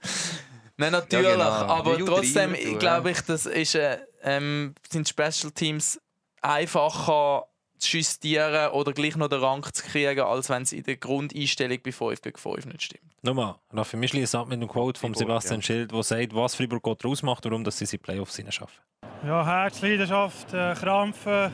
Nein, 0.76 0.92
natürlich, 0.92 1.26
Ja, 1.26 1.32
genau. 1.32 1.72
aber 1.72 1.98
trotzdem 2.04 2.54
glaube 2.78 3.10
ich, 3.12 3.20
das 3.22 3.46
ist, 3.46 3.74
äh, 3.74 3.98
ähm, 4.22 4.74
sind 4.90 5.08
Special 5.08 5.50
Teams 5.54 5.98
einfacher 6.42 7.46
zu 7.78 7.98
justieren 7.98 8.70
oder 8.70 8.92
gleich 8.92 9.16
noch 9.16 9.28
den 9.28 9.40
Rang 9.40 9.62
zu 9.72 9.84
kriegen, 9.84 10.20
als 10.20 10.48
wenn 10.48 10.62
es 10.62 10.72
in 10.72 10.82
der 10.82 10.96
Grundeinstellung 10.96 11.78
bei 11.82 11.92
5 11.92 12.22
gegen 12.22 12.38
5 12.38 12.66
nicht 12.66 12.82
stimmt. 12.82 13.04
Nochmal, 13.22 13.56
Raffi, 13.72 14.00
wir 14.00 14.08
schließen 14.08 14.40
ab 14.40 14.48
mit 14.48 14.58
einem 14.58 14.68
Quote 14.68 15.00
von 15.00 15.14
Sebastian 15.14 15.60
ja. 15.60 15.66
Schild, 15.66 15.92
der 15.92 16.02
sagt, 16.02 16.34
was 16.34 16.54
Fribourg 16.54 16.82
Gott 16.82 17.04
ausmacht 17.04 17.44
und 17.46 17.52
warum 17.52 17.64
dass 17.64 17.78
sie 17.78 17.84
in 17.84 17.90
die 17.90 17.98
Playoffs 17.98 18.40
schaffen. 18.50 18.78
Ja, 19.24 19.44
Herz, 19.44 19.80
Leidenschaft, 19.80 20.52
äh, 20.52 20.74
Krampfen, 20.74 21.52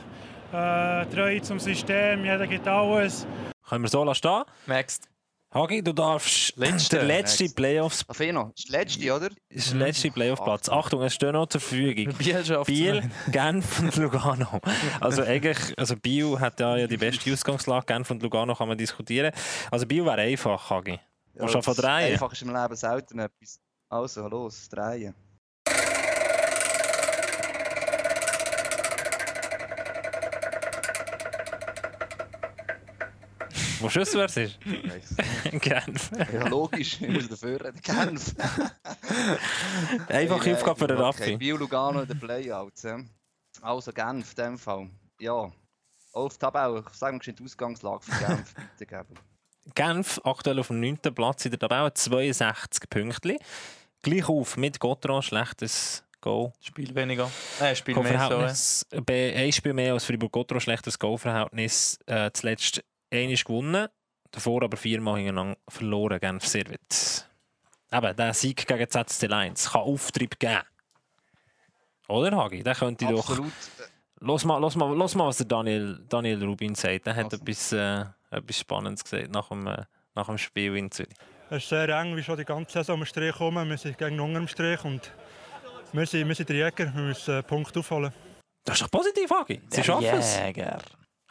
äh, 0.51 1.05
Treue 1.07 1.41
zum 1.41 1.59
System. 1.59 2.23
Jeder 2.23 2.45
gibt 2.45 2.67
alles. 2.67 3.25
Können 3.67 3.83
wir 3.83 3.89
so 3.89 4.03
lassen? 4.03 4.43
Next. 4.67 5.09
Hagi, 5.53 5.83
du 5.83 5.93
darfst 5.93 6.57
Letzte, 6.57 6.97
der 6.97 7.05
letzte. 7.05 7.45
Playoffs, 7.45 8.03
Afeno, 8.09 8.45
das 8.55 8.63
ist 8.63 8.73
der 8.73 8.79
letzte, 8.79 9.15
oder? 9.15 9.29
ist 9.49 9.71
der 9.71 9.79
letzte 9.79 10.09
Playoff-Platz. 10.09 10.67
Achtung, 10.67 11.03
es 11.03 11.13
steht 11.13 11.33
noch 11.33 11.45
zur 11.45 11.61
Verfügung. 11.61 12.11
Biel 12.17 12.63
Biel, 12.65 13.11
Genf 13.31 13.79
und 13.79 13.95
Lugano. 13.97 14.59
Also 14.99 15.21
eigentlich, 15.21 15.57
also 15.77 15.95
Biel 15.95 16.39
hat 16.39 16.59
ja, 16.59 16.77
ja 16.77 16.87
die 16.87 16.97
beste 16.97 17.31
Ausgangslage, 17.31 17.85
Genf 17.85 18.09
und 18.09 18.23
Lugano 18.23 18.55
kann 18.55 18.67
man 18.67 18.77
diskutieren. 18.77 19.31
Also 19.69 19.85
Biel 19.85 20.03
wäre 20.03 20.21
einfach, 20.21 20.71
Hagi. 20.71 20.99
Ja, 21.35 21.43
anfangen 21.43 21.63
das 21.63 21.77
drehen? 21.77 22.13
Einfach 22.13 22.31
ist 22.31 22.41
im 22.41 22.53
Leben 22.53 22.75
selten 22.75 23.19
etwas. 23.19 23.59
Also, 23.89 24.27
los, 24.27 24.67
drehen. 24.69 25.13
Wo 33.83 33.87
es 33.87 33.95
ist? 33.95 34.37
Nice. 34.65 35.15
Genf. 35.61 36.11
ja, 36.31 36.47
logisch, 36.47 37.01
ich 37.01 37.09
muss 37.09 37.27
dafür 37.27 37.59
reden. 37.65 37.81
Genf. 37.81 38.33
Einfache 40.07 40.45
Hey, 40.45 40.53
Aufgabe 40.53 40.79
für 40.79 40.87
den 40.87 40.97
okay, 40.97 41.05
Raffi. 41.05 41.37
Bio 41.37 41.57
Lugano 41.57 42.01
in 42.01 42.07
den 42.07 42.17
Playouts. 42.17 42.87
Also 43.61 43.91
Genf, 43.91 44.29
in 44.37 44.43
dem 44.43 44.57
Fall. 44.57 44.89
Ja, 45.19 45.51
auf 46.13 46.33
die 46.33 46.39
Tabelle. 46.39 46.85
Ich 46.89 46.97
sage 46.97 47.13
mir 47.17 47.33
die 47.33 47.43
Ausgangslage 47.43 48.03
für 48.03 48.25
Genf 48.25 48.53
bitte 48.77 48.85
geben. 48.85 49.19
Genf 49.75 50.21
aktuell 50.23 50.59
auf 50.59 50.67
dem 50.67 50.79
9. 50.79 50.97
Platz 51.13 51.43
in 51.43 51.51
der 51.51 51.59
Tabelle, 51.59 51.93
62 51.93 52.89
Punkte. 52.89 53.37
Gleich 54.01 54.29
auf 54.29 54.55
mit 54.55 54.79
Gotron, 54.79 55.21
schlechtes 55.21 56.03
Goal. 56.21 56.53
Spiel 56.61 56.95
weniger. 56.95 57.29
Äh, 57.59 57.75
Spiel 57.75 57.95
mehr. 57.95 58.03
Goalverhältnis. 58.13 58.85
Bei 59.05 59.33
ein 59.35 59.51
Spiel 59.51 59.73
mehr 59.73 59.91
als 59.93 60.05
Fribourg-Gotron, 60.05 60.61
schlechtes 60.61 60.97
Goalverhältnis. 60.97 61.99
Äh, 62.05 62.31
zuletzt 62.33 62.81
einmal 63.13 63.35
gewonnen, 63.35 63.87
davor 64.31 64.63
aber 64.63 64.77
viermal 64.77 65.17
hintereinander 65.17 65.57
verloren, 65.67 66.19
Genf 66.19 66.45
Servet. 66.45 67.29
Eben, 67.91 68.15
der 68.15 68.33
Sieg 68.33 68.65
gegen 68.65 68.89
ZSC 68.89 69.27
Lions 69.27 69.71
kann 69.71 69.81
Auftrieb 69.81 70.39
geben. 70.39 70.63
Oder, 72.07 72.35
Hagi? 72.35 72.63
Der 72.63 72.75
könnte 72.75 73.05
doch... 73.05 73.29
Absolut. 73.29 73.53
Los 74.19 74.45
mal, 74.45 74.57
los 74.57 74.75
mal, 74.75 74.95
los 74.95 75.15
mal, 75.15 75.27
was 75.27 75.37
der 75.37 75.47
Daniel, 75.47 75.99
Daniel 76.07 76.43
Rubin 76.45 76.75
sagt. 76.75 77.07
Er 77.07 77.15
hat 77.15 77.25
Also. 77.25 77.37
etwas, 77.37 77.73
äh, 77.73 78.05
etwas 78.31 78.57
Spannendes 78.57 79.03
gesagt 79.03 79.29
nach 79.31 79.49
dem, 79.49 79.67
äh, 79.67 79.83
nach 80.15 80.27
dem 80.27 80.37
Spiel 80.37 80.77
in 80.77 80.89
Zürich. 80.89 81.13
Es 81.49 81.63
ist 81.63 81.69
sehr 81.69 81.89
eng, 81.89 82.15
wie 82.15 82.23
schon 82.23 82.37
die 82.37 82.45
ganze 82.45 82.71
Saison 82.71 82.99
am 82.99 83.05
Strich 83.05 83.35
kommen. 83.35 83.69
Wir 83.69 83.77
sind 83.77 83.97
gegen 83.97 84.19
unten 84.21 84.37
am 84.37 84.47
Strich 84.47 84.83
und 84.85 85.11
wir 85.91 86.05
sind, 86.05 86.27
wir 86.27 86.35
sind 86.35 86.47
die 86.47 86.53
Jäger. 86.53 86.93
Wir 86.95 87.01
müssen 87.01 87.33
einen 87.33 87.43
Punkt 87.43 87.75
aufholen. 87.77 88.13
Das 88.63 88.75
ist 88.75 88.83
doch 88.83 88.91
positiv, 88.91 89.29
Hagi. 89.29 89.61
Sie 89.69 89.83
schaffen 89.83 90.05
es. 90.05 90.37
Jäger. 90.37 90.79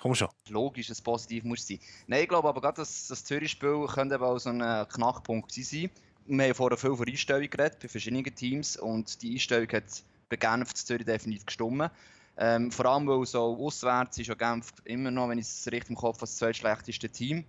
Komm 0.03 0.17
schon. 0.17 0.29
logisch, 0.49 0.89
dass 0.89 0.99
es 0.99 1.01
positiv 1.01 1.45
muss 1.45 1.65
sein. 1.65 1.79
Nein, 2.09 2.25
ich 2.25 2.29
glaube 2.29 2.49
aber 2.49 2.61
gerade, 2.61 2.79
dass 2.79 3.07
das 3.07 3.25
Zürich-Spiel 3.25 3.87
könnte 3.87 4.17
eben 4.17 4.25
auch 4.25 4.37
so 4.37 4.51
ein 4.51 4.61
äh, 4.61 4.85
Knackpunkt 4.93 5.53
sein. 5.53 5.91
Wir 6.27 6.45
haben 6.47 6.55
vorher 6.57 6.77
viel 6.77 6.97
von 6.97 7.07
Einstellung 7.07 7.49
geredet, 7.49 7.79
bei 7.81 7.87
verschiedenen 7.87 8.25
Teams. 8.25 8.77
Und 8.77 9.23
die 9.23 9.35
Einstellung 9.35 9.69
hat 9.69 9.85
bei 10.29 10.35
Genf 10.35 10.75
zu 10.75 10.87
Zürich 10.87 11.07
definitiv 11.07 11.47
gestimmt. 11.47 11.89
Ähm, 12.37 12.73
vor 12.73 12.87
allem, 12.87 13.07
weil 13.07 13.25
so 13.27 13.57
auswärts 13.65 14.19
ist 14.19 14.27
ja 14.27 14.35
Genf 14.35 14.73
immer 14.87 15.13
noch, 15.13 15.29
wenn 15.29 15.39
ich 15.39 15.47
es 15.47 15.71
richtig 15.71 15.91
im 15.91 15.97
Kopf 15.97 16.17
habe, 16.17 16.23
das 16.23 16.37
zweitschlechteste 16.37 17.09
Team. 17.09 17.45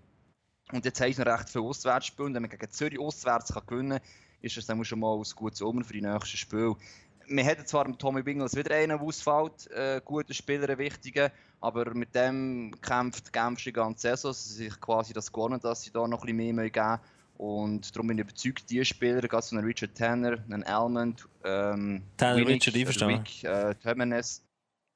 Und 0.71 0.85
jetzt 0.85 1.01
haben 1.01 1.11
sie 1.11 1.23
recht 1.23 1.49
viel 1.49 1.61
Auswärtsspiele. 1.61 2.27
Und 2.27 2.35
wenn 2.35 2.43
man 2.43 2.51
gegen 2.51 2.69
Zürich 2.69 2.99
auswärts 2.99 3.51
kann 3.51 3.65
gewinnen 3.65 3.97
kann, 3.97 4.07
ist 4.41 4.57
das 4.57 4.67
dann 4.67 4.85
schon 4.85 4.99
mal 4.99 5.17
ein 5.17 5.23
gutes 5.35 5.61
Omen 5.63 5.83
für 5.83 5.93
die 5.93 6.01
nächsten 6.01 6.37
Spiele. 6.37 6.75
Wir 7.27 7.43
hätten 7.43 7.65
zwar 7.65 7.87
mit 7.87 7.99
Tommy 7.99 8.21
Bingels 8.21 8.55
wieder 8.55 8.75
einen, 8.75 8.89
der 8.89 9.01
ausfällt, 9.01 9.69
äh, 9.71 10.01
guter 10.03 10.33
Spieler, 10.33 10.69
ein 10.69 10.77
wichtiger, 10.77 11.31
aber 11.61 11.93
mit 11.93 12.13
dem 12.13 12.75
kämpft 12.81 13.31
Genf 13.31 13.59
schon 13.59 13.71
die 13.71 13.73
ganze 13.73 14.09
Saison. 14.09 14.33
Sie 14.33 14.53
sich 14.53 14.79
quasi 14.79 15.13
das 15.13 15.31
gewonnen, 15.31 15.59
dass 15.59 15.83
sie 15.83 15.91
da 15.91 16.07
noch 16.07 16.23
ein 16.23 16.37
bisschen 16.37 16.55
mehr 16.55 16.69
geben 16.69 16.87
müssen. 16.87 16.99
Und 17.37 17.95
darum 17.95 18.07
bin 18.07 18.17
ich 18.17 18.23
überzeugt, 18.23 18.69
die 18.69 18.85
Spieler, 18.85 19.21
gerade 19.21 19.45
so 19.45 19.55
einen 19.55 19.65
Richard 19.65 19.95
Tanner, 19.95 20.37
einen 20.45 20.63
Almond, 20.63 21.27
ähm, 21.43 22.03
Tanner 22.17 22.37
Winnick, 22.37 22.67
Richard, 22.67 22.75
einverstanden. 22.75 23.25
Äh, 23.43 23.75
Temenes, 23.75 24.43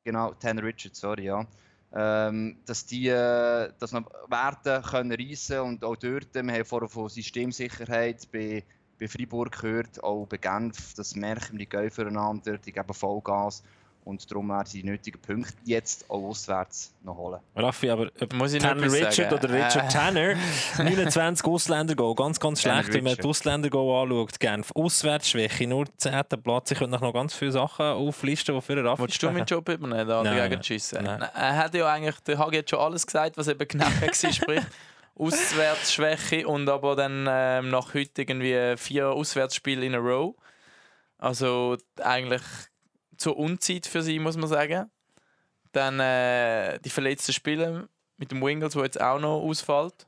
genau, 0.03 0.33
Tanner 0.33 0.63
Richard, 0.63 0.95
sorry, 0.95 1.25
ja. 1.25 1.45
Ähm, 1.93 2.57
dass 2.65 2.85
die 2.85 3.07
äh, 3.07 3.71
das 3.79 3.91
noch 3.91 4.09
Werte 4.27 4.83
können 4.87 5.13
reissen 5.13 5.59
und 5.61 5.83
auch 5.83 5.95
dort, 5.95 6.33
wir 6.35 6.41
haben 6.41 6.65
vorher 6.65 6.89
von 6.89 7.09
Systemsicherheit 7.09 8.29
bei, 8.31 8.63
bei 8.99 9.07
Freiburg 9.07 9.59
gehört, 9.59 10.03
auch 10.03 10.25
bei 10.27 10.37
Genf, 10.37 10.93
das 10.95 11.15
merken 11.15 11.53
wir, 11.53 11.59
die 11.59 11.69
gehen 11.69 11.91
füreinander, 11.91 12.57
die 12.57 12.71
geben 12.71 12.93
Vollgas 12.93 13.63
und 14.05 14.31
darum 14.31 14.47
werden 14.47 14.65
sie 14.67 14.81
die 14.81 14.87
nötigen 14.89 15.19
Punkte 15.21 15.53
jetzt 15.65 16.09
auch 16.09 16.29
auswärts 16.29 16.93
noch 17.03 17.17
holen. 17.17 17.41
Raffi, 17.57 17.89
aber 17.89 18.09
ob 18.21 18.33
Muss 18.35 18.53
ich 18.53 18.61
noch 18.63 18.69
Tanner 18.69 18.89
Richard 18.91 19.13
sagen? 19.13 19.33
oder 19.35 19.49
Richard 19.49 19.85
Äh. 19.85 19.87
Tanner, 19.89 20.35
29 20.77 21.45
Ausländer 21.45 21.93
Goal, 21.93 22.15
ganz, 22.15 22.39
ganz 22.39 22.61
Tanner 22.61 22.75
schlecht, 22.83 22.93
wenn 22.93 23.03
man 23.03 23.13
die 23.15 23.19
Richard. 23.19 23.25
Ausländer 23.25 23.69
Goal 23.69 24.03
anschaut. 24.09 24.39
Genf, 24.39 24.71
Auswärtsschwäche, 24.73 25.67
nur 25.67 25.85
10. 25.97 26.23
Platz. 26.41 26.71
Ich 26.71 26.77
könnte 26.79 26.97
noch 26.97 27.13
ganz 27.13 27.33
viele 27.35 27.51
Sachen 27.51 27.85
auflisten, 27.85 28.55
die 28.55 28.61
für 28.61 28.75
den 28.75 28.87
Raffi 28.87 29.01
Wolltest 29.01 29.21
du 29.23 29.29
meinen 29.29 29.45
Job 29.45 29.67
übernehmen, 29.67 30.07
da 30.07 30.23
nein. 30.23 30.63
schiessen? 30.63 31.03
Nein. 31.03 31.19
Nein, 31.19 31.29
Er 31.35 31.57
hat 31.57 31.73
ja 31.75 31.85
eigentlich, 31.91 32.17
der 32.21 32.37
Hagi 32.37 32.57
hat 32.59 32.69
schon 32.69 32.79
alles 32.79 33.05
gesagt, 33.05 33.35
was 33.37 33.49
eben 33.49 33.67
genau 33.67 33.85
war, 34.01 34.31
sprich 34.33 34.63
Auswärtsschwäche 35.17 36.47
und 36.47 36.69
aber 36.69 36.95
dann 36.95 37.25
ähm, 37.29 37.69
nach 37.69 37.93
heute 37.93 38.21
irgendwie 38.21 38.77
vier 38.77 39.09
Auswärtsspiele 39.09 39.85
in 39.85 39.95
a 39.95 39.97
row. 39.97 40.35
Also 41.17 41.77
eigentlich 42.01 42.43
zur 43.17 43.37
Unzeit 43.37 43.87
für 43.87 44.01
sie, 44.01 44.19
muss 44.19 44.37
man 44.37 44.47
sagen. 44.47 44.91
Dann 45.71 45.99
äh, 45.99 46.79
die 46.79 46.89
verletzten 46.89 47.33
Spiele 47.33 47.89
mit 48.17 48.31
dem 48.31 48.41
Wingles, 48.41 48.73
der 48.73 48.83
jetzt 48.83 49.01
auch 49.01 49.19
noch 49.19 49.41
ausfällt. 49.41 50.07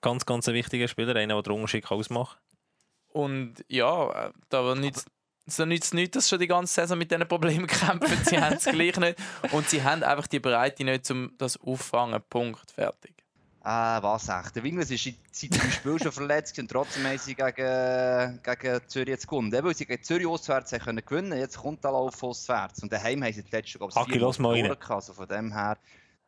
Ganz, 0.00 0.26
ganz 0.26 0.48
ein 0.48 0.54
wichtiger 0.54 0.88
Spieler, 0.88 1.14
einer, 1.16 1.34
der 1.34 1.42
den 1.42 1.52
Unterschied 1.52 1.90
ausmachen 1.90 2.38
kann. 2.38 3.22
Und 3.22 3.64
ja, 3.68 4.32
da 4.48 4.74
nützt 4.74 5.08
so 5.46 5.64
nützt 5.64 5.94
nichts, 5.94 6.14
dass 6.14 6.24
sie 6.24 6.30
schon 6.30 6.38
die 6.38 6.46
ganze 6.46 6.74
Saison 6.74 6.98
mit 6.98 7.10
diesen 7.10 7.26
Problemen 7.26 7.66
kämpfen. 7.66 8.24
Sie 8.24 8.40
haben 8.40 8.56
es 8.56 8.64
gleich 8.70 8.96
nicht. 8.96 9.18
Und 9.52 9.68
sie 9.68 9.82
haben 9.82 10.02
einfach 10.02 10.26
die 10.26 10.38
Breite 10.38 10.84
nicht, 10.84 11.10
um 11.10 11.32
das 11.38 11.58
auffangen. 11.60 12.22
Punkt. 12.28 12.70
Fertig. 12.70 13.19
Ah, 13.62 14.02
was 14.02 14.28
echt. 14.28 14.56
Der 14.56 14.62
Wingles 14.62 14.90
ist 14.90 15.04
seit 15.32 15.50
drei 15.54 15.70
Spielen 15.70 15.98
schon 15.98 16.12
verletzt 16.12 16.58
und 16.58 16.70
trotzdem 16.70 17.04
haben 17.04 17.18
sie 17.18 17.34
gegen, 17.34 18.40
gegen 18.42 18.80
Zürich 18.88 19.08
jetzt 19.08 19.28
gewonnen. 19.28 19.52
Eben, 19.52 19.66
weil 19.66 19.74
sie 19.76 19.84
gegen 19.84 20.02
Zürich 20.02 20.26
auswärts 20.26 20.72
haben 20.72 20.80
können 20.82 21.02
gewinnen 21.04 21.38
jetzt 21.38 21.58
kommt 21.58 21.84
der 21.84 21.90
Lauf 21.92 22.22
auswärts. 22.22 22.82
Und 22.82 22.90
daheim 22.90 23.22
haben 23.22 23.32
sie 23.34 23.42
die 23.42 23.50
letzten, 23.50 23.78
glaube 23.78 23.92
ich, 23.94 24.00
Haki, 24.00 24.18
lass 24.18 24.38
mal 24.38 24.52
rein. 24.54 24.62
gehabt. 24.64 24.90
Also 24.90 25.12
von 25.12 25.28
dem 25.28 25.52
her, 25.52 25.76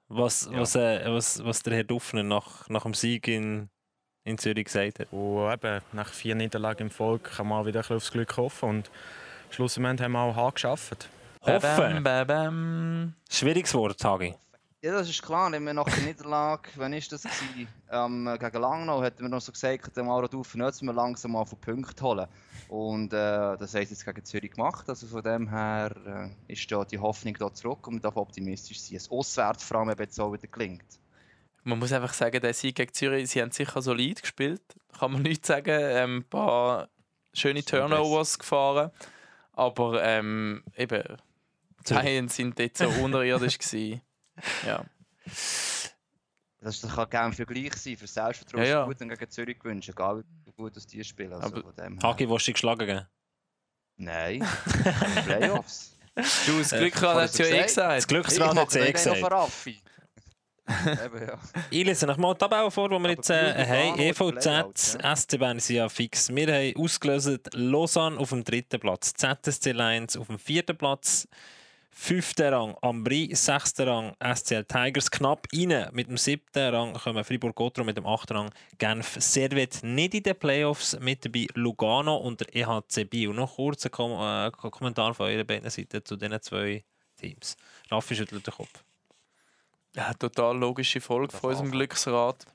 Was, 0.09 0.47
Ja. 0.53 0.61
was, 0.61 0.75
äh, 0.77 1.05
was, 1.07 1.43
was 1.43 1.63
der 1.63 1.75
Herr 1.77 1.85
Duffner 1.85 2.23
nach, 2.23 2.69
nach 2.69 2.83
dem 2.83 2.93
Sieg 2.93 3.27
in, 3.29 3.71
in 4.25 4.37
Zürich 4.37 4.67
gesagt 4.67 4.99
hat. 4.99 5.09
Und 5.11 5.51
eben, 5.51 5.81
nach 5.93 6.13
vier 6.13 6.35
Niederlagen 6.35 6.83
im 6.89 6.91
Volk 6.91 7.25
kann 7.37 7.47
man 7.49 7.63
auch 7.63 7.67
wieder 7.67 7.79
ein 7.79 7.83
bisschen 7.83 7.97
aufs 7.97 8.11
Glück 8.13 8.37
hoffen. 8.37 8.69
Und 8.69 8.91
schlussendlich 9.49 10.05
haben 10.05 10.13
wir 10.13 10.21
auch 10.21 10.37
hart 10.37 10.57
geschafft. 10.57 11.09
Hoffen. 11.41 11.61
Bam, 11.77 12.05
bam, 12.05 12.27
bam. 12.27 13.15
Schwieriges 13.31 13.73
Wort, 13.73 14.05
Hagi. 14.05 14.35
Ja, 14.83 14.93
das 14.93 15.09
ist 15.09 15.23
klar. 15.23 15.51
Wenn 15.53 15.65
wir 15.65 15.73
nach 15.73 15.85
der 15.85 16.03
Niederlage, 16.03 16.71
wann 16.77 16.93
ist 16.93 17.13
das 17.13 17.23
gewesen? 17.23 17.69
Ähm, 17.91 18.37
gegen 18.39 18.61
Langnau 18.61 19.01
hat 19.01 19.21
man 19.21 19.31
noch 19.31 19.41
so 19.41 19.53
gesagt, 19.53 19.97
der 19.97 20.03
Maro 20.03 20.27
Duffer, 20.27 20.59
jetzt 20.59 20.83
müssen 20.83 20.87
wir 20.87 21.01
langsam 21.01 21.33
mal 21.33 21.45
von 21.45 21.59
Punkte 21.61 22.03
holen. 22.03 22.27
Und 22.69 23.13
äh, 23.13 23.57
das 23.57 23.75
haben 23.75 23.85
sie 23.87 23.95
jetzt 23.95 24.05
gegen 24.05 24.25
Zürich 24.25 24.51
gemacht. 24.51 24.89
Also 24.89 25.07
von 25.07 25.23
dem 25.23 25.49
her 25.49 26.33
äh, 26.49 26.53
ist 26.53 26.71
da 26.71 26.85
die 26.85 26.99
Hoffnung 26.99 27.35
da 27.39 27.53
zurück 27.55 27.87
und 27.87 27.95
man 27.95 28.03
darf 28.03 28.17
optimistisch 28.17 28.81
sein. 28.81 28.97
Es 28.97 29.11
auswärts 29.11 29.63
vor 29.63 29.79
allem 29.79 29.91
eben 29.91 30.03
jetzt 30.03 30.19
auch 30.19 30.33
wieder 30.33 30.49
gelingt. 30.49 30.99
Man 31.63 31.79
muss 31.79 31.93
einfach 31.93 32.13
sagen, 32.13 32.41
der 32.41 32.53
Sieg 32.53 32.75
gegen 32.75 32.93
Zürich, 32.93 33.31
sie 33.31 33.41
haben 33.41 33.53
sicher 33.53 33.81
solid 33.81 34.21
gespielt. 34.21 34.63
Kann 34.99 35.13
man 35.13 35.23
nicht 35.23 35.47
sagen. 35.47 35.79
Ähm, 35.81 36.17
ein 36.19 36.25
paar 36.25 36.89
schöne 37.33 37.65
Turnovers 37.65 38.37
gefahren. 38.37 38.91
Aber 39.53 40.03
ähm, 40.03 40.65
eben, 40.77 41.05
die. 41.87 41.95
Lions 41.95 42.35
sind 42.35 42.59
dort 42.59 42.77
so 42.77 42.89
unterirdisch 42.89 43.59
gewesen. 43.61 44.03
Ja. 44.67 44.85
Das 46.61 46.81
das 46.81 46.95
kann 46.95 47.11
gerne 47.11 47.33
für 47.33 47.45
gleich 47.45 47.75
sein. 47.75 47.97
Für 47.97 48.07
Selbstvertrauen 48.07 48.65
Ja, 48.65 48.71
ja. 48.71 48.85
gut, 48.85 48.99
gegen 48.99 49.31
Zürich 49.31 49.59
gewünscht. 49.59 49.89
Egal 49.89 50.25
wie 50.45 50.53
gut 50.53 50.77
dass 50.77 50.87
die 50.87 51.03
spielen. 51.03 51.33
Also 51.33 51.57
Aber-. 51.57 52.03
Hagi, 52.03 52.29
willst 52.29 52.47
du 52.47 52.51
dich 52.51 52.55
geschlagen 52.55 52.87
geben? 52.87 53.07
Nein, 53.97 54.47
Playoffs. 55.27 55.97
Du, 56.47 56.59
das 56.59 56.71
Glück 56.71 56.95
gehabt, 56.95 57.21
hat 57.21 57.39
ja 57.39 57.47
er 57.47 57.61
eh 57.61 57.63
gesagt? 57.63 57.97
Das 57.97 58.09
Glücksrad 58.09 58.57
hat 58.57 58.69
es 58.69 58.77
eh 58.77 58.93
gesagt. 58.93 59.19
Eben, 61.05 61.27
ja. 61.27 61.39
Ich 61.71 61.85
lese 61.85 62.07
noch 62.07 62.17
mal 62.17 62.35
die 62.35 62.39
Tabelle 62.39 62.71
vor, 62.71 62.89
die 62.89 62.93
wir 62.93 63.01
Aber 63.01 63.11
jetzt 63.11 63.31
äh, 63.31 63.67
haben. 63.67 63.99
EVZ, 63.99 64.45
Playout, 64.45 64.79
SC 64.79 65.39
Bern 65.39 65.59
sind 65.59 65.77
ja 65.77 65.89
fix. 65.89 66.29
Wir 66.35 66.55
haben 66.55 66.77
ausgelöst 66.77 67.51
Lausanne 67.55 68.19
auf 68.19 68.29
dem 68.31 68.45
dritten 68.45 68.79
Platz, 68.79 69.13
ZSC 69.15 69.73
Lions 69.73 70.17
auf 70.17 70.29
dem 70.29 70.39
vierten 70.39 70.77
Platz, 70.77 71.27
fünfter 71.93 72.53
Rang 72.53 72.75
Ambri, 72.81 73.31
sechster 73.35 73.87
Rang 73.87 74.17
SCL 74.19 74.65
Tigers, 74.65 75.11
knapp 75.11 75.47
rein. 75.55 75.89
Mit 75.93 76.09
dem 76.09 76.17
siebten 76.17 76.75
Rang 76.75 76.95
kommen 76.95 77.23
Fribourg-Gotro 77.23 77.85
mit 77.85 77.97
dem 77.97 78.07
achten 78.07 78.37
Rang 78.37 78.51
Genf 78.79 79.17
Servet 79.21 79.81
nicht 79.83 80.15
in 80.15 80.23
den 80.23 80.39
Playoffs 80.39 80.99
mit 81.01 81.25
dabei 81.25 81.47
Lugano 81.55 82.17
und 82.17 82.41
der 82.41 82.55
EHC 82.57 83.05
Biel. 83.05 83.29
Noch 83.31 83.57
kurz 83.57 83.85
ein 83.85 83.93
Kom 83.93 84.13
äh, 84.13 84.51
Kommentar 84.51 85.15
von 85.15 85.27
eurer 85.27 85.45
beiden 85.45 85.71
Seiten 85.71 86.05
zu 86.05 86.17
diesen 86.17 86.41
zwei 86.41 86.83
Teams. 87.17 87.57
Raffi 87.91 88.17
schüttelt 88.17 88.47
den 88.47 88.55
Kopf. 88.55 88.85
Ja, 89.95 90.15
total 90.15 90.57
logische 90.57 91.01
Folge 91.01 91.37
von 91.37 91.51
unserem 91.51 91.71
Glücksrad. 91.71 92.47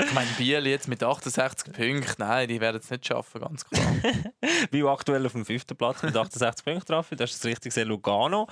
Ich 0.00 0.14
meine, 0.14 0.30
Biel 0.36 0.66
jetzt 0.66 0.88
mit 0.88 1.02
68 1.02 1.72
Punkten, 1.72 2.14
nein, 2.18 2.48
die 2.48 2.60
werden 2.60 2.80
es 2.82 2.90
nicht 2.90 3.06
schaffen, 3.06 3.40
ganz 3.40 3.64
klar. 3.64 3.94
Bio 4.70 4.92
aktuell 4.92 5.24
auf 5.26 5.32
dem 5.32 5.44
fünften 5.44 5.76
Platz 5.76 6.02
mit 6.02 6.16
68 6.16 6.64
Punkten 6.64 6.92
drauf. 6.92 7.08
Das 7.10 7.30
ist 7.30 7.44
das 7.44 7.50
richtig 7.50 7.70
gesehen 7.70 7.88
Lugano. 7.88 8.48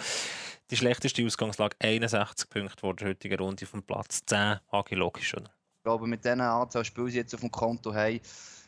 Die 0.70 0.76
schlechteste 0.76 1.24
Ausgangslage 1.24 1.76
61 1.80 2.48
Punkte 2.48 2.80
vor 2.80 2.94
der 2.94 3.08
heutigen 3.08 3.38
Runde 3.38 3.64
auf 3.64 3.70
dem 3.72 3.82
Platz 3.82 4.24
10. 4.26 4.60
Hagi 4.70 4.94
logisch, 4.94 5.34
oder? 5.34 5.50
Ich 5.78 5.84
glaube, 5.84 6.06
mit 6.06 6.24
diesen 6.24 6.40
Anzahl 6.40 6.84
Spielen, 6.84 7.06
die 7.06 7.12
sie 7.12 7.18
jetzt 7.18 7.34
auf 7.34 7.40
dem 7.40 7.50
Konto 7.50 7.92
haben, 7.92 8.20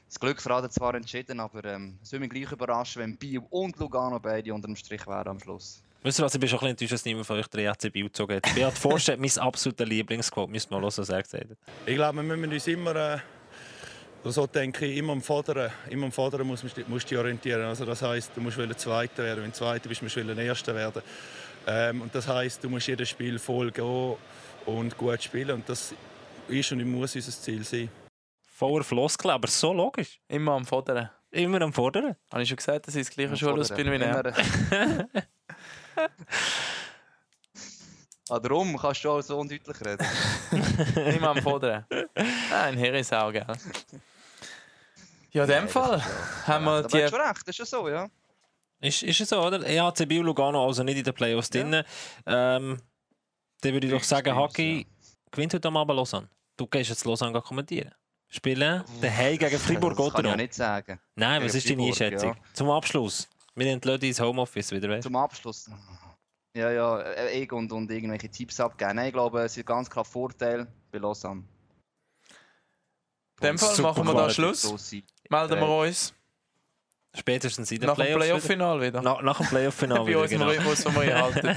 das 0.07 0.21
Glücksrad 0.21 0.65
hat 0.65 0.73
zwar 0.73 0.95
entschieden, 0.95 1.39
aber 1.41 1.65
ähm, 1.65 1.99
es 2.03 2.13
würde 2.13 2.21
mich 2.21 2.31
gleich 2.31 2.53
überraschen, 2.53 3.03
wenn 3.03 3.17
Biel 3.17 3.43
und 3.51 3.77
Lugano 3.79 4.19
beide 4.21 4.53
unter 4.53 4.69
dem 4.69 4.77
Strich 4.77 5.07
wären 5.07 5.29
am 5.29 5.41
Schluss. 5.41 5.84
Wisst 6.05 6.21
ihr 6.21 6.25
was, 6.27 6.35
ich 6.35 6.41
bin 6.41 6.51
schon 6.51 6.59
ein 6.59 6.61
bisschen 6.61 6.71
enttäuscht, 6.73 6.93
dass 6.93 7.05
niemand 7.07 7.27
von 7.27 7.39
euch 7.39 7.47
der 7.49 7.65
EHC 7.65 7.91
Bio 7.91 8.05
gezogen 8.05 8.37
hat. 8.37 8.55
Beat 8.55 8.77
Forst 8.77 9.09
hat 9.09 9.19
mein 9.19 9.39
absoluter 9.39 9.87
Lieblingsquote. 9.87 10.53
Müsst 10.53 10.71
mal 10.71 10.77
hören, 10.77 10.89
was 10.89 10.99
er 10.99 11.23
gesagt 11.23 11.33
hat. 11.33 11.57
Ich 11.87 11.95
glaube, 11.95 12.17
wir 12.19 12.37
müssen 12.37 12.53
uns 12.53 12.67
immer, 12.67 12.95
äh, 12.95 13.19
so 14.25 14.47
denke 14.47 14.85
ich, 14.85 14.99
immer 14.99 15.15
am 15.15 15.23
Vorderen, 15.23 15.71
immer 15.89 16.05
am 16.05 16.13
Vorderen 16.13 16.47
musst 16.47 16.63
du 16.63 16.83
musst 16.89 17.11
dich 17.11 17.17
orientieren. 17.17 17.63
Also 17.63 17.87
das 17.87 18.03
heisst, 18.03 18.33
du 18.37 18.43
musst 18.43 18.59
Zweiter 18.81 19.23
werden. 19.23 19.45
Wenn 19.45 19.51
du 19.51 19.57
Zweiter 19.57 19.89
bist, 19.89 20.03
musst 20.03 20.17
du 20.17 20.21
Erster 20.21 20.75
werden. 20.75 21.03
Ähm, 21.67 22.03
und 22.03 22.15
das 22.15 22.29
heißt, 22.29 22.63
du 22.63 22.69
musst 22.69 22.87
jedes 22.87 23.09
Spiel 23.09 23.39
voll 23.39 23.71
gehen 23.71 24.17
und 24.67 24.99
gut 24.99 25.23
spielen. 25.23 25.53
Und 25.53 25.67
das 25.71 25.95
ist 26.49 26.71
und 26.71 26.85
muss 26.85 27.15
unser 27.15 27.33
Ziel 27.33 27.65
sein. 27.65 27.89
Voller 28.43 28.85
Floskel, 28.85 29.31
aber 29.31 29.49
so 29.49 29.73
logisch. 29.73 30.21
Immer 30.29 30.53
am 30.53 30.67
Fordern. 30.67 31.09
Immer 31.31 31.63
am 31.63 31.73
Fordern. 31.73 32.15
Habe 32.31 32.43
ich 32.43 32.49
schon 32.51 32.57
gesagt, 32.57 32.89
dass 32.89 32.95
ich 32.95 33.07
das 33.07 33.17
gleiche 33.17 33.39
Schulhaus 33.39 33.71
bin 33.71 33.91
wie 33.91 33.97
er? 33.97 34.35
Ah, 38.31 38.39
darum 38.39 38.77
kannst 38.79 39.05
du 39.05 39.11
auch 39.11 39.21
so 39.21 39.39
undeutlich 39.39 39.77
reden. 39.85 40.07
Immer 41.15 41.31
am 41.31 41.43
Fordern. 41.43 41.85
Ah, 42.51 42.63
ein 42.65 42.79
Herisau, 42.79 43.31
gell? 43.31 43.47
Ja, 45.31 45.45
in 45.45 45.51
dem 45.51 45.69
Fall 45.69 46.03
haben 46.47 46.65
wir 46.65 46.83
die... 46.85 47.03
hast 47.03 47.13
du 47.13 47.17
recht, 47.17 47.43
das 47.47 47.49
ist 47.49 47.59
ja 47.59 47.65
so, 47.67 47.89
ja. 47.89 48.09
Ist, 48.81 49.03
ist 49.03 49.21
es 49.21 49.29
so, 49.29 49.43
oder? 49.43 49.63
EHC 49.67 50.07
Biel 50.07 50.23
Lugano 50.23 50.65
also 50.67 50.83
nicht 50.83 50.99
in 50.99 51.05
den 51.05 51.13
Playoffs 51.15 51.51
drin. 51.51 51.83
Ähm, 52.27 52.79
dann 53.61 53.73
würde 53.73 53.87
ich 53.87 53.93
doch 53.93 54.03
sagen, 54.03 54.35
Haki 54.35 54.87
gewinnt 55.31 55.53
heute 55.55 55.69
Abend 55.69 55.97
Lausanne. 55.97 56.29
Du 56.57 56.67
gehst 56.67 56.91
jetzt 56.91 57.05
Lausanne 57.05 57.41
kommentieren. 57.43 57.93
Spielen 58.29 58.83
daheim 59.01 59.39
gegen 59.39 59.59
Fribourg 59.59 59.97
Das 59.97 60.13
kann 60.13 60.21
oder 60.21 60.29
ich 60.31 60.31
ja 60.33 60.37
nicht 60.37 60.55
sagen. 60.55 60.99
Nein, 61.15 61.41
Gegen 61.41 61.49
was 61.49 61.55
ist 61.57 61.71
deine 61.71 61.83
Einschätzung? 61.85 62.35
ja. 62.35 62.41
Zum 62.53 62.71
Abschluss. 62.71 63.29
Wir 63.57 63.73
entlösen 63.73 64.05
ins 64.05 64.21
Homeoffice 64.21 64.73
wieder, 64.73 64.89
weißt 64.89 65.05
Zum 65.05 65.17
Abschluss. 65.17 65.71
Ja, 66.57 66.71
ja, 66.71 67.01
äh, 67.01 67.43
ich 67.43 67.53
und, 67.53 67.71
und 67.73 67.91
irgendwelche 67.91 68.29
Tipps 68.29 68.61
abgeben. 68.61 68.97
Nein, 68.97 69.09
ich 69.09 69.13
glaube, 69.13 69.43
es 69.43 69.57
ist 69.57 69.67
ganz 69.67 69.89
klar 69.91 70.05
Vorteil 70.05 70.67
bei 70.91 70.99
Lausanne. 70.99 71.45
In 73.41 73.47
dem 73.47 73.59
Fall 73.59 73.81
machen 73.81 74.07
wir 74.07 74.15
da. 74.15 74.31
Schluss. 74.31 74.93
Melden 75.29 75.61
wir 75.61 75.69
uns 75.69 76.15
Spätestens 77.17 77.71
in 77.71 77.81
den 77.81 77.87
nach 77.87 77.97
dem 77.97 78.07
Playoffs. 78.07 78.49
wieder. 78.49 78.57
Playoff-Final 78.57 78.81
wieder. 78.81 79.01
Na, 79.03 79.23
nach 79.23 79.39
dem 79.39 79.47
Playoff-Final. 79.47 79.99
Bei 80.01 80.07
wieder, 80.07 80.21
uns 80.21 80.33
im 80.33 80.39
genau. 80.41 80.51
Den 80.51 80.95
wir 80.95 81.17
einhalten. 81.17 81.57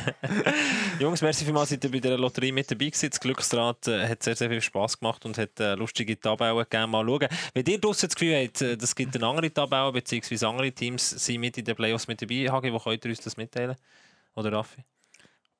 Jungs, 0.99 1.21
merci 1.21 1.45
vielmals, 1.45 1.69
seid 1.69 1.83
ihr 1.83 1.91
bei 1.91 1.99
der 1.99 2.17
Lotterie 2.17 2.51
mit 2.51 2.69
dabei 2.69 2.85
gewesen. 2.85 3.09
Das 3.09 3.19
Glücksrad 3.19 3.87
äh, 3.87 4.07
hat 4.07 4.21
sehr, 4.21 4.35
sehr 4.35 4.49
viel 4.49 4.61
Spass 4.61 4.99
gemacht 4.99 5.25
und 5.25 5.37
hat 5.37 5.59
äh, 5.59 5.73
lustige 5.73 6.19
Tabellen 6.19 6.57
gegeben. 6.59 6.91
Mal 6.91 7.05
schauen. 7.05 7.27
Wenn 7.53 7.65
ihr 7.65 7.79
draussen 7.79 8.07
das 8.07 8.15
Gefühl 8.15 8.35
habt, 8.35 8.61
äh, 8.61 8.77
es 8.79 8.95
gibt 8.95 9.15
eine 9.15 9.25
andere 9.25 9.51
Tabelle, 9.51 9.91
beziehungsweise 9.91 10.47
andere 10.47 10.71
Teams 10.71 11.09
sind 11.09 11.39
mit 11.41 11.57
in 11.57 11.65
den 11.65 11.75
Playoffs 11.75 12.07
mit 12.07 12.21
dabei, 12.21 12.49
Hagi, 12.51 12.71
wo 12.71 12.77
könnt 12.79 13.03
ihr 13.03 13.09
uns 13.09 13.21
das 13.21 13.35
mitteilen? 13.35 13.75
Oder 14.35 14.51
Raffi? 14.51 14.83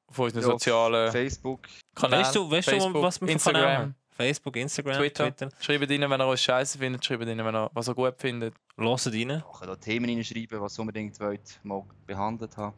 Auf 0.08 0.20
unseren 0.20 0.42
Ja, 0.42 0.48
sozialen 0.48 1.12
Facebook. 1.12 1.68
Kanälen. 1.96 2.24
Weißt 2.24 2.36
du, 2.36 2.52
weißt 2.52 2.70
Facebook, 2.70 2.94
du 2.94 3.02
was 3.02 3.20
wir 3.20 3.28
Kanäle 3.28 3.34
Instagram, 3.34 3.78
haben? 3.78 3.96
Facebook, 4.18 4.56
Instagram, 4.56 4.98
Twitter. 4.98 5.36
Twitter. 5.36 5.50
Schreibt 5.62 5.92
ihnen, 5.92 6.10
wenn 6.10 6.20
ihr 6.20 6.28
uns 6.28 6.42
scheiße 6.42 6.78
findet, 6.80 7.06
schreibt 7.06 7.24
ihnen, 7.24 7.46
wenn 7.46 7.56
ihr 7.56 7.70
was 7.74 7.88
ihr 7.88 7.96
gut 7.96 8.16
findet. 8.18 8.56
Hört 8.76 9.08
rein. 9.08 9.14
Ich 9.14 9.60
kann 9.60 9.68
da 9.68 9.76
Themen 9.76 10.10
reinschreiben, 10.10 10.60
was 10.60 10.78
ihr 10.78 10.82
unbedingt 10.82 11.20
wollt, 11.20 11.60
mal 11.64 11.84
behandelt 12.06 12.58
haben. 12.58 12.76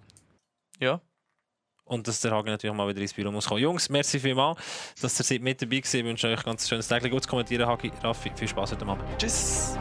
Ja. 0.79 1.01
Und 1.85 2.07
dass 2.07 2.21
der 2.21 2.31
Hagi 2.31 2.49
natürlich 2.49 2.75
mal 2.75 2.87
wieder 2.87 3.01
ins 3.01 3.13
Büro 3.13 3.31
muss 3.31 3.47
kommen. 3.47 3.61
Jungs, 3.61 3.89
merci 3.89 4.19
vielmals, 4.19 4.59
dass 5.01 5.19
ihr 5.19 5.23
seid 5.23 5.41
mit 5.41 5.59
dabei 5.59 5.77
gewesen. 5.77 5.97
Ich 5.97 6.05
wünsche 6.05 6.27
euch 6.27 6.37
ein 6.37 6.43
ganz 6.43 6.69
schönes 6.69 6.87
Tag. 6.87 7.09
Gut 7.09 7.23
zu 7.23 7.29
kommentieren, 7.29 7.65
Hagi, 7.67 7.91
Raffi. 8.03 8.31
Viel 8.35 8.47
Spaß 8.47 8.73
heute 8.73 8.85
Abend. 8.85 9.03
Tschüss. 9.17 9.75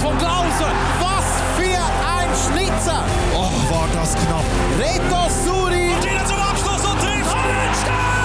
Schuss 0.00 0.08
von 0.08 0.18
Klausen. 0.18 0.72
Was 0.98 1.24
für 1.56 1.76
ein 1.76 2.28
Schnitzer. 2.34 3.04
Oh, 3.34 3.72
war 3.72 3.88
das 3.92 4.14
knapp. 4.14 4.44
Reto 4.78 5.28
Suri. 5.44 5.94
Und 5.94 6.04
wieder 6.04 6.24
zum 6.24 6.40
Abschluss 6.40 6.84
und 6.84 7.00
trifft. 7.00 8.19